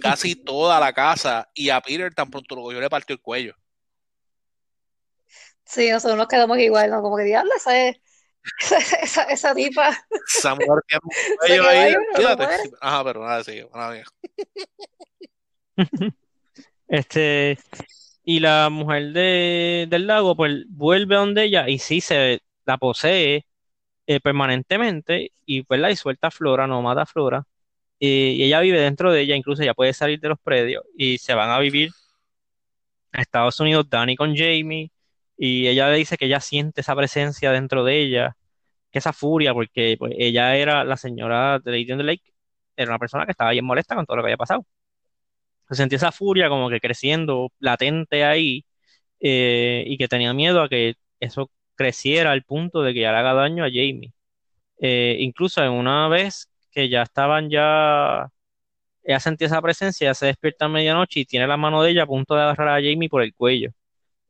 casi 0.01 0.35
toda 0.35 0.79
la 0.79 0.93
casa 0.93 1.49
y 1.53 1.69
a 1.69 1.81
Peter 1.81 2.13
tan 2.13 2.29
pronto 2.29 2.55
lo 2.55 2.63
cogió 2.63 2.81
le 2.81 2.89
partió 2.89 3.13
el 3.13 3.21
cuello. 3.21 3.55
Sí, 5.65 5.89
nosotros 5.89 6.17
nos 6.17 6.27
quedamos 6.27 6.57
igual, 6.59 6.91
¿no? 6.91 7.01
Como 7.01 7.17
que 7.17 7.23
diablo, 7.23 7.51
esa, 7.55 7.87
esa, 9.01 9.23
esa 9.23 9.55
tipa. 9.55 9.91
Samuel 10.27 10.81
que 10.87 10.97
cuello 11.39 11.67
ahí. 11.67 11.95
Ajá, 12.81 13.03
pero 13.03 13.25
nada, 13.25 13.43
sí, 13.43 13.61
nada 13.73 14.03
Este, 16.87 17.57
y 18.23 18.39
la 18.39 18.69
mujer 18.69 19.13
de, 19.13 19.87
del 19.89 20.07
lago, 20.07 20.35
pues 20.35 20.65
vuelve 20.69 21.15
donde 21.15 21.43
ella 21.45 21.69
y 21.69 21.79
sí 21.79 22.01
se 22.01 22.39
la 22.65 22.77
posee 22.77 23.45
eh, 24.07 24.19
permanentemente 24.21 25.33
y 25.45 25.65
la 25.69 25.91
y 25.91 25.95
suelta 25.95 26.31
Flora, 26.31 26.67
no 26.67 26.81
mata 26.81 27.05
Flora. 27.05 27.45
y 27.99 28.43
ella 28.43 28.61
vive 28.61 28.79
dentro 28.81 29.11
de 29.13 29.21
ella, 29.21 29.35
incluso 29.35 29.63
ella 29.63 29.73
puede 29.75 29.93
salir 29.93 30.19
de 30.19 30.29
los 30.29 30.39
predios 30.41 30.83
y 30.97 31.17
se 31.19 31.33
van 31.35 31.49
a 31.51 31.59
vivir 31.59 31.91
a 33.11 33.21
Estados 33.21 33.59
Unidos, 33.59 33.89
Danny 33.89 34.15
con 34.15 34.35
Jamie, 34.35 34.91
y 35.37 35.67
ella 35.67 35.89
le 35.89 35.97
dice 35.97 36.17
que 36.17 36.25
ella 36.25 36.39
siente 36.39 36.81
esa 36.81 36.95
presencia 36.95 37.51
dentro 37.51 37.83
de 37.83 37.99
ella, 38.01 38.37
que 38.91 38.99
esa 38.99 39.13
furia, 39.13 39.53
porque 39.53 39.95
pues, 39.99 40.13
ella 40.17 40.55
era 40.57 40.83
la 40.85 40.97
señora 40.97 41.59
de 41.59 41.71
Lady 41.71 41.85
Lake, 42.03 42.33
era 42.75 42.91
una 42.91 42.99
persona 42.99 43.25
que 43.25 43.31
estaba 43.31 43.51
bien 43.51 43.65
molesta 43.65 43.95
con 43.95 44.05
todo 44.05 44.17
lo 44.17 44.23
que 44.23 44.27
había 44.27 44.37
pasado 44.37 44.65
sentía 45.71 45.97
esa 45.97 46.11
furia 46.11 46.49
como 46.49 46.69
que 46.69 46.79
creciendo, 46.79 47.51
latente 47.59 48.23
ahí, 48.25 48.65
eh, 49.19 49.83
y 49.87 49.97
que 49.97 50.07
tenía 50.07 50.33
miedo 50.33 50.61
a 50.61 50.69
que 50.69 50.95
eso 51.19 51.51
creciera 51.75 52.31
al 52.31 52.43
punto 52.43 52.81
de 52.83 52.93
que 52.93 53.01
ya 53.01 53.11
le 53.11 53.17
haga 53.19 53.33
daño 53.33 53.63
a 53.65 53.69
Jamie. 53.69 54.13
Eh, 54.79 55.17
incluso 55.19 55.63
en 55.63 55.71
una 55.71 56.07
vez 56.09 56.49
que 56.71 56.89
ya 56.89 57.03
estaban 57.03 57.49
ya, 57.49 58.29
ella 59.03 59.19
sentía 59.19 59.47
esa 59.47 59.61
presencia, 59.61 60.13
se 60.13 60.27
despierta 60.27 60.65
a 60.65 60.69
medianoche 60.69 61.21
y 61.21 61.25
tiene 61.25 61.47
la 61.47 61.57
mano 61.57 61.83
de 61.83 61.91
ella 61.91 62.03
a 62.03 62.07
punto 62.07 62.35
de 62.35 62.41
agarrar 62.43 62.69
a 62.69 62.81
Jamie 62.81 63.09
por 63.09 63.23
el 63.23 63.33
cuello. 63.35 63.71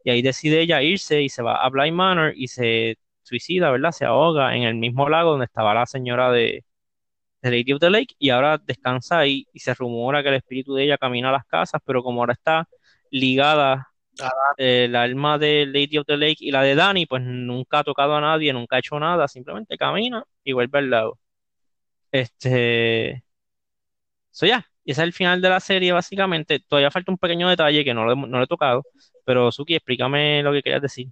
Y 0.03 0.11
ahí 0.11 0.21
decide 0.21 0.61
ella 0.61 0.81
irse 0.83 1.21
y 1.21 1.29
se 1.29 1.43
va 1.43 1.57
a 1.63 1.69
Blind 1.69 1.95
Manor 1.95 2.33
y 2.35 2.47
se 2.49 2.97
suicida, 3.23 3.71
¿verdad? 3.71 3.91
Se 3.91 4.05
ahoga 4.05 4.55
en 4.55 4.63
el 4.63 4.75
mismo 4.75 5.09
lago 5.09 5.31
donde 5.31 5.45
estaba 5.45 5.73
la 5.73 5.85
señora 5.85 6.31
de, 6.31 6.65
de 7.43 7.51
Lady 7.51 7.73
of 7.73 7.79
the 7.79 7.89
Lake 7.89 8.15
y 8.17 8.29
ahora 8.29 8.57
descansa 8.57 9.19
ahí 9.19 9.47
y 9.53 9.59
se 9.59 9.73
rumora 9.73 10.23
que 10.23 10.29
el 10.29 10.35
espíritu 10.35 10.75
de 10.75 10.85
ella 10.85 10.97
camina 10.97 11.29
a 11.29 11.33
las 11.33 11.45
casas, 11.45 11.81
pero 11.85 12.01
como 12.01 12.21
ahora 12.21 12.33
está 12.33 12.67
ligada 13.11 13.89
ah. 14.21 14.31
el 14.57 14.95
alma 14.95 15.37
de 15.37 15.65
Lady 15.65 15.97
of 15.97 16.05
the 16.07 16.17
Lake 16.17 16.37
y 16.39 16.51
la 16.51 16.63
de 16.63 16.75
Danny, 16.75 17.05
pues 17.05 17.21
nunca 17.23 17.79
ha 17.79 17.83
tocado 17.83 18.15
a 18.15 18.21
nadie, 18.21 18.53
nunca 18.53 18.77
ha 18.77 18.79
hecho 18.79 18.99
nada, 18.99 19.27
simplemente 19.27 19.77
camina 19.77 20.23
y 20.43 20.53
vuelve 20.53 20.79
al 20.79 20.89
lado. 20.89 21.19
Este. 22.11 23.23
Eso 24.31 24.45
ya. 24.45 24.65
Y 24.85 24.91
ese 24.91 25.01
es 25.01 25.07
el 25.07 25.13
final 25.13 25.41
de 25.41 25.49
la 25.49 25.59
serie, 25.59 25.91
básicamente. 25.91 26.59
Todavía 26.59 26.91
falta 26.91 27.11
un 27.11 27.17
pequeño 27.17 27.49
detalle 27.49 27.83
que 27.85 27.93
no 27.93 28.05
lo, 28.05 28.15
no 28.15 28.43
he 28.43 28.47
tocado. 28.47 28.83
Pero 29.25 29.51
Suki, 29.51 29.75
explícame 29.75 30.43
lo 30.43 30.51
que 30.51 30.61
querías 30.61 30.81
decir. 30.81 31.07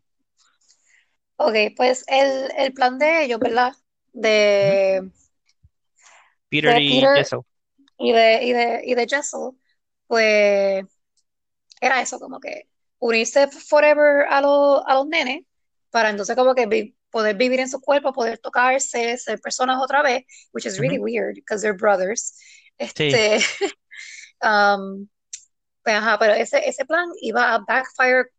Ok, 1.37 1.55
pues 1.75 2.05
el, 2.07 2.51
el 2.57 2.73
plan 2.73 2.99
de 2.99 3.25
ellos, 3.25 3.39
¿verdad? 3.39 3.73
De, 4.13 5.09
Peter, 6.51 6.81
y 6.81 7.01
Jessel. 7.01 7.39
Y 7.97 8.11
de, 8.11 8.43
y, 8.43 8.53
de, 8.53 8.81
y 8.83 8.95
de 8.95 9.07
Jessel, 9.07 9.51
pues 10.07 10.85
era 11.79 12.01
eso, 12.01 12.19
como 12.19 12.39
que 12.39 12.67
unirse 12.99 13.47
forever 13.47 14.25
a, 14.29 14.41
los 14.41 14.83
a 14.85 14.93
los 14.95 15.07
nenes 15.07 15.45
para 15.89 16.09
entonces 16.09 16.35
como 16.35 16.53
que 16.53 16.93
poder 17.09 17.35
vivir 17.35 17.59
en 17.59 17.69
su 17.69 17.79
cuerpo, 17.81 18.13
poder 18.13 18.37
tocarse, 18.37 19.17
ser 19.17 19.39
personas 19.39 19.81
otra 19.81 20.01
vez, 20.01 20.23
which 20.53 20.65
is 20.65 20.79
really 20.79 20.99
weird 20.99 21.35
because 21.35 21.61
they're 21.61 21.77
brothers. 21.77 22.37
Este, 22.77 23.37
um, 24.41 25.07
pues, 25.83 25.95
ajá, 25.95 26.17
pero 26.19 26.33
ese, 26.33 26.67
ese 26.67 26.85
plan 26.85 27.09
iba 27.21 27.53
a 27.53 27.59
backfire 27.59 28.29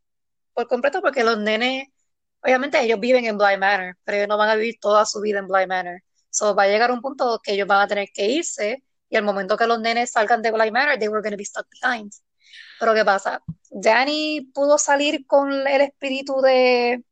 por 0.55 0.67
completo 0.69 1.01
porque 1.03 1.25
los 1.25 1.39
nenes, 1.39 1.89
obviamente 2.43 2.81
ellos 2.81 3.01
viven 3.01 3.27
en 3.27 3.37
Blind 3.37 3.61
Manor, 3.61 3.97
pero 4.05 4.17
ellos 4.17 4.29
no 4.29 4.39
van 4.39 4.51
a 4.51 4.55
vivir 4.55 4.79
toda 4.81 5.05
su 5.05 5.21
vida 5.21 5.39
en 5.39 5.49
Blind 5.49 5.69
Manor. 5.69 6.03
So 6.33 6.55
va 6.55 6.63
a 6.65 6.69
llegar 6.69 6.91
un 6.91 7.03
punto 7.03 7.41
que 7.43 7.53
ellos 7.53 7.67
van 7.69 7.83
a 7.83 7.87
tener 7.87 8.09
que 8.13 8.27
irse 8.27 8.83
y 9.11 9.17
al 9.17 9.23
momento 9.23 9.59
que 9.59 9.67
los 9.67 9.79
nenes 9.81 10.13
salgan 10.13 10.41
de 10.41 10.51
Blind 10.51 10.73
Manor, 10.73 10.99
they 10.99 11.09
were 11.09 11.21
going 11.21 11.33
to 11.33 11.37
be 11.37 11.45
stuck 11.45 11.67
behind. 11.71 12.11
Pero 12.81 12.95
¿qué 12.95 13.05
pasa? 13.05 13.43
Danny 13.71 14.51
pudo 14.55 14.79
salir 14.79 15.27
con 15.27 15.53
el 15.53 15.83
espíritu 15.83 16.41
de, 16.41 17.05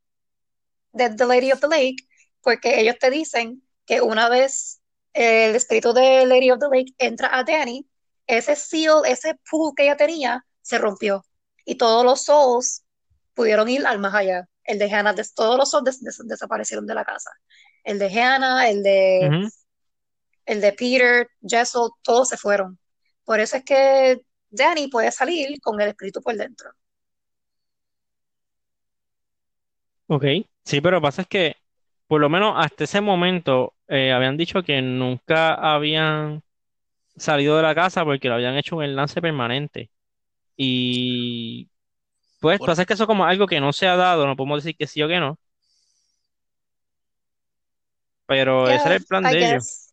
de 0.93 1.11
The 1.11 1.27
Lady 1.27 1.53
of 1.53 1.61
the 1.61 1.68
Lake 1.68 1.97
porque 2.41 2.81
ellos 2.81 2.97
te 2.99 3.11
dicen 3.11 3.62
que 3.85 4.01
una 4.01 4.31
vez 4.31 4.81
el 5.12 5.55
espíritu 5.55 5.93
de 5.93 6.25
Lady 6.25 6.51
of 6.51 6.59
the 6.59 6.68
Lake 6.75 6.95
entra 6.97 7.29
a 7.37 7.45
Danny, 7.45 7.87
ese 8.27 8.57
seal, 8.57 9.03
ese 9.05 9.39
pool 9.51 9.75
que 9.77 9.83
ella 9.83 9.99
tenía, 9.99 10.47
se 10.62 10.79
rompió. 10.79 11.27
Y 11.66 11.75
todos 11.75 12.07
los 12.07 12.23
souls 12.23 12.85
pudieron 13.35 13.68
ir 13.68 13.87
al 13.87 13.99
más 13.99 14.14
allá. 14.14 14.49
El 14.64 14.79
de 14.79 14.91
Hannah, 14.91 15.14
todos 15.35 15.59
los 15.59 15.71
souls 15.71 16.01
desaparecieron 16.01 16.87
de 16.87 16.95
la 16.95 17.05
casa 17.05 17.31
el 17.85 17.99
de 17.99 18.20
Hannah, 18.20 18.68
el 18.68 18.83
de, 18.83 19.49
el 20.47 20.61
de 20.61 20.72
Peter, 20.72 21.28
Jessel, 21.43 21.89
todos 22.03 22.28
se 22.28 22.37
fueron. 22.37 22.78
Por 23.24 23.41
eso 23.41 23.57
es 23.57 23.64
que 23.64 24.20
Danny 24.51 24.89
puede 24.89 25.12
salir 25.12 25.61
con 25.61 25.81
el 25.81 25.89
espíritu 25.89 26.20
por 26.20 26.37
dentro. 26.37 26.70
Ok, 30.09 30.24
sí, 30.64 30.81
pero 30.81 30.97
lo 30.97 31.01
que 31.01 31.07
pasa 31.07 31.22
es 31.22 31.28
que 31.28 31.57
por 32.09 32.20
lo 32.20 32.28
menos 32.28 32.55
hasta 32.57 32.85
ese 32.85 33.01
momento 33.01 33.74
eh, 33.87 34.11
habían 34.12 34.37
dicho 34.37 34.64
que 34.64 34.83
nunca 34.83 35.55
habían 35.55 36.43
salido 37.16 37.57
de 37.57 37.62
la 37.62 37.74
casa 37.74 38.05
porque 38.05 38.28
lo 38.28 38.35
habían 38.35 38.57
hecho 38.57 38.76
un 38.76 38.85
enlace 38.85 39.22
permanente. 39.22 39.91
Y 40.57 41.68
pues 42.41 42.59
pasa 42.61 42.85
que 42.85 42.95
eso 42.95 43.07
como 43.07 43.24
algo 43.24 43.47
que 43.47 43.61
no 43.61 43.72
se 43.72 43.87
ha 43.87 43.97
dado, 43.97 44.26
no 44.26 44.37
podemos 44.37 44.64
decir 44.64 44.76
que 44.76 44.87
sí 44.89 45.03
o 45.03 45.09
que 45.09 45.20
no, 45.20 45.39
pero 48.31 48.68
ese 48.68 48.87
era 48.87 48.95
el 48.95 49.05
plan 49.05 49.24
de 49.24 49.39
ellos. 49.45 49.93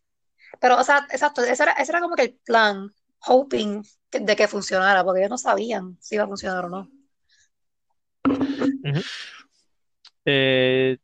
Pero, 0.60 0.78
o 0.78 0.84
sea, 0.84 1.08
exacto, 1.10 1.42
ese 1.42 1.60
era, 1.60 1.72
ese 1.72 1.90
era 1.90 2.00
como 2.00 2.14
que 2.14 2.22
el 2.22 2.38
plan, 2.44 2.88
hoping 3.26 3.82
de 4.12 4.36
que 4.36 4.46
funcionara, 4.46 5.02
porque 5.02 5.22
ellos 5.22 5.30
no 5.30 5.38
sabían 5.38 5.98
si 6.00 6.14
iba 6.14 6.22
a 6.22 6.28
funcionar 6.28 6.66
o 6.66 6.68
no. 6.68 6.88
eh... 10.24 10.98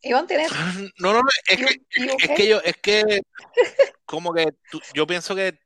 Iván, 0.00 0.26
¿tienes? 0.26 0.50
No, 0.98 1.12
no, 1.12 1.20
es 1.48 1.58
que, 1.58 1.82
es 1.90 2.30
que 2.34 2.48
yo, 2.48 2.62
es 2.62 2.76
que, 2.78 3.20
como 4.06 4.32
que 4.32 4.54
yo 4.94 5.06
pienso 5.06 5.34
que 5.34 5.58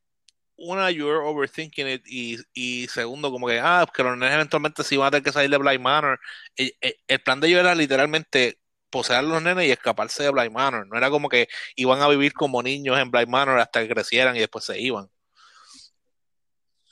una, 0.56 0.90
you're 0.90 1.24
overthinking 1.24 1.86
it, 1.86 2.02
y, 2.06 2.38
y 2.54 2.88
segundo, 2.88 3.30
como 3.30 3.46
que, 3.46 3.60
ah, 3.60 3.86
que 3.94 4.02
los 4.02 4.18
nenes 4.18 4.34
eventualmente 4.34 4.82
sí 4.82 4.96
van 4.96 5.06
a 5.06 5.10
tener 5.12 5.22
que 5.22 5.32
salir 5.32 5.48
de 5.48 5.58
Blind 5.58 5.80
Manor. 5.80 6.18
El, 6.56 6.74
el, 7.06 7.20
plan 7.20 7.38
de 7.38 7.46
ellos 7.46 7.60
era 7.60 7.74
literalmente 7.76 8.59
poseer 8.90 9.20
a 9.20 9.22
los 9.22 9.40
nenes 9.42 9.66
y 9.66 9.70
escaparse 9.70 10.22
de 10.24 10.30
Blind 10.30 10.52
Manor. 10.52 10.86
No 10.86 10.96
era 10.98 11.08
como 11.10 11.28
que 11.28 11.48
iban 11.76 12.00
a 12.02 12.08
vivir 12.08 12.32
como 12.32 12.62
niños 12.62 12.98
en 12.98 13.10
Blind 13.10 13.28
Manor 13.28 13.58
hasta 13.60 13.80
que 13.82 13.88
crecieran 13.88 14.36
y 14.36 14.40
después 14.40 14.64
se 14.64 14.78
iban. 14.80 15.08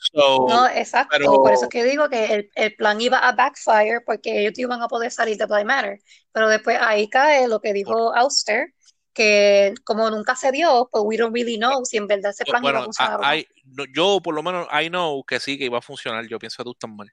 So, 0.01 0.45
No, 0.47 0.67
exacto. 0.69 1.09
pero- 1.11 1.31
Por 1.33 1.51
eso 1.53 1.63
es 1.63 1.69
que 1.69 1.83
digo 1.83 2.07
que 2.09 2.33
el, 2.33 2.51
el 2.55 2.75
plan 2.75 2.99
iba 3.01 3.17
a 3.19 3.33
backfire 3.33 3.99
porque 4.05 4.39
ellos 4.41 4.57
iban 4.57 4.81
a 4.81 4.87
poder 4.87 5.11
salir 5.11 5.37
de 5.37 5.45
Blind 5.45 5.65
Manor. 5.67 5.99
Pero 6.31 6.47
después 6.47 6.77
ahí 6.81 7.09
cae 7.09 7.47
lo 7.49 7.59
que 7.59 7.73
dijo 7.73 8.15
Auster, 8.15 8.73
que 9.13 9.73
como 9.83 10.09
nunca 10.09 10.35
se 10.37 10.51
dio, 10.53 10.87
pues 10.91 11.03
we 11.05 11.17
don't 11.17 11.33
really 11.35 11.57
know 11.57 11.83
si 11.83 11.97
en 11.97 12.07
verdad 12.07 12.31
ese 12.31 12.45
plan 12.45 12.63
iba 12.63 12.79
a 12.79 12.83
funcionar 12.83 13.15
o 13.15 13.21
no. 13.21 13.27
hay- 13.27 13.45
no, 13.65 13.83
yo 13.93 14.21
por 14.23 14.33
lo 14.33 14.41
menos 14.41 14.67
I 14.71 14.87
know 14.87 15.21
que 15.25 15.39
sí, 15.41 15.57
que 15.57 15.65
iba 15.65 15.77
a 15.79 15.81
funcionar. 15.81 16.25
Yo 16.27 16.39
pienso 16.39 16.57
que 16.57 16.63
tú 16.63 16.71
estás 16.71 16.89
mal. 16.89 17.11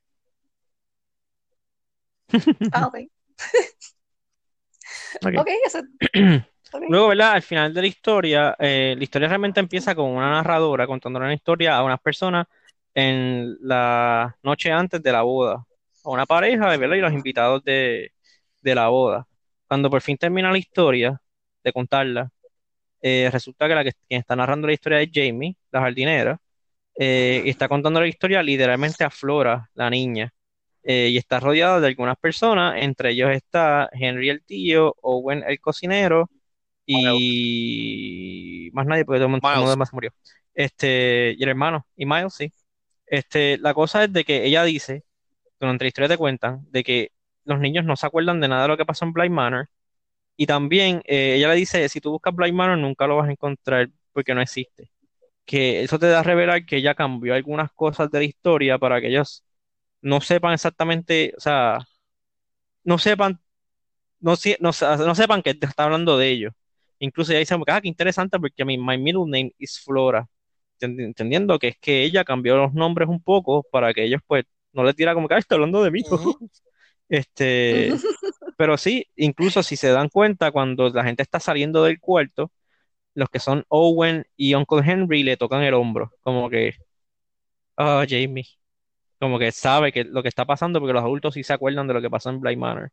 Ah, 2.72 2.87
ok. 2.87 2.99
Eso. 5.64 5.80
Luego, 6.88 7.09
¿verdad? 7.09 7.32
Al 7.32 7.42
final 7.42 7.72
de 7.72 7.80
la 7.80 7.86
historia, 7.86 8.57
eh, 8.59 8.94
la 8.96 9.02
historia 9.02 9.28
realmente 9.28 9.61
empieza 9.61 9.94
con 9.94 10.11
una 10.11 10.30
narradora 10.30 10.86
contando 10.86 11.18
una 11.18 11.32
historia 11.32 11.76
a 11.76 11.84
unas 11.84 12.00
personas 12.00 12.46
en 12.94 13.57
la 13.61 14.36
noche 14.42 14.70
antes 14.72 15.02
de 15.02 15.12
la 15.12 15.22
boda, 15.22 15.64
a 16.04 16.11
una 16.11 16.26
pareja, 16.26 16.76
¿verdad? 16.76 16.96
Y 16.96 17.00
los 17.00 17.12
invitados 17.12 17.62
de, 17.64 18.12
de 18.62 18.74
la 18.74 18.88
boda. 18.88 19.26
Cuando 19.68 19.90
por 19.90 20.00
fin 20.02 20.16
termina 20.16 20.50
la 20.50 20.59
historia 20.59 21.20
de 21.62 21.72
contarla, 21.72 22.30
eh, 23.02 23.28
resulta 23.32 23.68
que 23.68 23.74
la 23.74 23.84
que 23.84 23.92
quien 24.09 24.20
está 24.20 24.36
narrando 24.36 24.66
la 24.66 24.72
historia 24.74 25.00
es 25.00 25.11
Jamie, 25.12 25.57
la 25.70 25.80
jardinera, 25.80 26.38
eh, 26.98 27.42
y 27.44 27.50
está 27.50 27.68
contando 27.68 28.00
la 28.00 28.09
historia 28.09 28.42
literalmente 28.42 29.04
a 29.04 29.11
Flora, 29.11 29.70
la 29.74 29.90
niña, 29.90 30.32
eh, 30.89 31.09
y 31.11 31.18
está 31.18 31.41
rodeada 31.41 31.80
de 31.80 31.89
algunas 31.89 32.16
personas, 32.16 32.76
entre 32.82 33.11
ellos 33.11 33.30
está 33.32 33.91
Henry 33.93 34.30
el 34.30 34.45
tío, 34.45 34.95
Owen 35.03 35.45
el 35.47 35.61
cocinero, 35.61 36.30
y 36.87 38.70
más 38.72 38.87
nadie, 38.87 39.05
porque 39.05 39.18
todo 39.18 39.26
el 39.26 39.30
mundo, 39.32 39.43
todo 39.43 39.53
el 39.53 39.59
mundo 39.59 39.70
Miles. 39.72 39.76
demás 39.76 39.93
murió. 39.93 40.12
Este, 40.55 41.34
y 41.39 41.43
el 41.43 41.49
hermano, 41.51 41.87
y 41.97 42.07
Miles, 42.07 42.34
sí. 42.34 42.53
Este, 43.07 43.59
la 43.59 43.74
cosa 43.74 44.05
es 44.05 44.12
de 44.12 44.24
que 44.24 44.45
ella 44.47 44.64
dice, 44.64 45.05
durante 45.61 45.84
la 45.84 45.89
historia 45.89 46.09
te 46.09 46.18
cuentan, 46.18 46.66
de 46.70 46.84
que 46.84 47.12
los 47.45 47.61
niños 47.61 47.84
no 47.84 47.97
se 47.97 48.07
acuerdan 48.07 48.41
de 48.41 48.49
nada 48.49 48.62
de 48.62 48.68
lo 48.68 48.76
que 48.76 48.87
pasó 48.87 49.05
en 49.07 49.12
Blind 49.12 49.34
Manor. 49.34 49.68
Y 50.37 50.47
también 50.47 51.03
eh, 51.07 51.37
ella 51.37 51.49
le 51.49 51.57
dice, 51.57 51.89
si 51.89 52.01
tú 52.01 52.12
buscas 52.12 52.34
Blind 52.34 52.57
Manor 52.57 52.78
nunca 52.78 53.07
lo 53.09 53.16
vas 53.16 53.28
a 53.28 53.32
encontrar 53.32 53.91
porque 54.12 54.34
no 54.34 54.43
existe. 54.43 54.91
Que 55.47 55.82
eso 55.84 55.99
te 55.99 56.09
da 56.09 56.20
a 56.20 56.24
revelar 56.24 56.66
que 56.66 56.78
ella 56.78 56.95
cambió 56.95 57.34
algunas 57.34 57.72
cosas 57.72 58.11
de 58.11 58.20
la 58.20 58.24
historia 58.26 58.78
para 58.78 59.01
que 59.01 59.09
ellos 59.09 59.45
no 60.07 60.20
sepan 60.22 60.54
exactamente, 60.54 61.34
o 61.36 61.40
sea, 61.40 61.78
no 62.84 62.98
sepan, 62.98 63.40
no, 64.20 64.34
no, 64.61 64.70
no 65.07 65.14
sepan 65.14 65.42
que 65.42 65.54
te 65.54 65.66
está 65.66 65.84
hablando 65.84 66.18
de 66.18 66.30
ellos. 66.30 66.54
Incluso 67.00 67.32
ella 67.32 67.40
dice, 67.40 67.57
ah, 67.68 67.80
qué 67.82 67.88
interesante 67.88 68.38
porque 68.40 68.64
mi 68.64 68.78
my 68.78 68.98
middle 68.98 69.24
name 69.26 69.52
is 69.59 69.80
Flora. 69.84 70.28
Entendi- 70.80 71.04
Entendiendo 71.07 71.59
que 71.59 71.68
es 71.70 71.78
que 71.80 72.04
ella 72.04 72.24
cambió 72.24 72.57
los 72.57 72.74
nombres 72.74 73.09
un 73.09 73.22
poco 73.22 73.64
para 73.72 73.94
que 73.94 74.04
ellos 74.04 74.20
pues 74.26 74.44
no 74.72 74.84
les 74.84 74.96
diera 74.96 75.14
como 75.14 75.28
que, 75.28 75.34
ah, 75.34 75.38
está 75.38 75.57
hablando 75.57 75.82
de 75.84 75.90
mí. 75.90 76.02
Este, 77.09 77.90
pero 78.57 78.78
sí, 78.78 79.07
incluso 79.16 79.62
si 79.62 79.76
se 79.76 79.88
dan 79.90 80.09
cuenta, 80.11 80.52
cuando 80.52 80.88
la 80.90 81.04
gente 81.04 81.22
está 81.22 81.40
saliendo 81.40 81.84
del 81.84 82.00
cuarto, 82.00 82.52
los 83.14 83.30
que 83.30 83.40
son 83.40 83.64
Owen 83.68 84.26
y 84.36 84.54
Uncle 84.54 84.80
Henry 84.84 85.22
le 85.24 85.36
tocan 85.38 85.62
el 85.64 85.74
hombro, 85.74 86.12
como 86.22 86.50
que, 86.50 86.74
ah, 87.76 88.04
Jamie, 88.09 88.44
como 89.18 89.38
que 89.38 89.52
sabe 89.52 89.92
que 89.92 90.04
lo 90.04 90.22
que 90.22 90.28
está 90.28 90.44
pasando, 90.44 90.80
porque 90.80 90.92
los 90.94 91.02
adultos 91.02 91.34
sí 91.34 91.42
se 91.42 91.52
acuerdan 91.52 91.86
de 91.88 91.94
lo 91.94 92.02
que 92.02 92.10
pasó 92.10 92.30
en 92.30 92.40
Blind 92.40 92.60
Manor. 92.60 92.92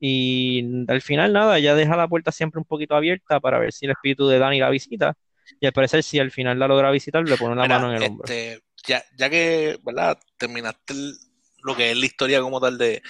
Y 0.00 0.64
al 0.90 1.02
final, 1.02 1.32
nada, 1.32 1.58
ella 1.58 1.74
deja 1.74 1.96
la 1.96 2.08
puerta 2.08 2.32
siempre 2.32 2.58
un 2.60 2.64
poquito 2.66 2.96
abierta 2.96 3.40
para 3.40 3.58
ver 3.58 3.72
si 3.72 3.86
el 3.86 3.92
espíritu 3.92 4.28
de 4.28 4.38
Danny 4.38 4.60
la 4.60 4.70
visita. 4.70 5.14
Y 5.60 5.66
al 5.66 5.72
parecer, 5.72 6.02
si 6.02 6.18
al 6.18 6.30
final 6.30 6.58
la 6.58 6.68
logra 6.68 6.90
visitar, 6.90 7.24
le 7.24 7.38
pone 7.38 7.56
la 7.56 7.66
Mira, 7.66 7.68
mano 7.68 7.90
en 7.90 7.96
el 7.96 8.02
hombro. 8.04 8.32
este, 8.32 8.62
ya, 8.86 9.04
ya 9.16 9.28
que, 9.30 9.78
¿verdad? 9.82 10.18
Terminaste 10.38 10.92
el- 10.94 11.16
lo 11.62 11.76
que 11.76 11.90
es 11.90 11.96
la 11.96 12.06
historia 12.06 12.40
como 12.40 12.60
tal 12.60 12.78
de, 12.78 13.02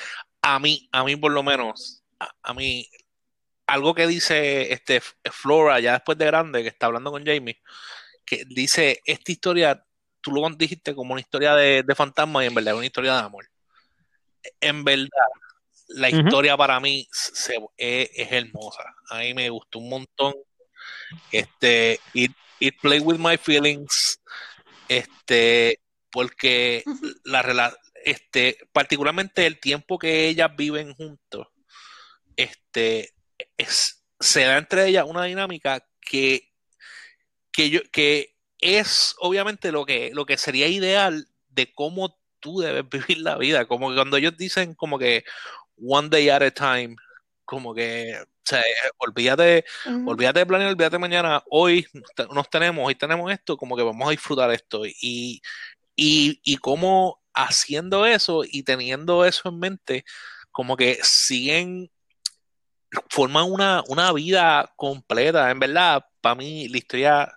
a 0.43 0.59
mí, 0.59 0.88
a 0.93 1.05
mí 1.05 1.14
por 1.16 1.30
lo 1.32 1.43
menos, 1.43 2.03
a, 2.18 2.30
a 2.43 2.55
mí, 2.55 2.88
algo 3.66 3.95
que 3.95 4.07
dice 4.09 4.72
este 4.72 5.01
Flora 5.32 5.80
ya 5.80 5.95
después 5.95 6.18
de 6.18 6.26
grande, 6.26 6.62
que 6.62 6.68
está 6.70 6.86
hablando 6.86 7.12
con 7.12 7.24
Jamie, 7.26 7.59
que 8.26 8.45
dice, 8.47 9.01
esta 9.07 9.32
historia, 9.32 9.84
tú 10.21 10.33
lo 10.33 10.49
dijiste 10.51 10.95
como 10.95 11.12
una 11.12 11.21
historia 11.21 11.55
de, 11.55 11.83
de 11.83 11.95
fantasma 11.95 12.43
y 12.45 12.47
en 12.49 12.55
verdad 12.55 12.75
es 12.75 12.79
una 12.79 12.87
historia 12.87 13.14
de 13.14 13.21
amor. 13.21 13.49
En 14.61 14.85
verdad, 14.85 15.09
la 15.89 16.09
historia 16.11 16.57
para 16.57 16.81
mí 16.81 17.07
se- 17.11 17.59
es, 17.77 18.11
es 18.14 18.33
hermosa. 18.33 18.85
A 19.11 19.18
mí 19.18 19.35
me 19.35 19.49
gustó 19.51 19.79
un 19.79 19.89
montón. 19.89 20.35
Este, 21.31 22.01
it, 22.14 22.33
it 22.59 22.75
played 22.81 23.03
with 23.03 23.18
my 23.18 23.37
feelings. 23.37 24.21
Este, 24.89 25.81
porque 26.11 26.83
Ujú. 26.87 27.12
la 27.25 27.43
rela- 27.43 27.77
este, 28.05 28.59
particularmente 28.73 29.47
el 29.47 29.61
tiempo 29.61 29.99
que 29.99 30.27
ellas 30.29 30.51
viven 30.57 30.95
juntos, 30.95 31.47
este, 32.37 33.14
es, 33.57 34.03
se 34.18 34.45
da 34.45 34.59
entre 34.59 34.87
ellas 34.89 35.05
una 35.07 35.25
dinámica 35.25 35.87
que, 36.01 36.51
que 37.53 37.71
yo, 37.71 37.81
que 37.93 38.35
es 38.61 39.15
obviamente 39.19 39.73
lo 39.73 39.85
que, 39.85 40.11
lo 40.13 40.27
que 40.27 40.39
sería 40.39 40.69
ideal 40.69 41.27
de 41.49 41.73
cómo 41.73 42.19
tú 42.41 42.61
debes 42.61 42.89
vivir 42.91 43.19
la 43.19 43.37
vida. 43.37 43.67
Como 43.67 43.91
que 43.91 43.97
cuando 43.97 44.17
ellos 44.17 44.37
dicen 44.37 44.75
como 44.75 44.99
que 44.99 45.25
one 45.77 46.09
day 46.09 46.29
at 46.29 46.43
a 46.43 46.51
time, 46.51 46.97
como 47.45 47.75
que, 47.75 48.17
o 48.21 48.27
sea, 48.45 48.63
olvídate, 48.99 49.65
Ujú. 49.87 50.11
olvídate 50.11 50.41
de 50.41 50.47
planear, 50.47 50.71
olvídate 50.71 50.99
mañana, 50.99 51.43
hoy 51.51 51.87
nos 52.33 52.49
tenemos, 52.51 52.87
hoy 52.87 52.95
tenemos 52.95 53.33
esto, 53.33 53.57
como 53.57 53.77
que 53.77 53.83
vamos 53.83 54.07
a 54.07 54.13
disfrutar 54.13 54.51
esto. 54.51 54.87
Y, 54.87 55.41
y, 55.97 56.41
y 56.45 56.57
cómo 56.59 57.21
haciendo 57.33 58.07
eso 58.07 58.43
y 58.45 58.63
teniendo 58.63 59.25
eso 59.25 59.49
en 59.49 59.59
mente, 59.59 60.05
como 60.51 60.77
que 60.77 60.99
siguen, 61.03 61.91
forman 63.09 63.51
una, 63.51 63.83
una 63.89 64.13
vida 64.13 64.73
completa. 64.77 65.51
En 65.51 65.59
verdad, 65.61 66.05
para 66.21 66.35
mí, 66.35 66.69
la 66.69 66.79
historia 66.79 67.37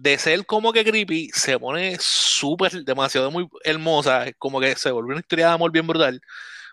de 0.00 0.16
ser 0.16 0.46
como 0.46 0.72
que 0.72 0.82
creepy 0.82 1.28
se 1.34 1.58
pone 1.58 1.98
súper, 2.00 2.84
demasiado 2.84 3.30
muy 3.30 3.46
hermosa, 3.64 4.32
como 4.38 4.58
que 4.58 4.74
se 4.74 4.90
volvió 4.90 5.12
una 5.12 5.20
historia 5.20 5.48
de 5.48 5.52
amor 5.52 5.70
bien 5.70 5.86
brutal, 5.86 6.20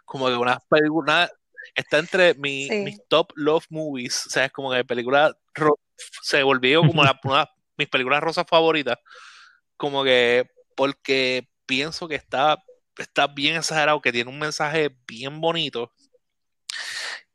como 0.05 0.27
que 0.27 0.33
una 0.35 0.59
película, 0.69 1.29
está 1.75 1.97
entre 1.97 2.35
mi- 2.35 2.69
Sí. 2.69 2.75
mis 2.83 3.01
top 3.09 3.33
love 3.35 3.65
movies, 3.69 4.27
o 4.27 4.29
sea, 4.29 4.45
es 4.45 4.51
como 4.53 4.71
que 4.71 4.85
película 4.85 5.35
se 6.21 6.41
volvió 6.41 6.79
como 6.87 7.03
la- 7.03 7.19
una 7.25 7.39
de 7.45 7.51
mis 7.77 7.89
películas 7.89 8.21
rosas 8.23 8.45
favoritas, 8.47 8.97
como 9.75 10.05
que 10.05 10.49
porque 10.75 11.49
pienso 11.65 12.07
que 12.07 12.15
está, 12.15 12.63
está 12.97 13.27
bien 13.27 13.57
exagerado, 13.57 14.01
que 14.01 14.13
tiene 14.13 14.29
un 14.29 14.39
mensaje 14.39 14.95
bien 15.05 15.41
bonito 15.41 15.91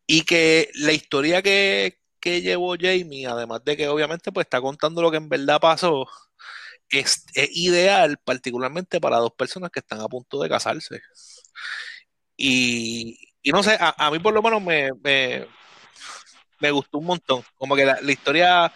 y 0.07 0.22
que 0.22 0.70
la 0.74 0.93
historia 0.93 1.43
que, 1.43 1.99
que 2.23 2.41
llevó 2.43 2.77
Jamie, 2.81 3.27
además 3.27 3.62
de 3.64 3.77
que 3.77 3.89
obviamente 3.89 4.33
pues 4.33 4.47
está 4.47 4.61
contando 4.61 5.03
lo 5.03 5.11
que 5.11 5.18
en 5.18 5.29
verdad 5.29 5.61
pasó, 5.61 6.07
es, 6.89 7.25
es 7.35 7.49
ideal 7.57 8.18
particularmente 8.25 9.01
para 9.01 9.18
dos 9.18 9.33
personas 9.33 9.70
que 9.70 9.81
están 9.81 10.01
a 10.01 10.09
punto 10.09 10.41
de 10.43 10.49
casarse. 10.49 11.01
Y, 12.37 13.18
y 13.43 13.51
no 13.53 13.62
sé, 13.62 13.77
a, 13.81 13.95
a 13.99 14.11
mí 14.11 14.18
por 14.20 14.35
lo 14.35 14.43
menos 14.43 14.62
me, 14.62 14.91
me, 15.03 15.47
me 16.61 16.70
gustó 16.70 16.99
un 16.99 17.07
montón. 17.07 17.43
Como 17.57 17.77
que 17.77 17.85
la, 17.85 17.99
la 18.01 18.12
historia 18.12 18.73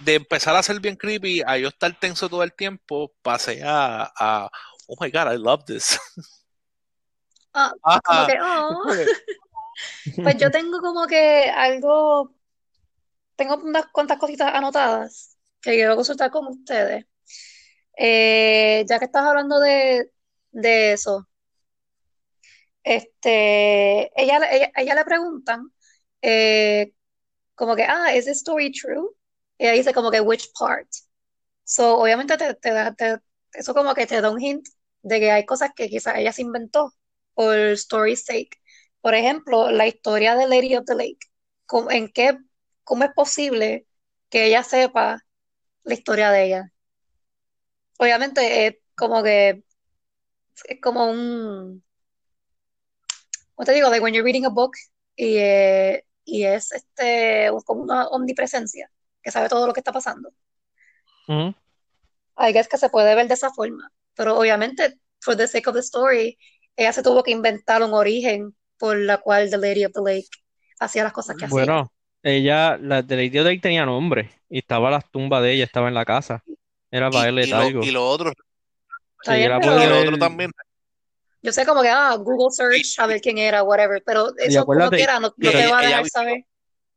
de 0.00 0.14
empezar 0.14 0.56
a 0.56 0.62
ser 0.62 0.80
bien 0.80 0.96
creepy, 0.96 1.42
a 1.46 1.58
yo 1.58 1.68
estar 1.68 1.98
tenso 1.98 2.28
todo 2.28 2.42
el 2.42 2.54
tiempo, 2.54 3.12
pasé 3.22 3.62
a, 3.64 4.10
a 4.16 4.50
oh 4.88 4.96
my 5.00 5.10
god, 5.10 5.32
I 5.32 5.38
love 5.38 5.64
this. 5.66 5.98
Ah, 7.52 7.72
como 8.04 8.26
que, 8.26 8.38
oh. 8.42 8.84
Pues 10.22 10.36
yo 10.38 10.50
tengo 10.50 10.80
como 10.80 11.06
que 11.06 11.50
algo, 11.50 12.34
tengo 13.36 13.56
unas 13.56 13.86
cuantas 13.92 14.18
cositas 14.18 14.54
anotadas 14.54 15.38
que 15.60 15.72
quiero 15.72 15.96
consultar 15.96 16.30
con 16.30 16.46
ustedes. 16.48 17.06
Eh, 17.98 18.84
ya 18.88 18.98
que 18.98 19.06
estás 19.06 19.24
hablando 19.24 19.60
de, 19.60 20.12
de 20.52 20.92
eso, 20.94 21.28
este, 22.84 24.10
ella, 24.20 24.38
ella, 24.50 24.70
ella 24.76 24.94
le 24.94 25.04
preguntan 25.04 25.72
eh, 26.22 26.92
como 27.54 27.76
que, 27.76 27.84
ah, 27.84 28.14
¿is 28.16 28.26
this 28.26 28.38
story 28.38 28.72
true? 28.72 29.10
Y 29.58 29.64
ella 29.66 29.74
dice 29.74 29.94
como 29.94 30.10
que, 30.10 30.20
which 30.22 30.48
part? 30.58 30.88
So, 31.64 31.98
obviamente 32.00 32.36
te, 32.38 32.54
te 32.56 32.72
te- 32.96 33.18
eso 33.54 33.74
como 33.74 33.94
que 33.94 34.06
te 34.06 34.20
da 34.20 34.30
un 34.30 34.40
hint 34.42 34.66
de 35.02 35.20
que 35.20 35.32
hay 35.32 35.46
cosas 35.46 35.72
que 35.76 35.88
quizás 35.90 36.16
ella 36.18 36.32
se 36.32 36.42
inventó 36.42 36.94
por 37.34 37.56
story's 37.76 38.24
sake. 38.24 38.50
Por 39.02 39.14
ejemplo, 39.14 39.70
la 39.70 39.86
historia 39.88 40.36
de 40.36 40.48
Lady 40.48 40.76
of 40.76 40.86
the 40.86 40.94
Lake. 40.96 41.18
¿Cómo, 41.66 41.90
en 41.90 42.10
qué, 42.12 42.38
cómo 42.86 43.04
es 43.04 43.12
posible 43.12 43.86
que 44.30 44.46
ella 44.46 44.62
sepa 44.62 45.18
la 45.82 45.94
historia 45.94 46.30
de 46.30 46.44
ella? 46.44 46.72
Obviamente 47.98 48.66
es 48.66 48.76
como 48.94 49.22
que 49.22 49.64
es 50.64 50.80
como 50.80 51.10
un, 51.10 51.84
¿cómo 53.54 53.66
te 53.66 53.72
digo? 53.72 53.90
Like 53.90 54.02
when 54.02 54.14
you're 54.14 54.24
reading 54.24 54.46
a 54.46 54.50
book 54.50 54.72
y, 55.16 55.36
eh, 55.36 56.06
y 56.24 56.44
es 56.44 56.72
este 56.72 57.50
como 57.64 57.82
una 57.82 58.06
omnipresencia 58.08 58.90
que 59.22 59.32
sabe 59.32 59.48
todo 59.48 59.66
lo 59.66 59.72
que 59.72 59.80
está 59.80 59.92
pasando. 59.92 60.30
I 62.38 62.52
guess 62.52 62.68
que 62.68 62.78
se 62.78 62.88
puede 62.88 63.14
ver 63.14 63.26
de 63.26 63.34
esa 63.34 63.50
forma. 63.52 63.90
pero 64.14 64.38
obviamente, 64.38 64.98
for 65.20 65.36
the 65.36 65.48
sake 65.48 65.68
of 65.68 65.74
the 65.74 65.80
story, 65.80 66.38
ella 66.76 66.92
se 66.92 67.02
tuvo 67.02 67.22
que 67.22 67.32
inventar 67.32 67.82
un 67.82 67.92
origen 67.92 68.56
por 68.78 68.96
la 68.96 69.18
cual 69.18 69.50
The 69.50 69.58
Lady 69.58 69.84
of 69.84 69.92
the 69.92 70.00
Lake 70.00 70.28
hacía 70.78 71.04
las 71.04 71.12
cosas 71.12 71.36
que 71.36 71.46
hacía. 71.46 71.56
Bueno, 71.56 71.92
ella, 72.30 72.76
la 72.78 73.02
de 73.02 73.16
Lady 73.16 73.38
Lake 73.38 73.60
tenía 73.60 73.84
nombre 73.86 74.30
y 74.48 74.58
estaba 74.58 74.90
la 74.90 75.00
tumba 75.00 75.40
de 75.40 75.52
ella, 75.52 75.64
estaba 75.64 75.88
en 75.88 75.94
la 75.94 76.04
casa. 76.04 76.42
Era 76.90 77.08
Y, 77.08 77.10
Violet 77.12 77.46
y 77.46 77.50
lo, 77.50 77.56
algo. 77.62 77.84
y 77.84 77.90
lo 77.90 78.08
otro, 78.08 78.30
Está 78.30 79.32
Sí, 79.32 79.38
bien, 79.38 79.46
era 79.46 79.60
pero 79.60 79.82
y 79.82 79.86
lo 79.88 80.00
otro 80.00 80.18
también, 80.18 80.50
yo 81.42 81.52
sé 81.52 81.64
como 81.64 81.82
que, 81.82 81.88
ah, 81.88 82.16
Google 82.16 82.50
search, 82.50 82.98
a 82.98 83.06
ver 83.06 83.20
quién 83.20 83.38
era, 83.38 83.62
whatever, 83.62 84.02
pero 84.04 84.28
eso 84.36 84.66
como 84.66 84.90
quiera, 84.90 85.20
no, 85.20 85.28
no 85.28 85.32
te 85.36 85.48
ella- 85.48 85.70
va 85.70 85.78
a 85.78 85.86
dejar 85.86 86.08
saber. 86.08 86.44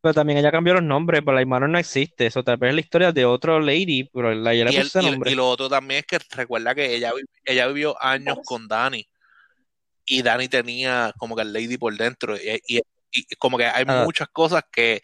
Pero 0.01 0.13
también 0.13 0.39
ella 0.39 0.51
cambió 0.51 0.73
los 0.73 0.83
nombres, 0.83 1.21
pero 1.25 1.35
la 1.35 1.41
hermana 1.41 1.67
no 1.67 1.77
existe. 1.77 2.25
Eso 2.25 2.41
tal 2.41 2.55
vez 2.57 2.69
es 2.69 2.75
la 2.75 2.81
historia 2.81 3.11
de 3.11 3.25
otro 3.25 3.59
lady, 3.59 4.05
pero 4.13 4.33
la 4.33 4.53
ella 4.53 4.65
le 4.65 4.71
puso 4.71 4.99
ese 4.99 5.01
y- 5.07 5.11
nombre. 5.11 5.31
y 5.31 5.35
lo 5.35 5.49
otro 5.49 5.67
también 5.67 5.99
es 5.99 6.05
que 6.05 6.19
recuerda 6.35 6.73
que 6.73 6.95
ella, 6.95 7.11
ella 7.43 7.67
vivió 7.67 8.01
años 8.01 8.35
Por 8.35 8.41
eso. 8.43 8.45
con 8.45 8.67
Dani 8.67 9.05
y 10.05 10.21
Dani 10.21 10.47
tenía 10.47 11.13
como 11.17 11.35
que 11.35 11.41
el 11.43 11.53
lady 11.53 11.77
por 11.77 11.95
dentro 11.95 12.35
y, 12.37 12.61
y- 12.67 12.81
y 13.11 13.35
como 13.37 13.57
que 13.57 13.65
hay 13.65 13.83
Ah. 13.87 14.03
muchas 14.03 14.27
cosas 14.29 14.63
que, 14.71 15.01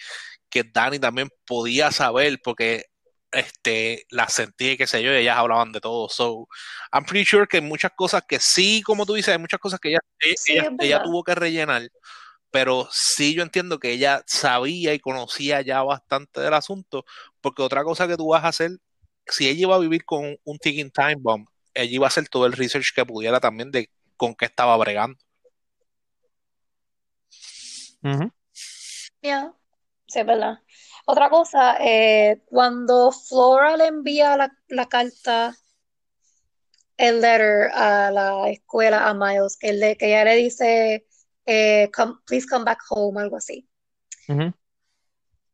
que 0.49 0.63
Dani 0.63 0.99
también 0.99 1.29
podía 1.45 1.91
saber 1.91 2.39
porque 2.43 2.85
este 3.31 4.05
las 4.09 4.33
sentía 4.33 4.73
y 4.73 4.77
qué 4.77 4.87
sé 4.87 5.03
yo, 5.03 5.11
y 5.13 5.17
ellas 5.17 5.37
hablaban 5.37 5.71
de 5.71 5.81
todo. 5.81 6.07
So, 6.09 6.47
I'm 6.93 7.03
pretty 7.05 7.25
sure 7.25 7.47
que 7.47 7.57
hay 7.57 7.63
muchas 7.63 7.91
cosas 7.95 8.23
que 8.27 8.39
sí, 8.39 8.81
como 8.81 9.05
tú 9.05 9.13
dices, 9.13 9.33
hay 9.33 9.39
muchas 9.39 9.59
cosas 9.59 9.79
que 9.79 9.89
ella, 9.89 9.99
e- 10.19 10.35
Sí, 10.37 10.53
ella, 10.53 10.69
ella 10.79 11.03
tuvo 11.03 11.23
que 11.23 11.35
rellenar, 11.35 11.89
pero 12.51 12.87
sí 12.91 13.33
yo 13.33 13.43
entiendo 13.43 13.79
que 13.79 13.91
ella 13.91 14.23
sabía 14.27 14.93
y 14.93 14.99
conocía 14.99 15.61
ya 15.61 15.83
bastante 15.83 16.39
del 16.41 16.53
asunto, 16.53 17.03
porque 17.41 17.61
otra 17.61 17.83
cosa 17.83 18.07
que 18.07 18.15
tú 18.15 18.27
vas 18.29 18.43
a 18.45 18.49
hacer, 18.49 18.71
si 19.27 19.49
ella 19.49 19.61
iba 19.63 19.75
a 19.75 19.79
vivir 19.79 20.05
con 20.05 20.37
un 20.43 20.57
ticking 20.59 20.91
time 20.91 21.17
bomb, 21.19 21.47
ella 21.73 21.91
iba 21.93 22.05
a 22.05 22.09
hacer 22.09 22.29
todo 22.29 22.45
el 22.45 22.53
research 22.53 22.93
que 22.95 23.05
pudiera 23.05 23.39
también 23.41 23.71
de 23.71 23.89
con 24.15 24.33
qué 24.35 24.45
estaba 24.45 24.77
bregando. 24.77 25.17
Ujú. 28.05 28.29
Ya, 29.21 29.53
sí, 30.07 30.19
es 30.19 30.25
verdad. 30.25 30.59
Otra 31.05 31.29
cosa, 31.29 31.77
eh, 31.79 32.41
cuando 32.45 33.11
Flora 33.11 33.75
le 33.77 33.87
envía 33.87 34.37
la, 34.37 34.51
la 34.67 34.87
carta, 34.87 35.55
el 36.97 37.21
letter 37.21 37.71
a 37.73 38.11
la 38.11 38.49
escuela 38.49 39.07
a 39.09 39.13
Miles, 39.13 39.57
que, 39.57 39.73
le, 39.73 39.97
que 39.97 40.07
ella 40.07 40.23
le 40.25 40.35
dice, 40.35 41.05
eh, 41.45 41.89
come- 41.95 42.19
please 42.25 42.47
come 42.47 42.63
back 42.65 42.79
home, 42.89 43.19
algo 43.19 43.37
así. 43.37 43.67
Ujú. 44.27 44.53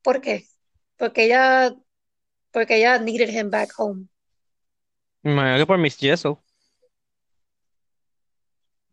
¿Por 0.04 0.22
qué? 0.22 0.45
Porque 0.97 1.26
ella, 1.26 1.74
porque 2.52 2.78
ella 2.78 2.99
needed 2.99 3.30
him 3.30 3.49
back 3.49 3.72
home. 3.78 4.08
Me 5.24 5.32
imagino 5.32 5.58
que 5.58 5.66
por 5.68 5.78
Miss 5.78 5.97
Jessel. 5.97 6.38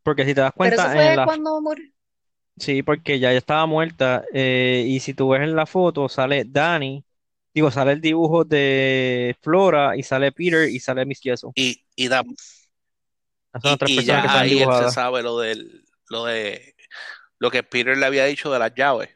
Porque 0.03 0.25
si 0.25 0.35
te 0.35 0.41
das 0.41 0.53
Pero 0.57 0.75
eso 0.77 0.83
cuenta, 0.85 0.95
fue 0.95 1.11
en 1.11 1.17
la, 1.17 1.25
cuando 1.25 1.61
murió. 1.61 1.85
Sí, 2.61 2.83
porque 2.83 3.19
ya 3.19 3.33
estaba 3.33 3.67
muerta. 3.67 4.25
eh, 4.33 4.85
y 4.87 5.01
si 5.01 5.15
tú 5.15 5.31
ves 5.31 5.43
en 5.43 5.55
la 5.57 5.67
foto, 5.67 6.09
sale 6.09 6.45
Danny, 6.47 7.05
digo, 7.55 7.71
sale 7.71 7.93
el 7.93 8.01
dibujo 8.01 8.45
de 8.45 9.37
Flora, 9.41 9.97
y 9.97 10.03
sale 10.03 10.33
Peter, 10.33 10.69
y 10.69 10.81
sale 10.81 11.05
Miss 11.07 11.21
Jessel. 11.23 11.51
Y, 11.55 11.85
y, 11.97 12.09
da- 12.09 12.23
Esas 13.53 13.63
son 13.63 13.71
las 13.73 13.77
y, 13.77 13.79
tres 13.79 13.91
y 14.01 14.05
personas 14.05 14.23
que 14.23 14.27
ya 14.27 14.29
están 14.29 14.45
ahí 14.45 14.61
él 14.61 14.73
se 14.73 14.89
dibujadas. 14.89 14.89
sabe 14.89 15.23
lo 15.23 15.39
del, 15.39 15.85
lo 16.09 16.25
de 16.27 16.75
lo 17.39 17.51
que 17.51 17.63
Peter 17.63 17.97
le 17.97 18.07
había 18.07 18.25
dicho 18.27 18.53
de 18.53 18.59
las 18.59 18.75
llaves, 18.75 19.11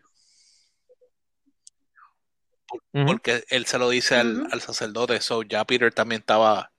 Ujú. 2.95 3.21
porque 3.23 3.45
él 3.51 3.65
se 3.67 3.79
lo 3.79 3.91
dice 3.91 4.17
al, 4.17 4.43
Ujú. 4.43 4.51
al 4.51 4.61
sacerdote, 4.61 5.21
so 5.21 5.43
ya 5.45 5.65
Peter 5.65 5.93
también 5.95 6.21
estaba 6.23 6.73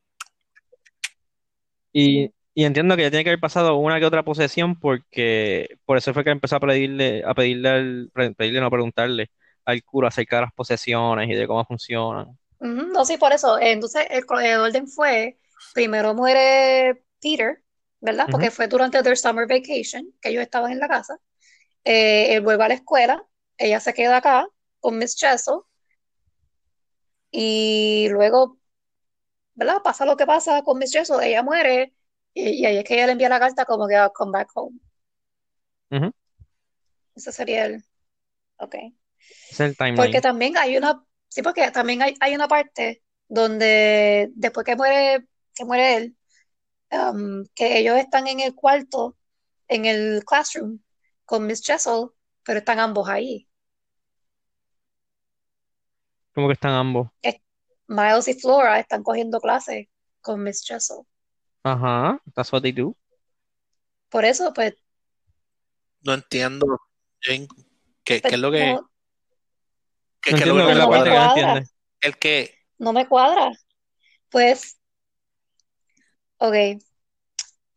Y, 1.94 2.32
y 2.54 2.66
entiendo 2.66 2.96
que 2.96 3.04
ya 3.04 3.10
tiene 3.10 3.24
que 3.24 3.32
haber 3.32 3.40
pasado 3.40 3.78
una 3.78 4.00
que 4.00 4.06
otra 4.06 4.24
posesión 4.24 4.80
porque 4.80 5.78
por 5.86 5.98
eso 5.98 6.14
fue 6.14 6.24
que 6.24 6.30
empezó 6.30 6.58
a 6.58 6.60
pedirle, 6.60 7.24
a 7.26 7.34
pedirle 7.34 7.70
al, 7.70 8.12
pedirle, 8.36 8.62
no 8.62 8.70
preguntarle 8.70 9.32
al 9.66 9.84
cura 9.84 10.10
acerca 10.10 10.38
de 10.38 10.42
las 10.44 10.54
posesiones 10.54 11.30
y 11.30 11.34
de 11.34 11.48
cómo 11.48 11.66
funcionan. 11.66 12.38
No, 12.60 13.06
sí, 13.06 13.18
por 13.18 13.34
eso. 13.34 13.60
Entonces, 13.60 14.06
el, 14.10 14.24
orden 14.60 14.88
fue, 14.88 15.38
primero 15.74 16.14
muere 16.14 17.04
Peter, 17.22 17.62
¿verdad? 18.00 18.28
Porque 18.30 18.52
fue 18.52 18.68
durante 18.68 19.02
their 19.02 19.18
summer 19.18 19.48
vacation, 19.48 20.14
que 20.22 20.30
ellos 20.30 20.44
estaban 20.44 20.72
en 20.72 20.80
la 20.80 20.88
casa. 20.88 21.18
Eh, 21.84 22.36
él 22.36 22.42
vuelve 22.42 22.64
a 22.64 22.68
la 22.70 22.74
escuela, 22.76 23.26
ella 23.58 23.80
se 23.80 23.94
queda 23.94 24.18
acá 24.18 24.48
con 24.80 24.98
Miss 24.98 25.16
Jessel, 25.20 25.60
y 27.32 28.08
luego, 28.12 28.60
¿verdad? 29.56 29.82
Pasa 29.84 30.06
lo 30.06 30.16
que 30.16 30.26
pasa 30.26 30.62
con 30.62 30.78
Miss 30.78 30.94
Jessel, 30.94 31.22
ella 31.22 31.42
muere, 31.42 31.94
y, 32.34 32.66
ahí 32.66 32.78
es 32.78 32.84
que 32.84 32.96
ella 32.96 33.06
le 33.08 33.12
envía 33.14 33.30
la 33.30 33.40
carta 33.40 33.66
como 33.66 33.88
que, 33.88 33.96
"I'll 33.96 34.12
come 34.14 34.32
back 34.32 34.50
home. 34.56 34.80
Ujú. 35.92 36.12
Ese 37.16 37.32
sería 37.32 37.66
el, 37.66 37.84
ok. 38.58 38.76
Es 39.52 39.60
el 39.60 39.76
Porque 39.76 39.78
timeline. 39.78 40.22
también 40.22 40.58
hay 40.58 40.78
una, 40.78 41.04
sí, 41.30 41.42
porque 41.42 41.70
también 41.72 42.02
hay, 42.02 42.16
hay 42.20 42.36
una 42.36 42.48
parte 42.48 43.04
donde 43.28 44.32
después 44.36 44.66
que 44.66 44.76
muere, 44.76 45.28
que 45.56 45.66
muere 45.66 45.96
él, 45.98 46.18
um, 46.92 47.46
que 47.56 47.78
ellos 47.80 47.98
están 47.98 48.28
en 48.28 48.40
el 48.40 48.56
cuarto, 48.56 49.18
en 49.68 49.86
el 49.86 50.24
classroom, 50.26 50.80
con 51.26 51.46
Miss 51.48 51.62
Jessel, 51.64 52.10
pero 52.44 52.60
están 52.60 52.80
ambos 52.80 53.08
ahí. 53.10 53.48
Como 56.34 56.48
que 56.48 56.54
están 56.54 56.74
ambos. 56.74 57.10
Es- 57.22 57.42
Miles 57.88 58.28
y 58.28 58.34
Flora 58.34 58.80
están 58.80 59.04
cogiendo 59.04 59.40
clases 59.40 59.88
con 60.22 60.42
Miss 60.44 60.64
Jessel. 60.66 61.00
Ajá, 61.64 62.20
that's 62.36 62.52
what 62.52 62.62
they 62.62 62.72
do. 62.72 62.96
Por 64.10 64.26
eso, 64.26 64.54
pues, 64.54 64.76
no 66.04 66.14
entiendo 66.14 66.66
Jane, 67.22 67.48
qué, 68.04 68.16
qué 68.16 68.22
pues, 68.22 68.34
es 68.34 68.40
lo 68.40 68.52
que 68.52 68.74
no, 68.74 68.90
qué- 70.22 70.32
No 70.32 70.38
qué 70.38 70.44
es 70.44 70.48
lo 70.50 70.56
que 70.56 70.62
no 70.62 70.68
la 70.68 70.74
no 70.74 70.74
te 70.74 70.80
me 70.86 70.90
parte 70.90 71.10
que 71.10 71.16
no 71.16 71.22
cuadra. 71.26 71.34
cuadra, 71.34 71.60
entiende. 71.60 71.70
El 72.02 72.18
que 72.18 72.56
no 72.80 72.94
me 72.94 73.08
cuadra. 73.08 73.52
Pues, 74.30 74.78
ok, 76.38 76.56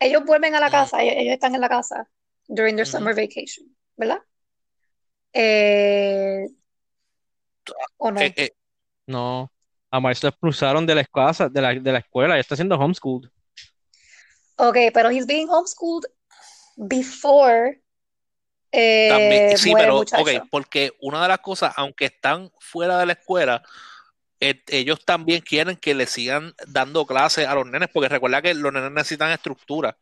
ellos 0.01 0.25
vuelven 0.25 0.55
a 0.55 0.61
la 0.61 0.71
casa, 0.71 1.03
ellos, 1.03 1.15
ellos 1.19 1.35
están 1.35 1.55
en 1.55 1.61
la 1.61 1.69
casa 1.69 2.09
during 2.49 2.77
their 2.77 2.87
summer 2.87 3.15
vacation, 3.15 3.67
¿verdad? 3.97 4.19
Eh, 5.33 6.47
¿o 7.99 8.11
no? 8.11 8.21
Eh, 8.21 8.33
eh, 8.37 8.51
No, 9.07 9.53
a 9.91 10.01
Miles 10.01 10.23
lo 10.23 10.31
expulsaron 10.31 10.87
de 10.87 10.95
la 10.95 11.01
escuela, 11.03 11.33
de 11.51 11.61
la, 11.61 11.75
de 11.75 11.93
la 11.93 11.99
escuela, 11.99 12.35
ya 12.37 12.41
está 12.41 12.55
haciendo 12.55 12.77
homeschooled. 12.77 13.31
Ok, 14.57 14.77
pero 14.93 15.11
he's 15.11 15.27
being 15.27 15.49
homeschooled 15.49 16.07
before 16.77 17.81
también, 19.09 19.51
eh, 19.53 19.57
sí, 19.57 19.71
muere 19.71 19.87
el 19.87 19.93
pero 19.93 19.97
ok, 19.99 20.29
muchacho. 20.29 20.47
porque 20.51 20.93
una 21.01 21.23
de 21.23 21.29
las 21.29 21.39
cosas, 21.39 21.73
aunque 21.77 22.07
están 22.07 22.53
fuera 22.59 22.99
de 22.99 23.07
la 23.07 23.13
escuela, 23.13 23.63
eh, 24.41 24.63
ellos 24.69 25.05
también 25.05 25.41
quieren 25.41 25.77
que 25.77 25.95
le 25.95 26.07
sigan 26.07 26.55
dando 26.67 27.07
clases 27.07 27.47
a 27.47 27.55
los 27.55 27.67
nenes, 27.67 27.89
porque 27.93 28.09
recuerda 28.09 28.43
que 28.43 28.55
los 28.55 28.73
nenes 28.73 28.91
necesitan 28.93 29.31
estructura. 29.31 29.97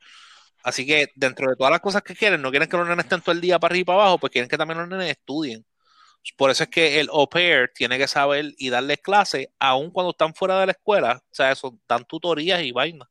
Así 0.62 0.86
que 0.86 1.08
dentro 1.14 1.48
de 1.50 1.56
todas 1.56 1.70
las 1.70 1.80
cosas 1.80 2.02
que 2.02 2.14
quieren, 2.16 2.42
no 2.42 2.50
quieren 2.50 2.68
que 2.68 2.76
los 2.76 2.88
nenes 2.88 3.04
estén 3.04 3.20
todo 3.20 3.32
el 3.32 3.40
día 3.40 3.58
para 3.58 3.72
arriba 3.72 3.82
y 3.82 3.84
para 3.84 3.98
abajo, 4.00 4.18
pues 4.18 4.32
quieren 4.32 4.48
que 4.48 4.58
también 4.58 4.78
los 4.78 4.88
nenes 4.88 5.10
estudien. 5.10 5.64
Por 6.36 6.50
eso 6.50 6.64
es 6.64 6.70
que 6.70 7.00
el 7.00 7.08
au 7.10 7.28
pair 7.28 7.70
tiene 7.74 7.98
que 7.98 8.08
saber 8.08 8.54
y 8.58 8.70
darles 8.70 8.98
clases, 9.00 9.48
aun 9.58 9.90
cuando 9.90 10.12
están 10.12 10.34
fuera 10.34 10.58
de 10.60 10.66
la 10.66 10.72
escuela. 10.72 11.22
O 11.22 11.34
sea, 11.34 11.52
eso, 11.52 11.78
dan 11.88 12.04
tutorías 12.06 12.62
y 12.62 12.72
vainas. 12.72 13.08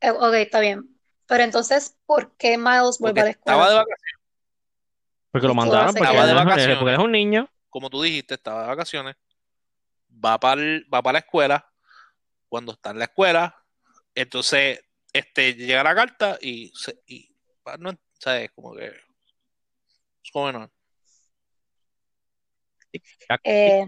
Eh, 0.00 0.10
ok, 0.10 0.34
está 0.34 0.60
bien. 0.60 0.88
Pero 1.26 1.44
entonces, 1.44 1.96
¿por 2.06 2.32
qué 2.36 2.56
Miles 2.56 2.98
vuelve 2.98 3.20
Porque 3.20 3.20
a 3.20 3.24
la 3.24 3.30
estaba 3.30 3.68
de 3.68 3.76
escuela? 3.76 3.84
vacaciones, 3.84 4.14
Porque 5.30 5.46
lo 5.46 5.54
mandaron, 5.54 5.94
porque 5.94 6.04
estaba 6.04 6.26
de 6.26 6.32
ajá, 6.32 6.42
porque 6.44 6.50
vacaciones, 6.50 6.94
es 6.94 7.04
un 7.04 7.12
niño. 7.12 7.48
como 7.68 7.90
tú 7.90 8.02
dijiste, 8.02 8.34
estaba 8.34 8.62
de 8.62 8.68
vacaciones, 8.68 9.16
va 10.24 10.38
para 10.40 10.62
va 10.92 11.02
para 11.02 11.12
la 11.14 11.18
escuela, 11.18 11.72
cuando 12.48 12.72
está 12.72 12.90
en 12.90 12.98
la 12.98 13.04
escuela, 13.04 13.62
entonces 14.14 14.80
este 15.12 15.54
llega 15.54 15.82
la 15.84 15.94
carta 15.94 16.38
y, 16.40 16.72
se, 16.74 17.02
y 17.06 17.30
no, 17.78 17.92
¿sabes? 18.18 18.50
Como 18.52 18.74
que 18.74 18.86
es 18.86 20.30
como 20.32 20.50
no. 20.50 20.70
Eh, 23.44 23.86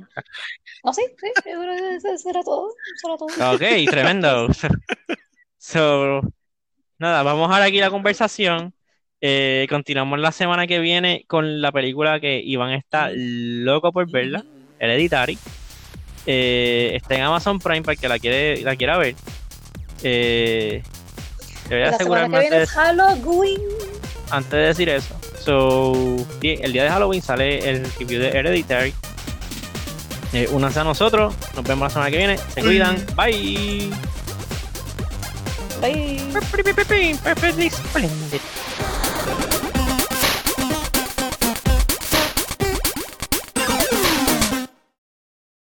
no, 0.84 0.92
sí, 0.92 1.02
sí, 1.18 1.32
eso, 1.46 2.08
eso 2.12 2.30
era 2.30 2.42
todo. 2.42 2.74
Eso 2.94 3.08
era 3.08 3.16
todo. 3.16 3.54
Ok, 3.54 3.90
tremendo. 3.90 4.48
So, 5.62 6.22
nada, 6.98 7.22
vamos 7.22 7.48
a 7.50 7.54
dejar 7.56 7.62
aquí 7.68 7.80
la 7.80 7.90
conversación. 7.90 8.72
Eh, 9.20 9.66
continuamos 9.68 10.18
la 10.18 10.32
semana 10.32 10.66
que 10.66 10.78
viene 10.78 11.24
con 11.28 11.60
la 11.60 11.70
película 11.70 12.18
que 12.18 12.40
Iván 12.40 12.70
está 12.72 13.10
loco 13.14 13.92
por 13.92 14.10
verla, 14.10 14.42
Hereditary. 14.78 15.36
Eh, 16.24 16.92
está 16.94 17.14
en 17.16 17.22
Amazon 17.22 17.58
Prime 17.58 17.82
para 17.82 17.96
que 17.96 18.08
la 18.08 18.18
quiere, 18.18 18.62
la 18.62 18.74
quiera 18.76 18.96
ver. 18.96 19.14
Eh, 20.02 20.82
te 21.68 21.74
voy 21.74 21.84
a 21.84 21.90
La 21.90 21.96
asegurar 21.96 22.22
semana 22.24 22.38
que 22.38 22.40
viene 22.40 22.56
de- 22.56 22.62
es 22.64 22.70
Halloween. 22.70 23.60
antes 24.30 24.50
de 24.50 24.58
decir 24.58 24.88
eso. 24.88 25.14
So, 25.44 26.16
el 26.42 26.72
día 26.72 26.84
de 26.84 26.88
Halloween 26.90 27.20
sale 27.20 27.68
el 27.68 27.84
review 27.98 28.18
de 28.20 28.28
Hereditary. 28.30 28.94
Eh, 30.32 30.48
únanse 30.52 30.80
a 30.80 30.84
nosotros. 30.84 31.34
Nos 31.54 31.64
vemos 31.64 31.84
la 31.88 31.90
semana 31.90 32.10
que 32.10 32.16
viene. 32.16 32.38
Se 32.38 32.62
cuidan. 32.62 32.96
Bye. 33.14 33.90
Bye. 35.80 36.18
Perfectly 36.32 37.70
splendid. 37.70 38.42